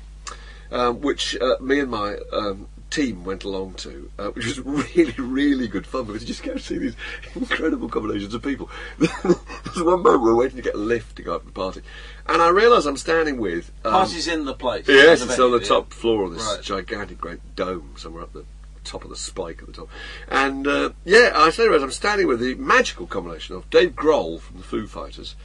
um, 0.70 1.00
which 1.00 1.36
uh, 1.40 1.56
me 1.60 1.80
and 1.80 1.90
my 1.90 2.16
um, 2.32 2.68
team 2.90 3.24
went 3.24 3.42
along 3.44 3.74
to, 3.74 4.10
uh, 4.18 4.28
which 4.28 4.46
was 4.46 4.60
really, 4.96 5.12
really 5.18 5.68
good 5.68 5.86
fun 5.86 6.04
because 6.04 6.22
you 6.22 6.28
just 6.28 6.42
go 6.42 6.52
to 6.54 6.58
see 6.58 6.78
these 6.78 6.94
incredible 7.34 7.88
combinations 7.88 8.32
of 8.34 8.42
people. 8.42 8.70
There's 8.98 9.82
one 9.82 10.02
moment 10.02 10.22
we 10.22 10.28
were 10.30 10.36
waiting 10.36 10.56
to 10.56 10.62
get 10.62 10.74
a 10.74 10.78
lift 10.78 11.16
to 11.16 11.22
go 11.22 11.34
up 11.34 11.40
to 11.42 11.46
the 11.46 11.52
party, 11.52 11.82
and 12.26 12.40
I 12.40 12.48
realise 12.48 12.86
I'm 12.86 12.96
standing 12.96 13.38
with. 13.38 13.70
Um, 13.84 13.92
Party's 13.92 14.28
in 14.28 14.44
the 14.44 14.54
place. 14.54 14.86
Yes, 14.88 15.22
it's 15.22 15.38
on 15.38 15.52
the 15.52 15.60
top 15.60 15.92
floor 15.92 16.24
of 16.24 16.34
this 16.34 16.46
Right. 16.46 16.62
gigantic 16.62 17.18
great 17.18 17.40
dome 17.56 17.94
somewhere 17.96 18.22
up 18.22 18.32
the 18.32 18.44
top 18.86 19.04
of 19.04 19.10
the 19.10 19.16
spike 19.16 19.58
at 19.60 19.66
the 19.66 19.72
top. 19.72 19.88
And 20.28 20.66
uh, 20.66 20.90
yeah, 21.04 21.32
I 21.34 21.50
say 21.50 21.66
I'm 21.66 21.90
standing 21.90 22.26
with 22.26 22.40
the 22.40 22.54
magical 22.54 23.06
combination 23.06 23.56
of 23.56 23.68
Dave 23.70 23.94
Grohl 23.94 24.40
from 24.40 24.58
the 24.58 24.64
Foo 24.64 24.86
Fighters. 24.86 25.36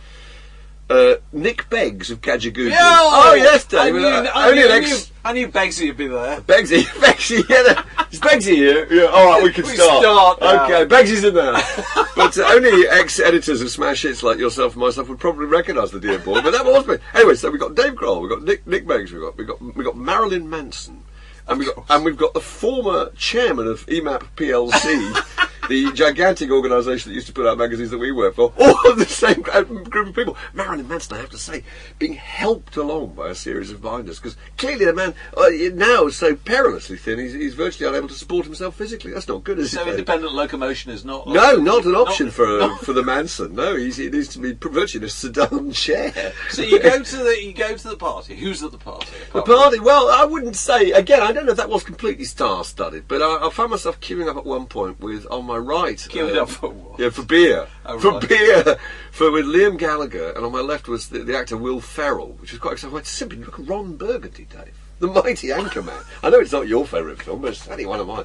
Uh, 0.90 1.16
Nick 1.32 1.70
Beggs 1.70 2.12
of 2.12 2.20
Kajagoogoo. 2.20 2.70
Yo! 2.70 2.76
Oh 2.78 3.34
yes, 3.34 3.64
Dave. 3.64 3.96
I 3.96 3.98
knew, 3.98 4.06
uh, 4.06 4.32
I 4.36 4.50
only 4.50 4.60
knew, 4.60 4.66
an 4.66 4.72
I 4.74 4.78
ex- 4.80 4.90
knew, 4.90 5.16
I 5.24 5.34
knew 5.34 5.48
Beggsy 5.48 5.88
would 5.88 5.96
be 5.96 6.08
there. 6.08 6.42
Beggsy, 6.42 6.82
Beggsy, 7.00 7.48
yeah, 7.50 7.84
is 8.12 8.20
Beggsy 8.20 8.56
here? 8.56 8.88
Yeah, 8.92 9.06
all 9.06 9.26
right, 9.26 9.42
we 9.42 9.54
can 9.54 9.64
We 9.68 9.76
start. 9.76 10.04
start. 10.04 10.42
Okay, 10.42 10.86
Beggsy's 10.94 11.24
in 11.24 11.34
there. 11.34 11.54
but 12.18 12.38
uh, 12.38 12.44
only 12.50 12.90
ex-editors 12.90 13.62
of 13.62 13.70
smash 13.70 14.02
hits 14.02 14.22
like 14.22 14.38
yourself 14.38 14.74
and 14.74 14.82
myself 14.82 15.08
would 15.08 15.20
probably 15.20 15.46
recognise 15.46 15.92
the 15.92 16.00
dear 16.02 16.20
boy. 16.20 16.42
But 16.42 16.52
that 16.52 16.66
was 16.66 16.86
me. 16.86 16.98
Anyway, 17.14 17.36
so 17.36 17.50
we 17.52 17.58
got 17.58 17.74
Dave 17.74 17.94
Grohl, 17.94 18.22
we 18.22 18.28
got 18.28 18.44
Nick, 18.44 18.68
Nick 18.68 18.86
Beggs, 18.86 19.14
we 19.14 19.22
got 19.22 19.38
we 19.38 19.46
got 19.46 19.62
we 19.62 19.86
got 19.86 19.96
Marilyn 19.96 20.50
Manson, 20.50 21.01
and 21.48 21.60
we 21.60 21.66
got 21.66 21.86
and 21.90 22.06
we've 22.06 22.18
got 22.18 22.34
the 22.34 22.42
former 22.42 23.12
chairman 23.12 23.68
of 23.68 23.86
EMAP 23.88 24.24
PLC. 24.36 25.48
The 25.70 25.92
gigantic 25.94 26.50
organisation 26.52 27.12
that 27.12 27.16
used 27.16 27.28
to 27.28 27.34
put 27.34 27.46
out 27.46 27.58
magazines 27.58 27.92
that 27.92 27.98
we 27.98 28.12
work 28.12 28.36
for, 28.36 28.52
all 28.60 28.92
of 28.92 28.98
the 28.98 29.06
same 29.06 29.42
group 29.42 30.08
of 30.10 30.16
people. 30.16 30.36
Marilyn 30.54 30.88
Manson, 30.88 31.18
I 31.18 31.22
have 31.22 31.30
to 31.30 31.38
say, 31.38 31.64
being 32.00 32.14
helped 32.14 32.76
along 32.78 33.14
by 33.14 33.30
a 33.30 33.36
series 33.36 33.72
of 33.72 33.82
binders, 33.82 34.20
because 34.20 34.36
clearly 34.58 34.86
the 34.86 34.94
man 34.94 35.14
uh, 35.38 35.50
now 35.74 36.08
is 36.08 36.16
so 36.18 36.36
perilously 36.36 36.98
thin, 36.98 37.20
he's, 37.20 37.34
he's 37.34 37.54
virtually 37.54 37.88
unable 37.88 38.08
to 38.08 38.14
support 38.14 38.46
himself 38.46 38.76
physically. 38.76 39.12
That's 39.14 39.28
not 39.28 39.44
good, 39.44 39.60
is 39.60 39.72
So 39.72 39.82
it? 39.82 39.86
Dave? 39.86 39.94
independent 39.94 40.34
locomotion 40.34 40.92
is 40.92 41.06
not. 41.06 41.28
No, 41.28 41.56
not 41.58 41.86
an 41.86 41.96
option 41.96 42.28
not- 42.28 42.36
for 42.36 42.48
not- 42.60 42.82
for 42.82 42.94
the 42.94 43.04
Manson. 43.04 43.56
No, 43.56 43.76
he's, 43.76 43.98
he 43.98 44.10
needs 44.10 44.30
to 44.30 44.40
be 44.40 44.54
virtually 44.54 45.02
in 45.04 45.06
a 45.06 45.10
sedan 45.10 45.72
chair. 45.74 46.34
So 46.50 46.64
you 46.64 46.82
go 46.82 47.00
to 47.04 47.18
the 47.18 47.42
you 47.44 47.54
go 47.54 47.76
to 47.78 47.88
the 47.90 47.98
party. 47.98 48.36
Who's 48.36 48.64
at 48.64 48.72
the 48.72 48.78
party? 48.78 49.08
The 49.34 49.42
party, 49.44 49.80
well, 49.80 50.10
I 50.10 50.26
wouldn't 50.26 50.56
say, 50.56 50.92
again, 50.92 51.22
I 51.22 51.32
don't 51.32 51.46
know 51.46 51.52
if 51.52 51.58
that 51.58 51.70
was 51.70 51.84
completely 51.84 52.26
star 52.26 52.64
studded, 52.64 53.06
but 53.08 53.22
I, 53.22 53.48
I 53.48 53.50
found 53.52 53.72
myself 53.72 54.00
queuing 54.02 54.28
up 54.30 54.38
at 54.38 54.46
one 54.46 54.66
point 54.66 55.00
with, 55.00 55.26
on 55.32 55.46
my 55.52 55.58
right. 55.58 55.98
Queuing 55.98 56.38
uh, 56.38 56.44
up 56.44 56.50
for 56.50 56.70
what? 56.70 57.00
Yeah, 57.00 57.10
for 57.10 57.24
beer. 57.24 57.68
Oh, 57.86 58.00
for 58.00 58.12
right. 58.12 58.30
beer. 58.30 58.80
For 59.12 59.30
with 59.30 59.46
Liam 59.46 59.78
Gallagher, 59.78 60.32
and 60.32 60.46
on 60.46 60.54
my 60.54 60.62
left 60.62 60.88
was 60.88 61.10
the, 61.10 61.20
the 61.20 61.38
actor 61.38 61.58
Will 61.58 61.82
Ferrell, 61.82 62.32
which 62.40 62.54
was 62.54 62.62
quite 62.62 62.74
exciting. 62.74 62.94
I 62.94 62.96
went, 62.96 63.06
simply 63.08 63.40
look 63.40 63.60
at 63.60 63.68
Ron 63.68 63.98
Burgundy, 63.98 64.46
Dave. 64.46 64.74
The 65.00 65.08
mighty 65.08 65.50
Anchorman. 65.50 66.06
I 66.24 66.30
know 66.30 66.40
it's 66.40 66.54
not 66.54 66.68
your 66.68 66.86
favourite 66.88 67.22
film, 67.22 67.42
but 67.42 67.50
it's 67.50 67.64
certainly 67.64 67.86
one 67.86 68.00
of 68.00 68.08
mine. 68.08 68.24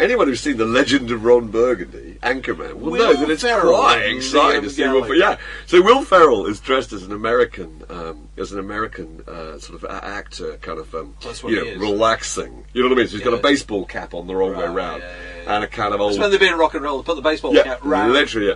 Anyone 0.00 0.28
who's 0.28 0.40
seen 0.40 0.56
The 0.56 0.64
Legend 0.64 1.10
of 1.10 1.24
Ron 1.24 1.48
Burgundy, 1.48 2.18
Anchorman, 2.22 2.74
will, 2.76 2.94
know 2.94 3.12
that 3.12 3.28
it's 3.28 3.42
Ferrell 3.42 3.76
quite 3.76 3.98
exciting 3.98 4.62
to 4.62 4.70
see 4.70 4.82
Will 4.88 5.02
Ferrell. 5.02 5.18
Yeah, 5.18 5.36
so 5.66 5.82
Will 5.82 6.02
Ferrell 6.04 6.46
is 6.46 6.58
dressed 6.58 6.94
as 6.94 7.02
an 7.02 7.12
American, 7.12 7.82
um, 7.90 8.28
as 8.38 8.50
an 8.52 8.58
American 8.60 9.22
uh, 9.28 9.58
sort 9.58 9.82
of 9.82 9.90
actor, 9.90 10.56
kind 10.62 10.78
of, 10.78 10.94
um, 10.94 11.14
you 11.44 11.56
know, 11.56 11.64
is. 11.64 11.78
relaxing. 11.78 12.64
You 12.72 12.82
know 12.82 12.88
what 12.88 12.94
I 12.94 12.98
mean? 13.02 13.08
So 13.08 13.16
he's 13.16 13.24
got 13.24 13.34
a 13.34 13.42
baseball 13.42 13.84
cap 13.84 14.14
on 14.14 14.26
the 14.26 14.34
wrong 14.34 14.56
way 14.56 14.64
Right, 14.64 14.74
round, 14.74 15.02
yeah, 15.02 15.08
yeah, 15.08 15.42
yeah. 15.44 15.54
and 15.56 15.64
a 15.64 15.68
kind 15.68 15.92
of 15.92 16.00
old. 16.00 16.12
That's 16.12 16.20
when 16.20 16.30
they've 16.30 16.40
been 16.40 16.56
rock 16.58 16.72
and 16.72 16.82
roll. 16.82 17.02
Put 17.02 17.16
the 17.16 17.22
baseball 17.22 17.54
yeah, 17.54 17.64
cap 17.64 17.80
round. 17.84 18.12
literally, 18.14 18.48
yeah. 18.48 18.54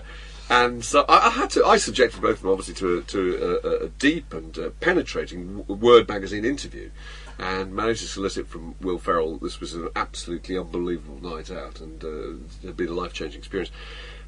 And 0.48 0.84
so 0.84 1.04
I, 1.08 1.28
I 1.28 1.30
had 1.30 1.50
to. 1.50 1.64
I 1.64 1.76
subjected 1.76 2.20
both 2.20 2.36
of 2.36 2.42
them, 2.42 2.50
obviously, 2.52 2.74
to 2.74 2.98
a, 2.98 3.02
to 3.02 3.60
a, 3.64 3.68
a, 3.68 3.84
a 3.84 3.88
deep 3.88 4.32
and 4.32 4.58
uh, 4.58 4.70
penetrating 4.80 5.66
Word 5.66 6.08
magazine 6.08 6.44
interview, 6.44 6.90
and 7.38 7.74
managed 7.74 8.02
to 8.02 8.08
solicit 8.08 8.46
from 8.46 8.74
Will 8.80 8.98
Ferrell. 8.98 9.38
This 9.38 9.60
was 9.60 9.74
an 9.74 9.88
absolutely 9.96 10.56
unbelievable 10.58 11.20
night 11.22 11.50
out, 11.50 11.80
and 11.80 12.02
uh, 12.04 12.30
it 12.62 12.66
had 12.66 12.76
been 12.76 12.88
a 12.88 12.92
life 12.92 13.12
changing 13.12 13.38
experience. 13.38 13.70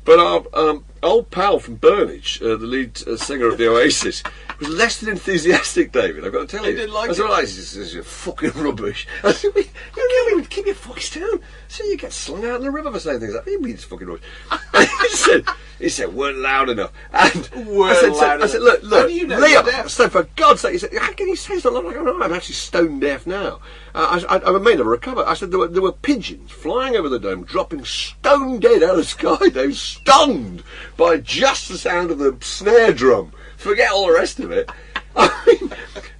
But 0.04 0.20
our 0.20 0.44
um, 0.54 0.84
old 1.02 1.30
pal 1.30 1.58
from 1.58 1.78
Burnage, 1.78 2.40
uh, 2.40 2.56
the 2.56 2.66
lead 2.66 3.06
uh, 3.08 3.16
singer 3.16 3.46
of 3.46 3.58
the 3.58 3.68
Oasis, 3.68 4.22
was 4.60 4.68
less 4.68 4.98
than 5.00 5.10
enthusiastic, 5.10 5.92
David. 5.92 6.24
I've 6.24 6.32
got 6.32 6.48
to 6.48 6.56
tell 6.56 6.64
He 6.64 6.70
you. 6.70 6.76
didn't 6.76 6.94
like 6.94 7.10
I 7.10 7.12
said, 7.14 7.24
it. 7.26 7.40
this 7.42 7.58
is, 7.58 7.74
this 7.74 7.94
is 7.94 8.06
fucking 8.06 8.50
rubbish. 8.52 9.06
I 9.24 9.32
said, 9.32 9.52
"We- 9.54 9.62
you 9.62 9.68
can't 9.94 10.32
even 10.32 10.44
keep 10.46 10.66
your 10.66 10.74
voice 10.74 11.10
down. 11.14 11.40
So 11.68 11.84
you 11.84 11.96
get 11.96 12.12
slung 12.12 12.44
out 12.44 12.56
in 12.56 12.62
the 12.62 12.70
river 12.70 12.90
for 12.92 13.00
saying 13.00 13.20
things 13.20 13.34
like, 13.34 13.44
that. 13.44 13.50
you 13.50 13.60
mean 13.60 13.74
it's 13.74 13.84
fucking 13.84 14.06
rubbish?" 14.06 14.22
He 15.06 15.08
said, 15.08 15.44
he 15.78 15.88
said, 15.88 16.14
weren't 16.14 16.38
loud 16.38 16.68
enough. 16.68 16.92
And 17.12 17.48
Weren't 17.66 17.96
I 17.96 18.00
said, 18.00 18.12
loud 18.12 18.42
I 18.42 18.46
said, 18.46 18.60
look, 18.62 18.82
look, 18.82 19.00
How 19.02 19.06
do 19.08 19.14
you 19.14 19.26
know 19.26 19.40
Liam, 19.40 19.88
so 19.88 20.08
for 20.08 20.24
God's 20.36 20.60
sake, 20.62 20.72
he 20.72 20.78
said, 20.78 20.90
how 20.98 21.12
can 21.12 21.28
you 21.28 21.36
say 21.36 21.58
something 21.58 21.84
like 21.84 21.94
that? 21.94 22.18
I'm 22.22 22.32
actually 22.32 22.54
stone 22.54 23.00
deaf 23.00 23.26
now. 23.26 23.60
Uh, 23.94 24.22
I, 24.28 24.36
I, 24.36 24.54
I 24.54 24.58
may 24.58 24.74
never 24.74 24.90
recover. 24.90 25.24
I 25.26 25.34
said 25.34 25.50
there 25.50 25.58
were, 25.58 25.68
there 25.68 25.82
were 25.82 25.92
pigeons 25.92 26.50
flying 26.50 26.96
over 26.96 27.08
the 27.08 27.18
dome, 27.18 27.44
dropping 27.44 27.84
stone 27.84 28.58
dead 28.60 28.82
out 28.82 28.90
of 28.90 28.96
the 28.98 29.04
sky. 29.04 29.36
They 29.52 29.68
were 29.68 29.72
stunned 29.72 30.62
by 30.96 31.18
just 31.18 31.68
the 31.68 31.78
sound 31.78 32.10
of 32.10 32.18
the 32.18 32.36
snare 32.40 32.92
drum. 32.92 33.32
Forget 33.66 33.90
all 33.90 34.06
the 34.06 34.12
rest 34.12 34.38
of 34.38 34.52
it. 34.52 34.70
I 35.16 35.56
mean, 35.60 35.72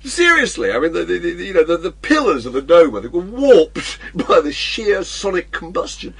seriously, 0.02 0.72
I 0.72 0.80
mean, 0.80 0.92
the, 0.92 1.04
the, 1.04 1.18
the, 1.18 1.44
you 1.44 1.54
know, 1.54 1.62
the, 1.62 1.76
the 1.76 1.92
pillars 1.92 2.44
of 2.44 2.54
the 2.54 2.60
dome, 2.60 2.96
I 2.96 3.02
think, 3.02 3.12
were 3.12 3.20
warped 3.20 4.00
by 4.26 4.40
the 4.40 4.50
sheer 4.52 5.04
sonic 5.04 5.52
combustion. 5.52 6.12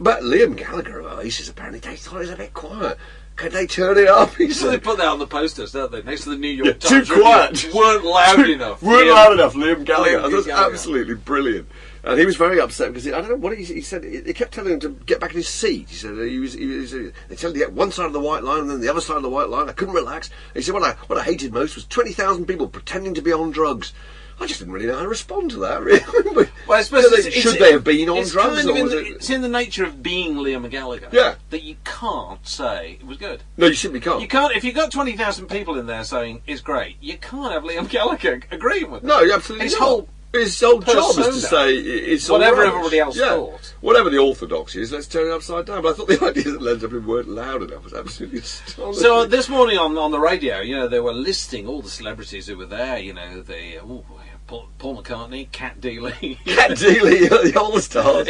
But 0.00 0.22
Liam 0.22 0.56
Gallagher 0.56 1.00
oh, 1.00 1.06
of 1.06 1.18
Oasis 1.20 1.48
apparently 1.48 1.78
they 1.78 1.94
thought 1.94 2.16
it 2.16 2.18
was 2.20 2.30
a 2.30 2.36
bit 2.36 2.52
quiet. 2.52 2.98
Could 3.36 3.52
they 3.52 3.68
turn 3.68 3.96
it 3.96 4.08
up? 4.08 4.34
He 4.38 4.50
So 4.50 4.70
they 4.70 4.78
put 4.78 4.98
that 4.98 5.06
on 5.06 5.20
the 5.20 5.26
posters, 5.28 5.70
don't 5.70 5.92
they? 5.92 6.02
Next 6.02 6.24
to 6.24 6.30
the 6.30 6.36
New 6.36 6.48
York 6.48 6.66
Yeah, 6.82 6.88
Times. 6.90 7.08
too 7.08 7.14
quiet. 7.14 7.70
Weren't 7.72 8.04
loud 8.04 8.36
Too- 8.36 8.52
enough. 8.52 8.82
Weren't 8.82 9.06
Yeah. 9.06 9.12
loud 9.12 9.32
enough, 9.34 9.54
Liam 9.54 9.84
Gallagher. 9.84 10.18
Liam 10.18 10.44
Gallagher. 10.46 10.72
absolutely 10.72 11.14
brilliant. 11.14 11.68
And 12.04 12.18
he 12.18 12.26
was 12.26 12.36
very 12.36 12.60
upset 12.60 12.88
because 12.88 13.04
he, 13.04 13.12
I 13.12 13.20
don't 13.20 13.30
know 13.30 13.36
what 13.36 13.56
he, 13.56 13.64
he 13.64 13.80
said. 13.80 14.02
He 14.02 14.32
kept 14.32 14.52
telling 14.52 14.72
him 14.74 14.80
to 14.80 14.88
get 15.06 15.20
back 15.20 15.30
in 15.30 15.36
his 15.36 15.48
seat. 15.48 15.88
He 15.88 15.94
said 15.94 16.18
he 16.18 16.38
was. 16.40 16.54
He 16.54 16.66
was 16.66 16.90
they 16.92 17.36
told 17.36 17.54
him 17.54 17.60
to 17.60 17.66
get 17.66 17.72
one 17.72 17.92
side 17.92 18.06
of 18.06 18.12
the 18.12 18.20
white 18.20 18.42
line 18.42 18.60
and 18.62 18.70
then 18.70 18.80
the 18.80 18.88
other 18.88 19.00
side 19.00 19.16
of 19.18 19.22
the 19.22 19.28
white 19.30 19.48
line. 19.48 19.68
I 19.68 19.72
couldn't 19.72 19.94
relax. 19.94 20.28
He 20.54 20.62
said 20.62 20.74
what 20.74 20.82
I 20.82 20.92
what 21.06 21.18
I 21.18 21.22
hated 21.22 21.52
most 21.52 21.76
was 21.76 21.84
twenty 21.84 22.12
thousand 22.12 22.46
people 22.46 22.66
pretending 22.68 23.14
to 23.14 23.22
be 23.22 23.32
on 23.32 23.52
drugs. 23.52 23.92
I 24.40 24.46
just 24.46 24.58
didn't 24.58 24.74
really 24.74 24.86
know 24.86 24.96
how 24.96 25.02
to 25.02 25.08
respond 25.08 25.52
to 25.52 25.58
that. 25.58 25.80
Really. 25.82 26.48
Well, 26.66 26.78
I 26.78 26.82
suppose 26.82 27.02
Should, 27.04 27.12
it's- 27.12 27.22
they, 27.24 27.28
it's- 27.28 27.42
should 27.42 27.60
they 27.60 27.70
have 27.72 27.84
been 27.84 28.08
on 28.08 28.18
it's 28.18 28.32
drugs? 28.32 28.64
Kind 28.64 28.68
of 28.70 28.90
the, 28.90 28.98
it- 28.98 29.06
It's 29.16 29.30
in 29.30 29.42
the 29.42 29.48
nature 29.48 29.84
of 29.84 30.02
being 30.02 30.34
Liam 30.34 30.68
Gallagher. 30.70 31.08
Yeah. 31.12 31.36
That 31.50 31.62
you 31.62 31.76
can't 31.84 32.44
say 32.44 32.98
it 33.00 33.06
was 33.06 33.18
good. 33.18 33.44
no, 33.56 33.66
you 33.68 33.74
simply 33.74 34.00
can't. 34.00 34.20
You 34.20 34.26
can't 34.26 34.56
if 34.56 34.64
you've 34.64 34.74
got 34.74 34.90
twenty 34.90 35.16
thousand 35.16 35.46
people 35.46 35.78
in 35.78 35.86
there 35.86 36.02
saying 36.02 36.42
it's 36.48 36.62
great. 36.62 36.96
You 37.00 37.16
can't 37.18 37.52
have 37.52 37.62
Liam 37.62 37.88
Gallagher 37.88 38.40
agreeing 38.50 38.90
with. 38.90 39.02
Them. 39.02 39.08
No, 39.10 39.32
absolutely 39.32 39.66
His 39.66 39.74
not. 39.74 39.82
whole 39.82 40.08
his 40.32 40.60
whole 40.60 40.80
job 40.80 41.10
is 41.10 41.16
to 41.16 41.32
say 41.40 41.74
it's 41.76 42.28
Whatever 42.28 42.64
everybody 42.64 42.98
else 42.98 43.16
yeah. 43.16 43.30
thought. 43.30 43.74
Whatever 43.80 44.10
the 44.10 44.18
orthodoxy 44.18 44.80
is, 44.80 44.92
let's 44.92 45.06
turn 45.06 45.28
it 45.28 45.32
upside 45.32 45.66
down. 45.66 45.82
But 45.82 45.90
I 45.90 45.92
thought 45.94 46.08
the 46.08 46.24
idea 46.28 46.52
that 46.52 46.62
Led 46.62 46.80
Zeppelin 46.80 47.06
weren't 47.06 47.28
loud 47.28 47.62
enough 47.62 47.84
was 47.84 47.94
absolutely 47.94 48.38
astonishing. 48.40 49.02
So 49.02 49.20
uh, 49.20 49.26
this 49.26 49.48
morning 49.48 49.78
on 49.78 49.96
on 49.98 50.10
the 50.10 50.20
radio, 50.20 50.60
you 50.60 50.76
know, 50.76 50.88
they 50.88 51.00
were 51.00 51.12
listing 51.12 51.66
all 51.66 51.82
the 51.82 51.90
celebrities 51.90 52.46
who 52.46 52.56
were 52.56 52.66
there. 52.66 52.98
You 52.98 53.12
know, 53.12 53.42
the 53.42 53.76
ooh, 53.78 54.04
Paul, 54.46 54.68
Paul 54.78 55.02
McCartney, 55.02 55.50
Cat 55.52 55.80
Deeley, 55.80 56.38
Cat 56.44 56.72
Deeley, 56.72 57.28
the 57.52 57.58
all 57.60 57.78
stars. 57.80 58.28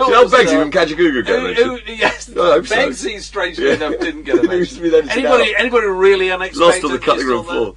All 0.00 0.10
Joe 0.10 0.28
the 0.28 0.36
Beggsy 0.36 0.60
from 0.60 0.70
got 0.70 0.88
Who, 0.88 1.42
mentioned. 1.42 1.80
who, 1.80 1.92
yes, 1.94 2.30
I 2.30 2.34
hope 2.34 2.66
so. 2.66 2.90
Strangely 3.18 3.66
Yeah. 3.68 3.74
enough, 3.74 3.98
didn't 4.00 4.24
get 4.24 4.44
a 4.44 4.50
He 4.50 4.56
used 4.56 4.76
to 4.76 4.82
mention. 4.82 4.82
be 4.82 4.88
then 4.90 5.04
to 5.04 5.12
Anybody, 5.12 5.54
anybody 5.56 5.86
really 5.86 6.30
unexpected? 6.30 6.60
Lost 6.60 6.84
on 6.84 6.92
the 6.92 6.98
cutting 6.98 7.26
room 7.26 7.44
floor. 7.44 7.76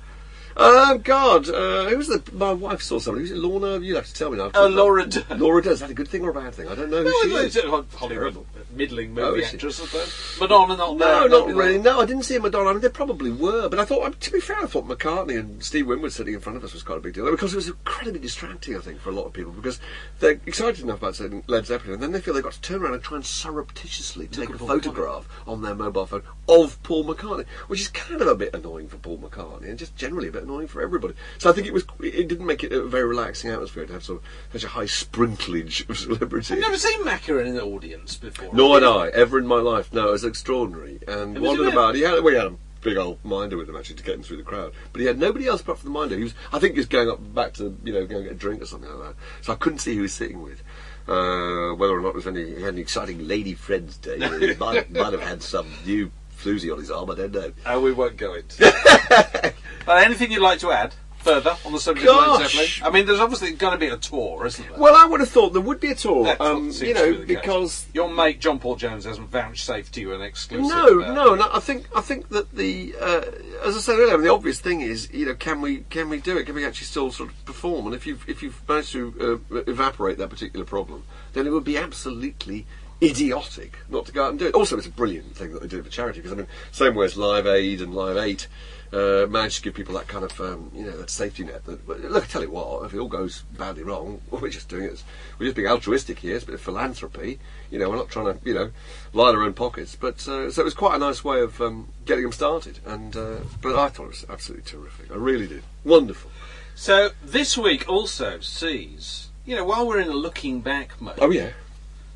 Oh 0.58 0.98
God! 0.98 1.50
Uh, 1.50 1.86
who 1.90 1.98
was 1.98 2.08
the? 2.08 2.24
My 2.32 2.54
wife 2.54 2.82
saw 2.82 2.98
somebody. 3.00 3.28
Who's 3.28 3.32
it? 3.32 3.38
Lorna? 3.38 3.80
You 3.80 3.96
have 3.96 4.08
to 4.08 4.14
tell 4.14 4.32
me 4.32 4.38
now. 4.38 4.52
Oh, 4.54 4.68
Laura 4.68 5.06
Dern. 5.06 5.40
Laura 5.40 5.62
Dern. 5.62 5.74
Is 5.74 5.80
that 5.82 5.90
a 5.90 5.94
good 5.94 6.08
thing 6.08 6.24
or 6.24 6.30
a 6.30 6.34
bad 6.34 6.54
thing? 6.54 6.70
I 6.70 6.76
don't 6.76 6.90
know 6.90 7.04
who 7.04 7.04
No, 7.04 7.22
she 7.24 7.48
is. 7.48 7.56
Hollywood 7.56 7.90
Terrible. 7.92 8.46
Middling 8.76 9.18
Oh, 9.18 9.32
movie 9.32 9.42
is 9.44 9.50
she? 9.50 9.56
actress, 9.56 10.40
Madonna, 10.40 10.76
not 10.78 10.98
No, 10.98 11.20
there. 11.22 11.30
not 11.30 11.48
really. 11.48 11.78
No, 11.78 12.02
I 12.02 12.06
didn't 12.06 12.24
see 12.24 12.38
Madonna. 12.40 12.70
I 12.70 12.74
mean, 12.74 12.82
they 12.82 12.90
probably 12.90 13.32
were, 13.32 13.70
but 13.70 13.80
I 13.80 13.86
thought, 13.86 14.02
I 14.06 14.10
mean, 14.10 14.18
to 14.20 14.32
be 14.32 14.40
fair, 14.40 14.58
I 14.58 14.66
thought 14.66 14.88
McCartney 14.88 15.40
and 15.40 15.64
Steve 15.64 15.88
Winwood 15.88 16.12
sitting 16.14 16.34
in 16.34 16.40
front 16.40 16.58
of 16.58 16.64
us 16.64 16.74
was 16.74 16.84
quite 16.84 16.98
a 16.98 17.02
big 17.02 17.14
deal 17.14 17.30
because 17.32 17.54
it 17.54 17.58
was 17.58 17.68
incredibly 17.68 18.20
distracting, 18.20 18.76
I 18.76 18.80
think, 18.80 19.00
for 19.00 19.10
a 19.10 19.14
lot 19.14 19.26
of 19.26 19.34
people 19.34 19.52
because 19.52 19.80
they're 20.20 20.40
excited 20.46 20.84
enough 20.84 21.00
about 21.02 21.20
Led 21.48 21.66
Zeppelin, 21.66 21.94
and 21.96 22.04
then 22.04 22.12
they 22.12 22.20
feel 22.22 22.34
they've 22.34 22.44
got 22.44 22.54
to 22.54 22.62
turn 22.62 22.82
around 22.82 22.94
and 22.94 23.04
try 23.04 23.16
and 23.18 23.26
surreptitiously 23.26 24.28
take 24.28 24.50
a 24.50 24.58
photograph 24.58 25.28
on 25.48 25.62
their 25.62 25.76
mobile 25.76 26.06
phone 26.06 26.24
of 26.48 26.82
Paul 26.84 27.06
McCartney, 27.06 27.46
which 27.68 27.82
is 27.82 27.88
kind 27.88 28.22
of 28.22 28.28
a 28.28 28.36
bit 28.36 28.54
annoying 28.54 28.88
for 28.88 28.98
Paul 28.98 29.18
McCartney 29.18 29.70
and 29.70 29.80
just 29.80 29.96
generally 29.96 30.28
a 30.28 30.32
bit 30.32 30.44
annoying 30.44 30.68
for 30.68 30.82
everybody. 30.82 31.14
So 31.38 31.50
I 31.50 31.54
think 31.54 31.66
it 31.68 31.74
was, 31.74 31.84
it 32.02 32.28
didn't 32.28 32.46
make 32.46 32.64
it 32.64 32.72
a 32.72 32.84
very 32.84 33.06
relaxing 33.06 33.50
atmosphere 33.52 33.86
to 33.86 33.94
have 33.94 34.04
sort 34.04 34.22
of 34.22 34.28
such 34.52 34.64
a 34.64 34.68
high 34.70 34.86
sprinklage 34.86 35.90
of 35.90 35.98
celebrities. 36.06 36.52
I've 36.52 36.60
never 36.60 36.78
seen 36.78 37.04
Macca 37.04 37.44
in 37.46 37.56
the 37.56 37.64
audience 37.64 38.16
before. 38.18 38.54
Nor 38.68 38.80
had 38.80 38.84
I, 38.84 39.08
ever 39.10 39.38
in 39.38 39.48
my 39.48 39.60
life. 39.60 39.94
No, 39.94 40.10
it 40.10 40.12
was 40.12 40.26
extraordinary. 40.26 41.00
And 41.08 41.38
It 41.38 41.40
was 41.40 41.50
wondered 41.50 41.64
a 41.64 41.66
bit- 41.66 41.74
about. 41.74 41.96
He 41.96 42.02
had, 42.02 42.24
well, 42.24 42.34
he 42.34 42.38
had 42.40 42.48
a 42.48 42.56
big 42.82 42.98
old 42.98 43.24
minder 43.26 43.58
with 43.58 43.68
him 43.70 43.76
actually 43.76 43.96
to 43.96 44.04
get 44.04 44.16
him 44.16 44.24
through 44.24 44.38
the 44.38 44.44
crowd. 44.44 44.74
But 44.92 45.02
he 45.02 45.08
had 45.08 45.18
nobody 45.20 45.48
else 45.48 45.62
apart 45.62 45.80
from 45.80 45.92
the 45.94 46.00
minder. 46.00 46.16
He 46.18 46.24
was, 46.24 46.34
I 46.54 46.60
think, 46.60 46.74
he 46.74 46.80
was 46.80 46.88
going 46.88 47.10
up 47.10 47.34
back 47.34 47.54
to 47.56 47.76
you 47.84 47.94
know 47.94 48.06
go 48.06 48.18
and 48.18 48.26
get 48.26 48.34
a 48.34 48.36
drink 48.36 48.62
or 48.62 48.66
something 48.66 48.90
like 48.90 49.10
that. 49.10 49.16
So 49.42 49.54
I 49.54 49.56
couldn't 49.56 49.80
see 49.80 49.92
who 49.92 49.98
he 49.98 50.02
was 50.04 50.14
sitting 50.14 50.42
with. 50.42 50.62
Uh, 51.08 51.76
whether 51.76 51.94
or 51.94 52.02
not 52.02 52.14
there 52.14 52.24
was 52.24 52.28
any 52.28 52.46
he 52.56 52.62
had 52.62 52.74
any 52.74 52.82
exciting 52.82 53.28
lady 53.28 53.54
friends 53.54 53.98
day. 53.98 54.18
he 54.40 54.56
might, 54.56 54.92
might 54.92 55.14
have 55.14 55.22
had 55.22 55.44
some 55.44 55.68
new 55.86 56.12
floozy 56.38 56.72
on 56.72 56.80
his 56.80 56.90
arm. 56.92 57.10
I 57.12 57.16
don't 57.16 57.32
know. 57.32 57.52
Oh, 57.66 57.80
we 57.80 57.92
won't 57.94 58.18
go 58.18 58.34
into 58.34 58.58
that. 58.58 59.54
uh, 59.88 59.92
anything 59.94 60.32
you'd 60.32 60.42
like 60.42 60.60
to 60.60 60.72
add 60.72 60.96
further 61.26 61.58
on 61.66 61.74
the 61.74 61.80
subject 61.80 62.08
of 62.08 62.40
Led 62.40 62.50
Zeppelin? 62.50 62.68
I 62.84 62.90
mean, 62.96 63.06
there's 63.06 63.20
obviously 63.20 63.52
going 63.54 63.74
to 63.74 63.78
be 63.80 63.88
a 63.88 63.98
tour, 63.98 64.46
isn't 64.46 64.70
there? 64.70 64.80
Well, 64.80 64.96
I 64.96 65.06
would 65.06 65.20
have 65.20 65.30
thought 65.30 65.54
there 65.54 65.62
would 65.62 65.80
be 65.80 65.92
a 65.92 65.96
tour. 65.96 66.36
Um, 66.40 66.72
you 66.72 66.94
know, 66.94 67.12
be 67.12 67.18
the 67.18 67.26
case. 67.26 67.42
because 67.42 67.88
your 67.94 68.10
mate 68.10 68.40
John 68.40 68.60
Paul 68.60 68.76
Jones 68.76 69.06
hasn't 69.06 69.30
vouchsafed 69.30 69.94
to 69.96 70.02
you 70.02 70.14
an 70.14 70.22
exclusive. 70.22 70.70
No, 70.70 71.00
about 71.00 71.16
no, 71.16 71.36
no. 71.36 71.50
I 71.52 71.60
think 71.60 71.88
I 71.96 72.02
think 72.02 72.30
that 72.30 72.52
the 72.52 72.96
uh, 73.02 73.22
as 73.66 73.76
I 73.76 73.80
said 73.80 74.00
earlier, 74.00 74.18
the 74.18 74.32
obvious 74.32 74.60
thing 74.60 74.82
is 74.82 75.12
you 75.12 75.26
know 75.26 75.36
can 75.36 75.62
we 75.62 75.80
can 75.90 76.10
we 76.10 76.20
do 76.20 76.38
it? 76.38 76.46
Can 76.46 76.56
we 76.56 76.66
actually 76.66 76.86
still 76.86 77.12
sort 77.12 77.30
of 77.30 77.46
perform? 77.46 77.88
And 77.88 77.96
if 77.96 78.06
you 78.06 78.20
if 78.28 78.44
you've 78.44 78.62
managed 78.70 78.92
to 78.94 79.42
uh, 79.52 79.56
evaporate 79.68 80.18
that 80.20 80.30
particular 80.30 80.66
problem, 80.66 81.04
then 81.34 81.48
it 81.48 81.50
would 81.52 81.64
be 81.64 81.78
absolutely 81.78 82.66
idiotic 83.02 83.78
not 83.90 84.06
to 84.06 84.12
go 84.12 84.24
out 84.24 84.30
and 84.30 84.40
do 84.40 84.48
it. 84.48 84.56
Also, 84.56 84.78
it's 84.78 84.88
a 84.88 84.92
brilliant 84.92 85.36
thing 85.36 85.54
that 85.54 85.62
they 85.62 85.68
do 85.68 85.80
it 85.80 85.86
for 85.86 85.92
charity 85.92 86.20
because 86.20 86.32
I 86.32 86.36
mean, 86.36 86.48
same 86.72 86.96
way 86.96 87.06
as 87.06 87.18
Live 87.18 87.46
Aid 87.48 87.82
and 87.82 87.94
Live 87.94 88.18
Eight. 88.18 88.48
Uh, 88.94 89.26
managed 89.30 89.58
to 89.58 89.62
give 89.64 89.74
people 89.74 89.94
that 89.96 90.08
kind 90.08 90.24
of, 90.24 90.40
um, 90.40 90.72
you 90.74 90.84
know, 90.86 90.96
that 90.98 91.10
safety 91.10 91.44
net. 91.44 91.66
That, 91.66 91.88
look, 92.12 92.24
I 92.24 92.28
tell 92.28 92.42
you 92.44 92.52
what, 92.52 92.86
if 92.86 92.94
it 92.94 93.00
all 93.00 93.10
goes 93.10 93.42
badly 93.58 93.84
wrong, 93.84 94.22
we're 94.32 94.48
just 94.50 94.70
doing 94.70 94.86
it. 94.86 95.04
We're 95.38 95.48
just 95.48 95.56
being 95.56 95.68
altruistic 95.68 96.20
here. 96.20 96.36
It's 96.36 96.44
a 96.44 96.48
bit 96.48 96.56
of 96.56 96.62
philanthropy. 96.62 97.40
You 97.72 97.80
know, 97.80 97.90
we're 97.90 97.98
not 97.98 98.10
trying 98.10 98.28
to, 98.28 98.40
you 98.48 98.54
know, 98.54 98.72
line 99.12 99.36
our 99.36 99.44
own 99.44 99.54
pockets. 99.54 99.96
But 99.96 100.28
uh, 100.28 100.50
so 100.52 100.62
it 100.62 100.66
was 100.66 100.74
quite 100.74 100.96
a 100.96 101.00
nice 101.00 101.24
way 101.24 101.42
of 101.42 101.60
um, 101.60 101.90
getting 102.06 102.24
them 102.24 102.32
started. 102.32 102.80
And 102.86 103.16
uh, 103.18 103.38
but 103.62 103.76
I 103.76 103.90
thought 103.90 104.06
it 104.06 104.10
was 104.10 104.26
absolutely 104.30 104.70
terrific. 104.70 105.12
I 105.12 105.16
really 105.16 105.48
did. 105.48 105.64
Wonderful. 105.84 106.32
So 106.76 107.10
this 107.24 107.58
week 107.58 107.90
also 107.90 108.40
sees, 108.40 109.30
you 109.46 109.56
know, 109.56 109.64
while 109.66 109.88
we're 109.88 110.00
in 110.00 110.10
a 110.10 110.14
looking 110.14 110.62
back 110.62 111.02
mode, 111.02 111.20
Oh 111.22 111.32
yeah. 111.32 111.52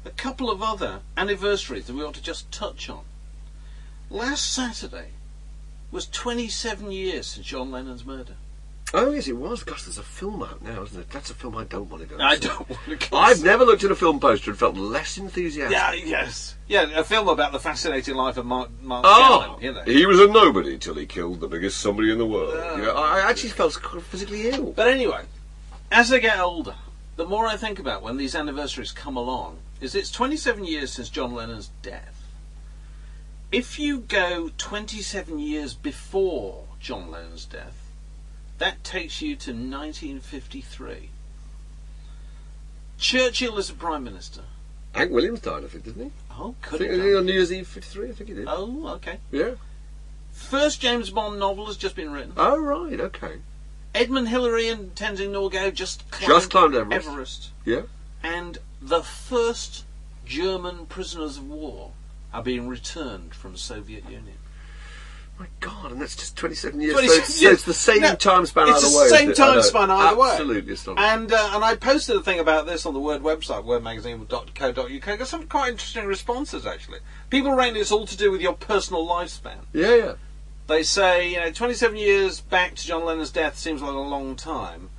a 0.05 0.09
couple 0.11 0.49
of 0.51 0.61
other 0.61 0.99
anniversaries 1.17 1.87
that 1.87 1.95
we 1.95 2.03
ought 2.03 2.13
to 2.15 2.21
just 2.23 2.51
touch 2.51 2.89
on. 2.89 3.03
Last 4.09 4.51
Saturday 4.51 5.09
was 5.91 6.07
27 6.07 6.91
years 6.91 7.27
since 7.27 7.45
John 7.45 7.71
Lennon's 7.71 8.05
murder. 8.05 8.35
Oh 8.91 9.11
yes, 9.11 9.27
it 9.27 9.37
was. 9.37 9.63
Gosh, 9.63 9.83
there's 9.83 9.99
a 9.99 10.03
film 10.03 10.41
out 10.41 10.63
now, 10.63 10.81
isn't 10.81 10.99
it? 10.99 11.09
That's 11.11 11.29
a 11.29 11.35
film 11.35 11.55
I 11.55 11.63
don't 11.63 11.91
want 11.91 12.01
to 12.01 12.09
go. 12.09 12.23
I 12.23 12.35
see. 12.35 12.47
don't 12.47 12.67
want 12.67 12.81
to. 12.85 13.09
Go 13.09 13.17
I've 13.17 13.43
never 13.43 13.63
looked 13.63 13.83
at 13.83 13.91
a 13.91 13.95
film 13.95 14.19
poster 14.19 14.49
and 14.49 14.59
felt 14.59 14.75
less 14.75 15.17
enthusiastic. 15.19 15.77
Yeah, 15.77 15.93
yes, 15.93 16.55
yeah, 16.67 16.99
a 16.99 17.03
film 17.03 17.27
about 17.27 17.51
the 17.51 17.59
fascinating 17.59 18.15
life 18.15 18.37
of 18.37 18.47
Mark, 18.47 18.71
Mark 18.81 19.05
ah, 19.05 19.09
Oh, 19.11 19.59
Shannon, 19.59 19.63
you 19.63 19.73
know. 19.73 19.99
he 19.99 20.05
was 20.07 20.19
a 20.19 20.27
nobody 20.27 20.79
till 20.79 20.95
he 20.95 21.05
killed 21.05 21.39
the 21.39 21.47
biggest 21.47 21.79
somebody 21.79 22.11
in 22.11 22.17
the 22.17 22.25
world. 22.25 22.55
Ah. 22.57 22.75
You 22.77 22.81
know, 22.81 22.95
I 22.95 23.19
I 23.19 23.29
actually 23.29 23.49
felt 23.49 23.73
physically 23.73 24.49
ill. 24.49 24.71
But 24.71 24.87
anyway, 24.87 25.25
as 25.91 26.11
I 26.11 26.17
get 26.17 26.39
older, 26.39 26.75
the 27.15 27.27
more 27.27 27.45
I 27.45 27.57
think 27.57 27.77
about 27.77 28.01
when 28.01 28.17
these 28.17 28.33
anniversaries 28.33 28.91
come 28.91 29.15
along, 29.15 29.59
is 29.81 29.93
it's 29.93 30.09
27 30.09 30.65
years 30.65 30.91
since 30.91 31.09
John 31.09 31.35
Lennon's 31.35 31.69
death. 31.83 32.18
If 33.51 33.79
you 33.79 33.99
go 33.99 34.51
27 34.57 35.39
years 35.39 35.73
before 35.73 36.65
John 36.79 37.09
Lennon's 37.09 37.45
death, 37.45 37.89
that 38.59 38.83
takes 38.83 39.21
you 39.21 39.35
to 39.37 39.51
1953. 39.51 41.09
Churchill 42.99 43.57
is 43.57 43.69
a 43.69 43.73
prime 43.73 44.03
minister. 44.03 44.41
Hank 44.93 45.11
Williams 45.11 45.39
died, 45.39 45.63
I 45.63 45.67
think, 45.67 45.85
didn't 45.85 46.05
he? 46.05 46.11
Oh, 46.31 46.55
I 46.61 46.65
could 46.65 46.79
think 46.79 46.91
have 46.91 47.01
he 47.03 47.15
on 47.15 47.25
New 47.25 47.33
Year's 47.33 47.51
Eve 47.51 47.67
'53. 47.67 48.09
I 48.09 48.11
think 48.11 48.29
he 48.29 48.35
did. 48.35 48.47
Oh, 48.47 48.87
okay. 48.95 49.19
Yeah. 49.31 49.51
First 50.31 50.81
James 50.81 51.09
Bond 51.09 51.39
novel 51.39 51.65
has 51.67 51.77
just 51.77 51.95
been 51.95 52.11
written. 52.11 52.33
Oh 52.37 52.57
right. 52.59 52.99
Okay. 52.99 53.39
Edmund 53.95 54.29
Hillary 54.29 54.69
and 54.69 54.93
Tenzing 54.93 55.31
Norgay 55.31 55.73
just 55.73 56.09
climbed, 56.11 56.31
Just 56.31 56.51
climbed 56.51 56.75
Everest. 56.75 57.07
Everest. 57.07 57.49
Yeah. 57.65 57.81
And 58.21 58.59
the 58.81 59.01
first 59.01 59.85
German 60.25 60.85
prisoners 60.85 61.37
of 61.37 61.49
war 61.49 61.91
are 62.33 62.43
being 62.43 62.67
returned 62.67 63.33
from 63.33 63.53
the 63.53 63.57
Soviet 63.57 64.03
Union. 64.05 64.37
My 65.39 65.47
God, 65.61 65.93
and 65.93 66.01
that's 66.01 66.17
just 66.17 66.35
27 66.35 66.81
years. 66.81 66.93
27 66.93 67.15
so, 67.15 67.21
it's, 67.23 67.35
so 67.35 67.49
it's 67.51 67.63
the 67.63 67.73
same 67.73 68.01
No, 68.01 68.13
time 68.15 68.45
span 68.45 68.67
it's 68.67 68.79
either 68.83 68.89
the 68.89 68.97
way. 68.97 69.05
isn't 69.05 69.17
same 69.17 69.29
it? 69.29 69.35
Time 69.37 69.61
span 69.61 69.89
either 69.89 70.17
way. 70.17 70.29
Absolutely. 70.31 70.75
And 70.97 71.31
uh, 71.31 71.51
and 71.53 71.63
I 71.63 71.75
posted 71.77 72.17
a 72.17 72.21
thing 72.21 72.39
about 72.39 72.65
this 72.65 72.85
on 72.85 72.93
the 72.93 72.99
Word 72.99 73.21
website, 73.21 73.63
wordmagazine.co.uk. 73.63 75.19
Got 75.19 75.27
some 75.27 75.47
quite 75.47 75.71
interesting 75.71 76.05
responses 76.05 76.65
actually. 76.65 76.99
People 77.29 77.53
reckon 77.53 77.77
it's 77.77 77.91
all 77.91 78.05
to 78.05 78.17
do 78.17 78.31
with 78.31 78.41
your 78.41 78.51
personal 78.53 79.07
lifespan. 79.07 79.59
yeah, 79.73 79.95
yeah. 79.95 80.13
They 80.67 80.83
say, 80.83 81.31
you 81.31 81.39
know, 81.39 81.51
27 81.51 81.97
years 81.97 82.41
back 82.41 82.75
to 82.75 82.85
John 82.85 83.03
Lennon's 83.03 83.31
death 83.31 83.57
seems 83.57 83.81
like 83.81 83.91
a 83.91 83.97
long 83.97 84.35
time. 84.35 84.89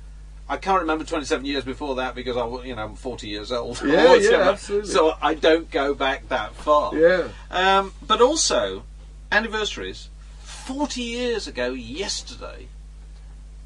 I 0.51 0.57
can't 0.57 0.81
remember 0.81 1.05
27 1.05 1.45
years 1.45 1.63
before 1.63 1.95
that 1.95 2.13
because 2.13 2.35
I, 2.35 2.45
you 2.65 2.75
know, 2.75 2.83
I'm 2.83 2.95
40 2.95 3.25
years 3.25 3.53
old. 3.53 3.81
Yeah, 3.85 4.15
yeah, 4.15 4.49
absolutely. 4.49 4.89
So 4.89 5.15
I 5.21 5.33
don't 5.33 5.71
go 5.71 5.93
back 5.93 6.27
that 6.27 6.53
far. 6.55 6.93
Yeah. 6.93 7.29
Um, 7.49 7.93
but 8.05 8.19
also, 8.19 8.83
anniversaries. 9.31 10.09
40 10.41 11.01
years 11.01 11.47
ago 11.47 11.71
yesterday, 11.71 12.67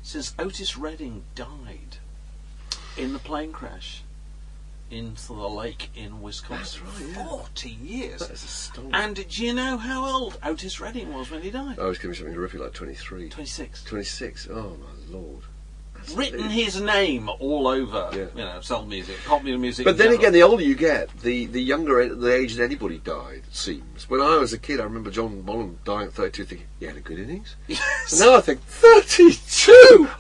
since 0.03 0.35
Otis 0.37 0.77
Redding 0.77 1.23
died 1.33 1.97
in 2.95 3.13
the 3.13 3.19
plane 3.19 3.51
crash 3.51 4.03
into 4.91 5.29
the 5.29 5.49
lake 5.49 5.89
in 5.95 6.21
Wisconsin. 6.21 6.83
That's 6.85 7.01
right, 7.01 7.15
yeah. 7.15 7.27
40 7.27 7.69
years. 7.69 8.19
That 8.19 8.29
is 8.29 8.43
astonishing. 8.43 8.93
And 8.93 9.27
do 9.27 9.43
you 9.43 9.53
know 9.53 9.77
how 9.77 10.05
old 10.05 10.37
Otis 10.43 10.79
Redding 10.79 11.11
was 11.11 11.31
when 11.31 11.41
he 11.41 11.49
died? 11.49 11.79
I 11.79 11.85
was 11.85 11.97
giving 11.97 12.11
me 12.11 12.17
something 12.17 12.35
horrific 12.35 12.59
like 12.61 12.73
23. 12.73 13.29
26. 13.29 13.83
26. 13.85 14.49
Oh, 14.51 14.77
my 14.79 15.17
lord. 15.17 15.41
Written 16.13 16.49
his 16.49 16.79
name 16.81 17.29
all 17.39 17.67
over, 17.67 18.09
Yeah. 18.13 18.25
you 18.35 18.43
know, 18.45 18.61
soul 18.61 18.85
music, 18.85 19.17
pop 19.25 19.43
music. 19.43 19.85
But 19.85 19.97
then 19.97 20.07
general. 20.07 20.19
again, 20.19 20.33
the 20.33 20.43
older 20.43 20.63
you 20.63 20.75
get, 20.75 21.09
the, 21.21 21.45
the 21.47 21.61
younger 21.61 22.13
the 22.13 22.33
age 22.33 22.55
that 22.55 22.63
anybody 22.63 22.99
died 22.99 23.43
seems. 23.51 24.09
When 24.09 24.21
I 24.21 24.37
was 24.37 24.53
a 24.53 24.57
kid, 24.57 24.79
I 24.79 24.83
remember 24.83 25.09
John 25.11 25.41
Bonham 25.41 25.77
dying 25.85 26.07
at 26.07 26.13
32, 26.13 26.45
thinking, 26.45 26.67
he 26.79 26.85
had 26.85 26.97
a 26.97 26.99
good 27.01 27.17
innings. 27.19 27.55
Yes. 27.67 28.11
And 28.11 28.21
now 28.21 28.35
I 28.37 28.41
think, 28.41 28.61
32! 28.61 29.71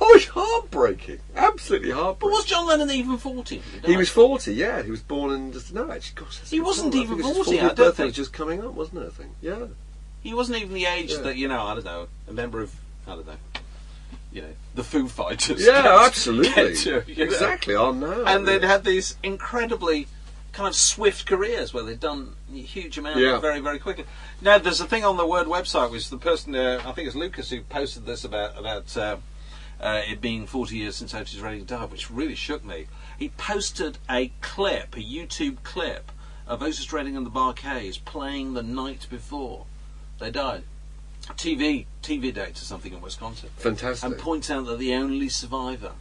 Oh, 0.01 0.13
it's 0.15 0.25
heartbreaking. 0.27 1.19
Absolutely 1.35 1.91
heartbreaking. 1.91 2.29
But 2.31 2.35
was 2.37 2.45
John 2.45 2.65
Lennon 2.67 2.89
even 2.91 3.17
40? 3.17 3.61
when 3.81 3.91
He 3.91 3.97
was 3.97 4.09
40, 4.09 4.53
yeah. 4.53 4.81
He 4.83 4.91
was 4.91 5.01
born 5.01 5.31
in. 5.33 5.51
Just, 5.53 5.73
no, 5.73 5.91
actually, 5.91 6.23
gosh. 6.23 6.39
He 6.49 6.59
wasn't. 6.59 6.95
Even 6.95 7.21
think 7.21 7.35
40, 7.35 7.59
I 7.59 7.73
don't 7.73 7.95
think. 7.95 8.07
was 8.07 8.15
just 8.15 8.33
coming 8.33 8.63
up, 8.65 8.73
wasn't 8.73 9.03
it? 9.03 9.07
I 9.07 9.09
think. 9.09 9.31
Yeah. 9.41 9.65
He 10.23 10.33
wasn't 10.33 10.57
even 10.59 10.73
the 10.73 10.85
age 10.85 11.11
Yeah. 11.11 11.19
that, 11.19 11.37
you 11.37 11.47
know, 11.47 11.61
I 11.61 11.75
don't 11.75 11.85
know, 11.85 12.07
a 12.27 12.33
member 12.33 12.61
of, 12.61 12.73
I 13.07 13.11
don't 13.15 13.27
know, 13.27 13.33
you 14.35 14.41
know, 14.41 14.49
the 14.75 14.83
Foo 14.83 15.07
Fighters. 15.07 15.65
Yeah, 15.65 16.01
absolutely. 16.05 16.75
to, 16.75 17.03
you 17.07 17.15
know. 17.15 17.23
Exactly. 17.23 17.75
I 17.75 17.91
know. 17.91 18.25
And 18.25 18.45
they'd 18.45 18.63
had 18.63 18.83
these 18.83 19.15
incredibly 19.23 20.07
kind 20.51 20.67
of 20.67 20.75
swift 20.75 21.25
careers 21.25 21.73
where 21.73 21.83
they'd 21.83 21.99
done 22.01 22.35
a 22.53 22.57
huge 22.57 22.97
amount 22.97 23.17
Yeah. 23.19 23.39
very, 23.39 23.61
very 23.61 23.79
quickly. 23.79 24.03
Now, 24.41 24.57
there's 24.57 24.81
a 24.81 24.85
thing 24.85 25.05
on 25.05 25.15
the 25.15 25.25
Word 25.25 25.47
website, 25.47 25.89
which 25.89 26.09
the 26.09 26.17
person, 26.17 26.53
uh, 26.53 26.81
I 26.85 26.91
think 26.91 27.07
it's 27.07 27.15
Lucas, 27.15 27.49
who 27.49 27.61
posted 27.61 28.05
this 28.05 28.25
about 28.25 28.59
about 28.59 28.97
uh, 28.97 29.17
uh, 29.79 30.01
it 30.05 30.19
being 30.19 30.45
40 30.47 30.75
years 30.75 30.97
since 30.97 31.13
Otis 31.15 31.39
Redding 31.39 31.63
died, 31.63 31.89
which 31.91 32.11
really 32.11 32.35
shook 32.35 32.65
me. 32.65 32.87
He 33.17 33.29
posted 33.29 33.99
a 34.09 34.33
clip, 34.41 34.97
a 34.97 34.99
YouTube 34.99 35.63
clip, 35.63 36.11
of 36.45 36.61
Otis 36.61 36.91
Redding 36.91 37.15
and 37.15 37.25
the 37.25 37.29
Bar-Kays 37.29 37.97
playing 37.99 38.53
the 38.53 38.63
night 38.63 39.07
before 39.09 39.65
they 40.19 40.29
died. 40.29 40.63
TV, 41.33 41.85
TV 42.01 42.33
dates 42.33 42.61
or 42.61 42.65
something 42.65 42.93
in 42.93 43.01
Wisconsin. 43.01 43.49
Fantastic. 43.57 44.09
And 44.09 44.19
points 44.19 44.49
out 44.49 44.65
that 44.67 44.79
the 44.79 44.93
only 44.93 45.29
survivor 45.29 45.91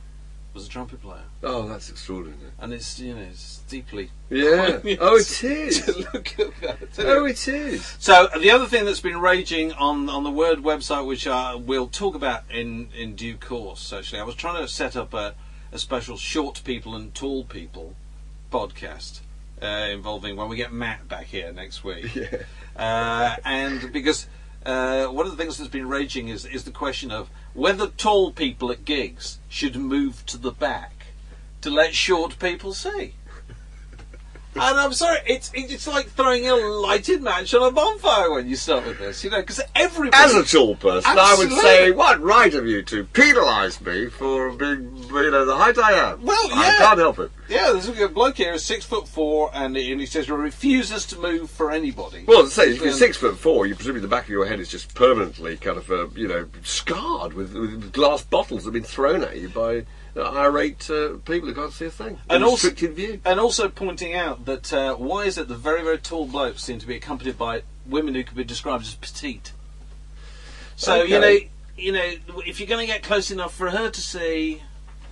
was 0.53 0.66
a 0.66 0.68
trumpet 0.68 1.03
player. 1.03 1.25
oh, 1.43 1.66
that's 1.66 1.91
extraordinary. 1.91 2.53
And 2.61 2.72
it's, 2.72 3.01
you 3.01 3.14
know, 3.14 3.22
it's 3.22 3.59
deeply 3.68 4.11
Yeah. 4.31 4.79
oh, 5.01 5.16
it 5.16 5.43
is. 5.45 5.85
to 5.85 5.93
look 6.14 6.39
at 6.39 6.61
that. 6.61 7.05
oh, 7.05 7.25
it 7.25 7.49
is. 7.49 7.97
So 7.99 8.29
the 8.39 8.53
other 8.53 8.66
thing 8.66 8.85
that's 8.85 9.01
been 9.01 9.20
raging 9.20 9.72
on 9.72 10.09
on 10.09 10.22
the 10.22 10.31
Word 10.31 10.61
website, 10.61 11.07
which 11.07 11.27
uh, 11.27 11.59
we'll 11.61 11.89
talk 11.89 12.14
about 12.14 12.45
in 12.51 12.89
in 12.97 13.16
due 13.16 13.37
course. 13.37 13.93
Actually, 13.93 14.20
I 14.20 14.25
was 14.25 14.37
trying 14.37 14.62
to 14.62 14.68
set 14.68 14.95
up 14.95 15.12
a, 15.12 15.35
a 15.72 15.79
special 15.81 16.16
short 16.16 16.62
people 16.64 16.95
and 16.95 17.12
tall 17.12 17.43
people 17.43 17.97
podcast 18.53 19.22
uh, 19.61 19.89
involving 19.91 20.37
when 20.37 20.49
we 20.49 20.57
get 20.57 20.72
Matt 20.72 21.09
back 21.09 21.27
here 21.27 21.53
next 21.53 21.83
week. 21.83 22.14
Yeah. 22.14 22.43
Uh, 22.77 23.37
and 23.45 23.93
because 23.93 24.27
uh, 24.66 25.06
one 25.06 25.26
of 25.26 25.32
the 25.36 25.42
things 25.42 25.58
that's 25.58 25.70
been 25.70 25.88
raging 25.88 26.28
is 26.28 26.44
is 26.46 26.64
the 26.64 26.70
question 26.70 27.10
of 27.10 27.28
whether 27.52 27.86
tall 27.86 28.32
people 28.32 28.70
at 28.70 28.84
gigs 28.84 29.38
should 29.48 29.76
move 29.76 30.24
to 30.26 30.38
the 30.38 30.52
back 30.52 31.06
to 31.60 31.70
let 31.70 31.94
short 31.94 32.38
people 32.38 32.72
see. 32.72 33.14
And 34.57 34.78
I'm 34.78 34.92
sorry, 34.92 35.18
it's 35.26 35.50
it's 35.52 35.86
like 35.88 36.07
throwing 36.07 36.48
a 36.48 36.55
lighted 36.55 37.22
match 37.22 37.52
on 37.55 37.62
a 37.62 37.72
bonfire 37.72 38.30
when 38.30 38.48
you 38.48 38.55
start 38.55 38.86
with 38.86 38.98
this, 38.98 39.24
you 39.24 39.30
know, 39.30 39.40
because 39.40 39.61
everybody. 39.74 40.22
As 40.22 40.34
a 40.34 40.44
tall 40.44 40.76
person, 40.76 41.11
I 41.18 41.34
would 41.36 41.50
say, 41.50 41.90
what 41.90 42.20
right 42.20 42.52
have 42.52 42.66
you 42.66 42.82
to 42.84 43.05
penalise 43.05 43.80
me 43.84 44.09
for 44.11 44.52
being, 44.52 44.96
you 45.09 45.30
know, 45.30 45.44
the 45.44 45.57
height 45.57 45.76
I 45.78 45.92
am? 45.92 46.22
Well, 46.22 46.48
I 46.52 46.76
can't 46.78 46.98
help 46.98 47.18
it. 47.18 47.32
yeah, 47.48 47.72
there's 47.72 47.88
a 47.88 48.09
bloke 48.09 48.36
here, 48.36 48.52
is 48.52 48.64
six 48.64 48.84
foot 48.84 49.09
four, 49.09 49.50
and 49.55 49.76
he, 49.76 49.90
and 49.90 50.00
he 50.00 50.07
says 50.07 50.26
he 50.26 50.32
refuses 50.32 51.05
to 51.07 51.18
move 51.18 51.50
for 51.50 51.72
anybody. 51.72 52.24
Well, 52.26 52.46
say 52.46 52.70
if 52.70 52.80
you're 52.80 52.92
six 52.92 53.16
foot 53.16 53.36
four, 53.36 53.66
you 53.66 53.74
presumably 53.74 54.02
the 54.02 54.09
back 54.09 54.24
of 54.24 54.30
your 54.30 54.46
head 54.46 54.61
is 54.61 54.68
just 54.68 54.94
permanently 54.94 55.57
kind 55.57 55.78
of, 55.78 55.90
uh, 55.90 56.09
you 56.11 56.28
know, 56.28 56.48
scarred 56.62 57.32
with, 57.32 57.55
with 57.55 57.92
glass 57.92 58.22
bottles 58.22 58.64
that 58.64 58.68
have 58.68 58.74
been 58.74 58.84
thrown 58.84 59.24
at 59.24 59.36
you 59.36 59.48
by 59.48 59.84
irate 60.16 60.88
uh, 60.90 61.14
people 61.24 61.48
who 61.48 61.54
can't 61.54 61.72
see 61.72 61.86
a 61.86 61.90
thing. 61.90 62.18
And 62.28 62.44
also- 62.44 62.68
restricted 62.68 62.94
view. 62.96 63.20
And 63.24 63.40
also 63.40 63.68
pointing 63.68 64.14
out 64.14 64.44
that 64.46 64.72
uh, 64.72 64.94
why 64.94 65.24
is 65.24 65.38
it 65.38 65.48
the 65.48 65.56
very, 65.56 65.82
very 65.82 65.98
tall 65.98 66.26
blokes 66.26 66.62
seem 66.62 66.78
to 66.78 66.86
be 66.86 66.94
accompanied 66.96 67.36
by 67.38 67.62
women 67.86 68.14
who 68.14 68.22
could 68.24 68.36
be 68.36 68.44
described 68.44 68.84
as 68.84 68.94
petite? 68.94 69.52
So 70.76 71.02
you 71.02 71.20
know, 71.20 71.38
you 71.76 71.92
know, 71.92 72.12
if 72.46 72.60
you're 72.60 72.68
going 72.68 72.86
to 72.86 72.92
get 72.92 73.02
close 73.02 73.30
enough 73.30 73.54
for 73.54 73.70
her 73.70 73.90
to 73.90 74.00
see, 74.00 74.62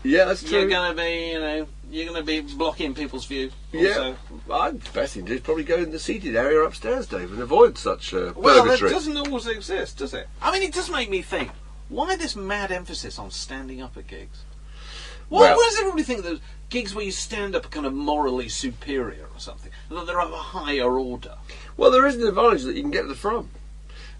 Yeah, 0.03 0.25
that's 0.27 0.43
true. 0.43 0.61
you're 0.61 0.69
going 0.69 0.97
to 0.97 1.03
be, 1.03 1.31
you 1.33 1.41
know, 1.41 1.67
you're 1.91 2.07
going 2.07 2.21
to 2.21 2.27
be 2.27 2.41
blocking 2.55 2.95
people's 2.95 3.27
view. 3.27 3.51
yeah, 3.73 4.15
I'd 4.51 4.93
best 4.93 5.15
thing 5.15 5.25
to 5.27 5.29
do 5.31 5.35
is 5.37 5.41
probably 5.41 5.65
go 5.65 5.77
in 5.77 5.91
the 5.93 5.99
seated 5.99 6.35
area 6.37 6.61
upstairs, 6.61 7.07
Dave, 7.07 7.33
and 7.33 7.41
avoid 7.43 7.79
such 7.79 8.13
uh, 8.15 8.33
Well, 8.35 8.57
that 8.65 8.71
purgatory. 8.71 8.91
doesn't 8.93 9.17
always 9.17 9.47
exist, 9.47 9.99
does 9.99 10.15
it? 10.15 10.29
I 10.41 10.51
mean, 10.53 10.63
it 10.63 10.73
does 10.73 10.91
make 10.91 11.11
me 11.11 11.23
think. 11.23 11.51
Why 11.89 12.17
this 12.17 12.35
mad 12.35 12.73
emphasis 12.73 13.19
on 13.19 13.31
standing 13.31 13.83
up 13.83 13.97
at 13.97 14.07
gigs? 14.07 14.45
Why, 15.29 15.41
Well- 15.41 15.57
why 15.57 15.69
does 15.71 15.79
everybody 15.81 16.03
think 16.03 16.23
that 16.25 16.41
gigs 16.69 16.95
where 16.95 17.05
you 17.05 17.13
stand 17.13 17.55
up 17.55 17.67
are 17.67 17.69
kind 17.69 17.87
of 17.87 17.93
morally 17.93 18.49
superior 18.49 19.27
or 19.33 19.39
something? 19.39 19.71
That 19.91 20.07
they're 20.07 20.21
of 20.21 20.33
a 20.33 20.37
higher 20.37 20.99
order? 20.99 21.37
Well, 21.77 21.91
there 21.91 22.07
is 22.07 22.17
an 22.17 22.27
advantage 22.27 22.63
that 22.63 22.75
you 22.77 22.83
can 22.83 22.91
get 22.91 23.03
to 23.03 23.09
the 23.09 23.15
front. 23.15 23.49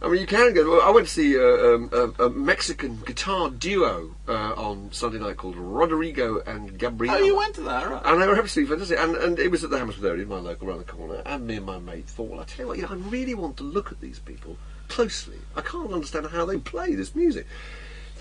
I 0.03 0.09
mean, 0.09 0.21
you 0.21 0.27
can 0.27 0.53
go. 0.53 0.81
I 0.81 0.91
went 0.91 1.07
to 1.07 1.13
see 1.13 1.39
uh, 1.39 1.43
um, 1.43 1.91
a, 1.93 2.25
a 2.25 2.31
Mexican 2.31 3.01
guitar 3.07 3.51
duo 3.51 4.17
uh, 4.27 4.33
on 4.33 4.89
Sunday 4.91 5.21
night 5.21 5.37
called 5.37 5.55
Rodrigo 5.57 6.41
and 6.41 6.77
Gabriel. 6.77 7.15
Oh, 7.15 7.19
you 7.19 7.37
went 7.37 7.55
to 7.55 7.61
that, 7.63 7.89
right? 7.89 8.03
And 8.05 8.21
they 8.21 8.27
were 8.27 8.37
absolutely 8.37 8.75
fantastic. 8.75 8.99
And, 8.99 9.15
and 9.15 9.39
it 9.39 9.49
was 9.53 9.63
at 9.63 9.71
the 9.71 9.79
Hammersmith 9.79 10.05
Odeon, 10.05 10.29
my 10.29 10.41
local 10.41 10.69
around 10.69 10.79
the 10.79 10.85
corner. 10.93 11.23
And 11.25 11.47
me 11.47 11.57
and 11.57 11.67
my 11.67 11.79
mate 11.79 12.09
thought, 12.09 12.29
well, 12.31 12.41
I 12.41 12.45
tell 12.45 12.65
you 12.65 12.69
what, 12.69 12.77
you 12.79 12.83
know, 12.83 12.89
I 12.91 12.95
really 13.11 13.35
want 13.35 13.57
to 13.59 13.63
look 13.63 13.93
at 13.93 14.01
these 14.01 14.19
people 14.19 14.57
closely. 14.89 15.39
I 15.55 15.61
can't 15.61 15.93
understand 15.93 16.27
how 16.27 16.47
they 16.47 16.59
play 16.59 16.97
this 16.97 17.15
music. 17.15 17.47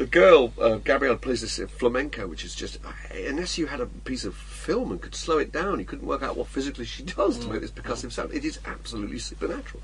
The 0.02 0.08
girl, 0.08 0.52
uh, 0.60 0.78
Gabrielle, 0.78 1.16
plays 1.16 1.42
this 1.42 1.60
uh, 1.60 1.68
flamenco, 1.68 2.26
which 2.26 2.44
is 2.44 2.56
just, 2.56 2.80
unless 3.14 3.60
you 3.60 3.68
had 3.68 3.80
a 3.80 3.86
piece 3.86 4.26
of 4.26 4.34
film 4.34 4.92
and 4.92 5.00
could 5.00 5.14
slow 5.14 5.38
it 5.38 5.52
down, 5.52 5.78
you 5.78 5.86
couldn't 5.86 6.08
work 6.08 6.24
out 6.24 6.36
what 6.36 6.48
physically 6.48 6.86
she 6.86 7.04
does 7.04 7.38
to 7.38 7.48
make 7.48 7.62
this 7.62 7.70
percussive 7.70 8.12
sound. 8.12 8.34
It 8.34 8.44
is 8.44 8.58
absolutely 8.66 9.20
supernatural. 9.20 9.84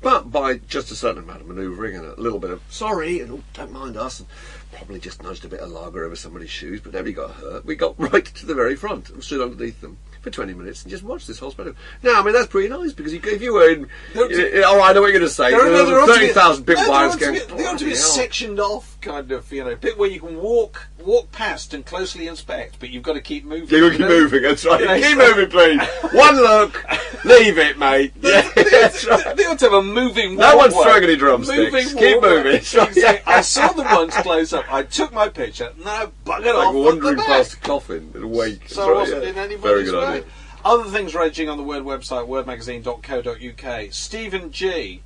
But 0.00 0.30
by 0.30 0.58
just 0.58 0.92
a 0.92 0.94
certain 0.94 1.24
amount 1.24 1.40
of 1.40 1.48
manoeuvring 1.48 1.96
and 1.96 2.06
a 2.06 2.14
little 2.14 2.38
bit 2.38 2.50
of 2.50 2.62
sorry 2.68 3.18
and 3.18 3.32
oh, 3.32 3.42
don't 3.54 3.72
mind 3.72 3.96
us, 3.96 4.20
and 4.20 4.28
probably 4.70 5.00
just 5.00 5.20
nudged 5.24 5.44
a 5.44 5.48
bit 5.48 5.58
of 5.58 5.72
lager 5.72 6.04
over 6.04 6.14
somebody's 6.14 6.50
shoes, 6.50 6.80
but 6.80 6.92
nobody 6.92 7.12
got 7.12 7.32
hurt. 7.32 7.64
We 7.64 7.74
got 7.74 7.98
right 8.12 8.24
to 8.24 8.46
the 8.46 8.54
very 8.54 8.76
front 8.76 9.10
and 9.10 9.24
stood 9.24 9.40
underneath 9.40 9.80
them 9.80 9.98
for 10.26 10.32
20 10.32 10.54
minutes 10.54 10.82
and 10.82 10.90
just 10.90 11.04
watch 11.04 11.24
this 11.26 11.38
whole 11.38 11.52
spectacle. 11.52 11.78
Now, 12.02 12.20
I 12.20 12.24
mean, 12.24 12.34
that's 12.34 12.48
pretty 12.48 12.68
nice 12.68 12.92
because 12.92 13.12
you, 13.12 13.20
if 13.22 13.40
you 13.40 13.54
were 13.54 13.70
in, 13.70 13.88
you 14.14 14.60
know, 14.60 14.62
oh, 14.66 14.82
I 14.82 14.92
know 14.92 15.00
what 15.00 15.06
you're 15.12 15.20
going 15.20 15.22
to 15.22 15.28
say. 15.28 15.50
There, 15.52 15.70
There 15.70 15.86
there 15.86 16.00
ought 16.00 16.06
to 16.06 16.14
be- 16.14 16.26
30,000 16.26 16.66
big 16.66 16.76
no, 16.76 16.82
there 16.82 16.90
wires 16.90 17.12
ought 17.14 17.18
to 17.20 17.24
going. 17.24 17.56
be- 17.56 17.64
ought 17.64 17.78
to 17.78 17.84
be 17.84 17.90
hell." 17.92 17.98
sectioned 18.00 18.58
off 18.58 19.00
kind 19.00 19.30
of, 19.30 19.52
you 19.52 19.62
know, 19.62 19.76
bit 19.76 19.96
where 19.96 20.10
you 20.10 20.18
can 20.18 20.36
walk 20.40 20.88
walk 20.98 21.30
past 21.30 21.72
and 21.72 21.86
closely 21.86 22.26
inspect, 22.26 22.80
but 22.80 22.90
you've 22.90 23.04
got 23.04 23.12
to 23.12 23.20
keep 23.20 23.44
moving. 23.44 23.68
Yeah, 23.68 23.84
you 23.84 23.90
keep 23.92 24.00
know? 24.00 24.08
moving, 24.08 24.42
that's 24.42 24.64
right. 24.64 24.80
You 24.80 24.86
know, 24.86 24.96
keep 24.96 25.16
so- 25.16 25.28
moving, 25.28 25.50
please. 25.50 25.80
One 26.12 26.34
look, 26.36 26.84
leave 27.24 27.58
it, 27.58 27.78
mate. 27.78 28.12
Yeah, 28.20 28.50
that's 28.56 29.06
right. 29.06 29.36
They 29.36 29.44
ought 29.44 29.60
to 29.60 29.66
have 29.66 29.74
a 29.74 29.82
moving. 29.82 30.34
No 30.34 30.56
one's 30.56 30.74
throwing 30.74 31.04
any 31.04 31.14
drumsticks. 31.14 31.72
Moving 31.72 31.96
Keep 31.98 32.22
moving. 32.22 32.56
Exactly. 32.56 33.02
I 33.26 33.40
saw 33.42 33.68
them 33.68 33.86
once 33.86 34.16
close 34.16 34.52
up. 34.52 34.64
I 34.72 34.82
took 34.82 35.12
my 35.12 35.28
picture. 35.28 35.72
Now 35.84 36.10
bugger 36.24 36.52
off. 36.54 36.56
Like 36.56 36.66
at 36.66 36.72
the 36.72 36.78
wandering 36.78 37.16
past 37.18 37.54
a 37.54 37.56
coffin 37.58 38.10
in 38.14 38.22
a 38.24 38.26
wake. 38.26 38.68
So 38.68 38.90
I 38.90 38.98
wasn't 38.98 39.22
yeah. 39.22 39.28
in 39.28 39.34
Very 39.34 39.46
anybody's 39.52 39.90
good 39.90 40.00
way. 40.00 40.06
idea. 40.06 40.15
Other 40.64 40.90
things 40.90 41.14
raging 41.14 41.48
on 41.48 41.58
the 41.58 41.64
Word 41.64 41.84
website, 41.84 42.26
wordmagazine.co.uk. 42.26 43.92
Stephen 43.92 44.50
G. 44.50 45.02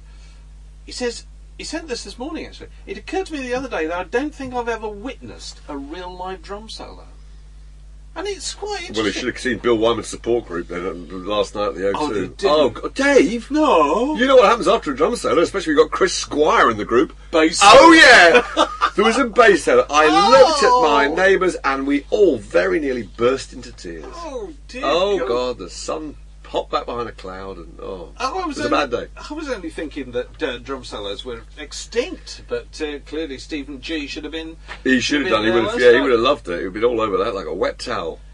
He 0.86 0.92
says 0.92 1.26
he 1.58 1.64
sent 1.64 1.88
this 1.88 2.04
this 2.04 2.18
morning. 2.18 2.46
Actually, 2.46 2.70
it 2.86 2.96
occurred 2.96 3.26
to 3.26 3.34
me 3.34 3.42
the 3.42 3.54
other 3.54 3.68
day 3.68 3.86
that 3.86 3.98
I 3.98 4.04
don't 4.04 4.34
think 4.34 4.54
I've 4.54 4.68
ever 4.68 4.88
witnessed 4.88 5.60
a 5.68 5.76
real 5.76 6.16
live 6.16 6.42
drum 6.42 6.70
solo. 6.70 7.06
And 8.16 8.26
it's 8.26 8.54
quite 8.54 8.80
interesting. 8.88 8.96
Well, 8.96 9.06
you 9.06 9.12
should 9.12 9.26
have 9.28 9.38
seen 9.38 9.58
Bill 9.58 9.76
Wyman's 9.76 10.08
support 10.08 10.46
group 10.46 10.68
then 10.68 10.84
uh, 11.10 11.14
last 11.16 11.54
night 11.54 11.68
at 11.68 11.74
the 11.76 11.80
O2. 11.82 11.92
Oh, 11.96 12.12
they 12.12 12.20
didn't. 12.20 12.44
Oh, 12.44 12.68
God, 12.70 12.94
Dave! 12.94 13.50
No. 13.50 14.16
You 14.16 14.26
know 14.26 14.36
what 14.36 14.46
happens 14.46 14.68
after 14.68 14.92
a 14.92 14.96
drum 14.96 15.16
solo, 15.16 15.40
especially 15.42 15.74
we've 15.74 15.84
got 15.84 15.90
Chris 15.92 16.12
Squire 16.14 16.70
in 16.70 16.76
the 16.76 16.84
group. 16.84 17.16
Bass 17.30 17.60
Oh, 17.62 17.92
yeah! 17.92 18.66
there 18.96 19.04
was 19.04 19.18
a 19.18 19.24
bass 19.24 19.64
solo. 19.64 19.86
I 19.88 20.06
looked 20.30 20.60
Oh. 20.64 20.84
at 20.84 20.90
my 21.08 21.14
neighbours 21.14 21.56
and 21.64 21.86
we 21.86 22.04
all 22.10 22.36
very 22.38 22.80
nearly 22.80 23.04
burst 23.04 23.52
into 23.52 23.72
tears. 23.72 24.04
Oh 24.08 24.52
dear. 24.68 24.82
Oh, 24.84 25.26
God, 25.26 25.58
the 25.58 25.70
sun 25.70 26.16
popped 26.50 26.72
back 26.72 26.84
behind 26.84 27.08
a 27.08 27.12
cloud 27.12 27.58
and, 27.58 27.78
oh, 27.80 28.12
Oh, 28.18 28.42
I 28.42 28.46
was 28.46 28.58
it 28.58 28.62
was 28.64 28.72
a 28.72 28.74
only, 28.74 28.76
bad 28.76 28.90
day. 28.90 29.12
I 29.30 29.34
was 29.34 29.48
only 29.48 29.70
thinking 29.70 30.10
that 30.10 30.42
uh, 30.42 30.58
drum 30.58 30.82
solos 30.82 31.24
were 31.24 31.42
extinct, 31.56 32.42
but 32.48 32.80
uh, 32.82 32.98
clearly 33.06 33.38
Stephen 33.38 33.80
G 33.80 34.08
should 34.08 34.24
have 34.24 34.32
been. 34.32 34.56
He 34.82 34.98
should 34.98 35.20
have 35.22 35.30
done. 35.30 35.44
He 35.44 35.52
would 35.52 35.64
have. 35.64 35.80
Yeah, 35.80 35.92
he 35.92 36.00
would 36.00 36.10
have 36.10 36.20
loved 36.20 36.48
it. 36.48 36.58
He 36.58 36.64
would 36.66 36.74
have 36.74 36.82
been 36.82 36.84
all 36.84 37.00
over 37.00 37.16
that 37.18 37.36
like 37.36 37.46
a 37.46 37.54
wet 37.54 37.78
towel. 37.78 38.18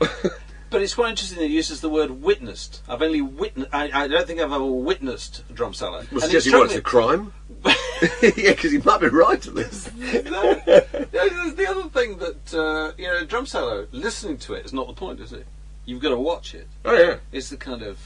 But 0.69 0.83
it's 0.83 0.95
quite 0.95 1.11
interesting 1.11 1.39
that 1.39 1.47
he 1.47 1.55
uses 1.55 1.81
the 1.81 1.89
word 1.89 2.11
witnessed. 2.23 2.83
I've 2.89 3.01
only 3.01 3.21
witnessed. 3.21 3.73
I, 3.73 3.89
I 4.03 4.09
don't 4.09 4.27
think 4.27 4.41
I've 4.41 4.53
ever 4.53 4.67
witnessed 4.67 5.45
a 5.49 5.53
drum 5.53 5.73
solo. 5.73 5.99
Well, 5.99 6.05
And 6.11 6.23
suggest 6.23 6.47
he 6.49 6.53
wants 6.53 6.75
a 6.75 6.83
crime. 6.83 7.33
yeah, 7.65 8.51
because 8.51 8.73
he 8.73 8.79
might 8.79 9.01
be 9.01 9.07
right 9.07 9.41
to 9.43 9.51
this. 9.53 9.89
No. 9.95 10.55
There's 10.67 11.55
the 11.55 11.67
other 11.69 11.89
thing 11.91 12.19
that 12.19 12.53
uh, 12.53 12.93
you 12.99 13.07
know, 13.07 13.19
a 13.19 13.25
drum 13.25 13.47
solo. 13.47 13.87
Listening 13.93 14.39
to 14.39 14.55
it 14.55 14.67
is 14.67 14.73
not 14.73 14.89
the 14.89 14.93
point, 14.93 15.21
is 15.21 15.33
it? 15.33 15.47
You've 15.87 16.03
got 16.03 16.11
to 16.11 16.19
watch 16.19 16.55
it. 16.55 16.69
Oh 16.85 16.93
yeah, 16.93 17.17
It's 17.33 17.49
the 17.49 17.57
kind 17.57 17.83
of, 17.83 17.99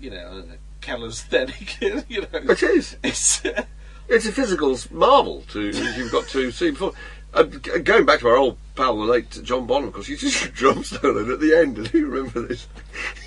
you 0.00 0.10
know, 0.10 0.16
I 0.18 0.30
don't 0.32 0.48
know, 0.48 0.54
calisthenic. 0.80 1.80
you 2.08 2.22
know, 2.22 2.28
it 2.32 2.62
is. 2.62 2.96
it's. 3.04 3.44
Uh, 3.44 3.62
It's 4.08 4.26
a 4.26 4.32
physical 4.32 4.76
marvel 4.90 5.44
to 5.52 5.60
you've 5.68 6.10
got 6.10 6.26
to 6.30 6.50
see 6.50 6.70
before. 6.72 6.94
Uh, 7.32 7.44
going 7.44 8.04
back 8.04 8.18
to 8.18 8.26
our 8.28 8.36
old 8.36 8.58
pal, 8.80 8.96
the 8.96 9.04
late 9.04 9.30
John 9.42 9.66
Bonham, 9.66 9.88
of 9.88 9.94
course, 9.94 10.06
he 10.06 10.12
used 10.14 10.42
to 10.42 10.48
drum 10.48 10.82
solo 10.84 11.30
at 11.32 11.40
the 11.40 11.54
end. 11.54 11.90
Do 11.90 11.98
you 11.98 12.06
remember 12.06 12.46
this? 12.46 12.66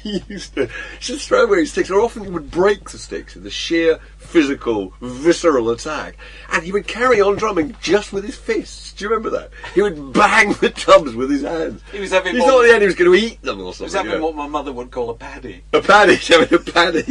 He 0.04 0.22
used 0.28 0.56
to 0.56 0.68
just 1.00 1.30
throw 1.30 1.46
away 1.46 1.60
his 1.62 1.72
sticks, 1.72 1.90
or 1.90 2.02
often 2.02 2.26
he 2.26 2.30
would 2.30 2.52
break 2.52 2.90
the 2.90 2.98
sticks 2.98 3.38
in 3.38 3.44
the 3.44 3.50
sheer 3.50 4.00
physical, 4.18 4.94
visceral 5.00 5.70
attack, 5.70 6.18
and 6.52 6.62
he 6.64 6.74
would 6.74 6.88
carry 6.88 7.22
on 7.22 7.38
drumming 7.38 7.74
just 7.82 8.12
with 8.12 8.26
his 8.26 8.36
fists. 8.36 8.92
Do 8.92 9.06
you 9.06 9.10
remember 9.10 9.30
that? 9.38 9.52
He 9.74 9.82
would 9.82 10.12
bang 10.12 10.52
the 10.54 10.70
drums 10.70 11.16
with 11.16 11.32
his 11.32 11.44
hands. 11.44 11.82
He 11.92 12.02
was 12.02 12.12
having 12.12 12.34
He 12.34 12.40
more- 12.40 12.50
thought 12.50 12.64
at 12.66 12.68
the 12.68 12.74
end 12.74 12.82
he 12.82 12.88
was 12.88 12.96
going 12.96 13.12
to 13.12 13.18
eat 13.18 13.42
them 13.42 13.62
or 13.62 13.70
It 13.72 13.80
was 13.80 13.94
having 13.94 14.12
you 14.12 14.18
know. 14.18 14.26
what 14.26 14.36
my 14.36 14.48
mother 14.48 14.74
would 14.74 14.92
call 14.92 15.10
a 15.10 15.16
paddy. 15.16 15.64
A 15.72 15.82
paddy, 15.82 16.16
he's 16.18 16.28
having 16.28 16.54
a 16.54 16.60
paddy. 16.62 17.04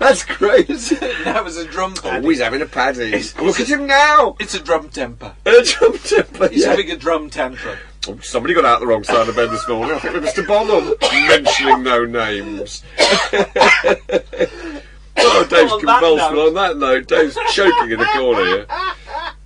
That's 0.00 0.24
great. 0.24 0.66
that 0.66 1.42
was 1.44 1.56
a 1.56 1.64
drum 1.66 1.94
oh, 1.98 2.00
paddy. 2.02 2.26
Oh, 2.26 2.34
having 2.42 2.62
a 2.62 2.66
paddy. 2.66 3.04
It's- 3.12 3.36
Look 3.40 3.60
at 3.60 3.68
him 3.68 3.86
now. 3.86 4.34
It's 4.40 4.54
a 4.54 4.60
drum 4.60 4.88
temper. 4.88 5.34
A 5.46 5.62
drum 5.62 5.96
temper. 5.98 6.48
He's 6.48 6.62
yeah. 6.62 6.70
having 6.70 6.90
a 6.90 6.96
drum 6.96 7.30
tantrum. 7.30 7.78
Somebody 8.20 8.54
got 8.54 8.64
out 8.64 8.80
the 8.80 8.86
wrong 8.86 9.04
side 9.04 9.20
of 9.20 9.26
the 9.28 9.32
bed 9.32 9.50
this 9.50 9.66
morning. 9.68 9.94
I 9.94 9.98
think 10.00 10.16
it 10.16 10.22
was 10.22 10.30
Mr. 10.32 10.46
Bonham. 10.46 10.94
Mentioning 11.28 11.82
no 11.84 12.04
names. 12.04 12.82
oh, 15.16 15.46
Dave's 15.48 15.72
On 15.72 15.84
that 15.84 16.00
convulsing 16.00 16.34
note- 16.36 16.48
on 16.48 16.54
that 16.54 16.76
note. 16.78 17.06
Dave's 17.06 17.36
choking 17.52 17.92
in 17.92 17.98
the 17.98 18.04
corner 18.06 18.44
here. 18.44 18.66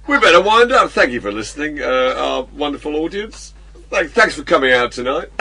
We 0.07 0.19
better 0.21 0.41
wind 0.41 0.73
up. 0.73 0.91
Thank 0.91 1.13
you 1.13 1.21
for 1.21 1.33
listening, 1.33 1.81
uh, 1.83 2.15
our 2.17 2.43
wonderful 2.45 2.97
audience. 2.97 3.53
Thank, 3.91 4.13
thanks 4.13 4.35
for 4.35 4.43
coming 4.43 4.73
out 4.73 4.93
tonight. 4.93 5.29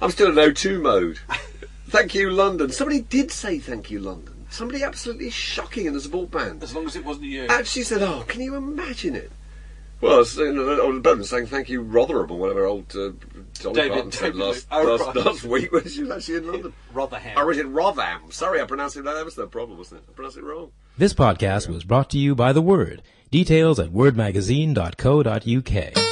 I'm 0.00 0.10
still 0.10 0.28
in 0.28 0.34
O2 0.34 0.80
mode. 0.80 1.18
Thank 1.88 2.14
you, 2.14 2.30
London. 2.30 2.70
Somebody 2.72 3.02
did 3.02 3.30
say 3.30 3.58
thank 3.58 3.90
you, 3.90 4.00
London. 4.00 4.46
Somebody 4.50 4.82
absolutely 4.82 5.30
shocking 5.30 5.86
in 5.86 5.94
the 5.94 6.00
support 6.00 6.30
band 6.30 6.62
As 6.62 6.74
long 6.74 6.86
as 6.86 6.96
it 6.96 7.04
wasn't 7.04 7.26
you. 7.26 7.46
actually 7.48 7.84
said, 7.84 8.02
"Oh, 8.02 8.24
can 8.26 8.40
you 8.42 8.54
imagine 8.54 9.14
it?" 9.16 9.30
Well, 10.02 10.20
it's, 10.20 10.36
you 10.36 10.52
know, 10.52 10.82
I 10.82 10.86
was 10.86 11.00
better 11.00 11.14
than 11.14 11.24
saying 11.24 11.46
thank 11.46 11.68
you, 11.68 11.80
Rotherham, 11.80 12.32
or 12.32 12.38
whatever 12.38 12.66
old 12.66 12.94
uh, 12.96 13.12
Dolly 13.54 13.74
David- 13.74 13.92
Parton 13.92 14.12
said 14.12 14.34
last, 14.34 14.66
oh, 14.72 14.82
last, 14.82 15.06
right. 15.06 15.16
last 15.24 15.44
week 15.44 15.70
when 15.70 15.88
she 15.88 16.02
was 16.02 16.10
actually 16.10 16.38
in 16.38 16.50
London. 16.50 16.72
Rotherham. 16.92 17.38
Or 17.38 17.52
is 17.52 17.58
it 17.58 17.68
Rotherham? 17.68 18.32
Sorry, 18.32 18.60
I 18.60 18.64
pronounced 18.64 18.96
it. 18.96 19.04
That 19.04 19.24
was 19.24 19.36
the 19.36 19.46
problem, 19.46 19.78
wasn't 19.78 20.00
it? 20.00 20.06
I 20.10 20.12
pronounced 20.12 20.38
it 20.38 20.42
wrong. 20.42 20.72
This 20.98 21.14
podcast 21.14 21.68
was 21.68 21.84
brought 21.84 22.10
to 22.10 22.18
you 22.18 22.34
by 22.34 22.52
The 22.52 22.60
Word. 22.60 23.00
Details 23.30 23.78
at 23.78 23.90
wordmagazine.co.uk. 23.90 26.11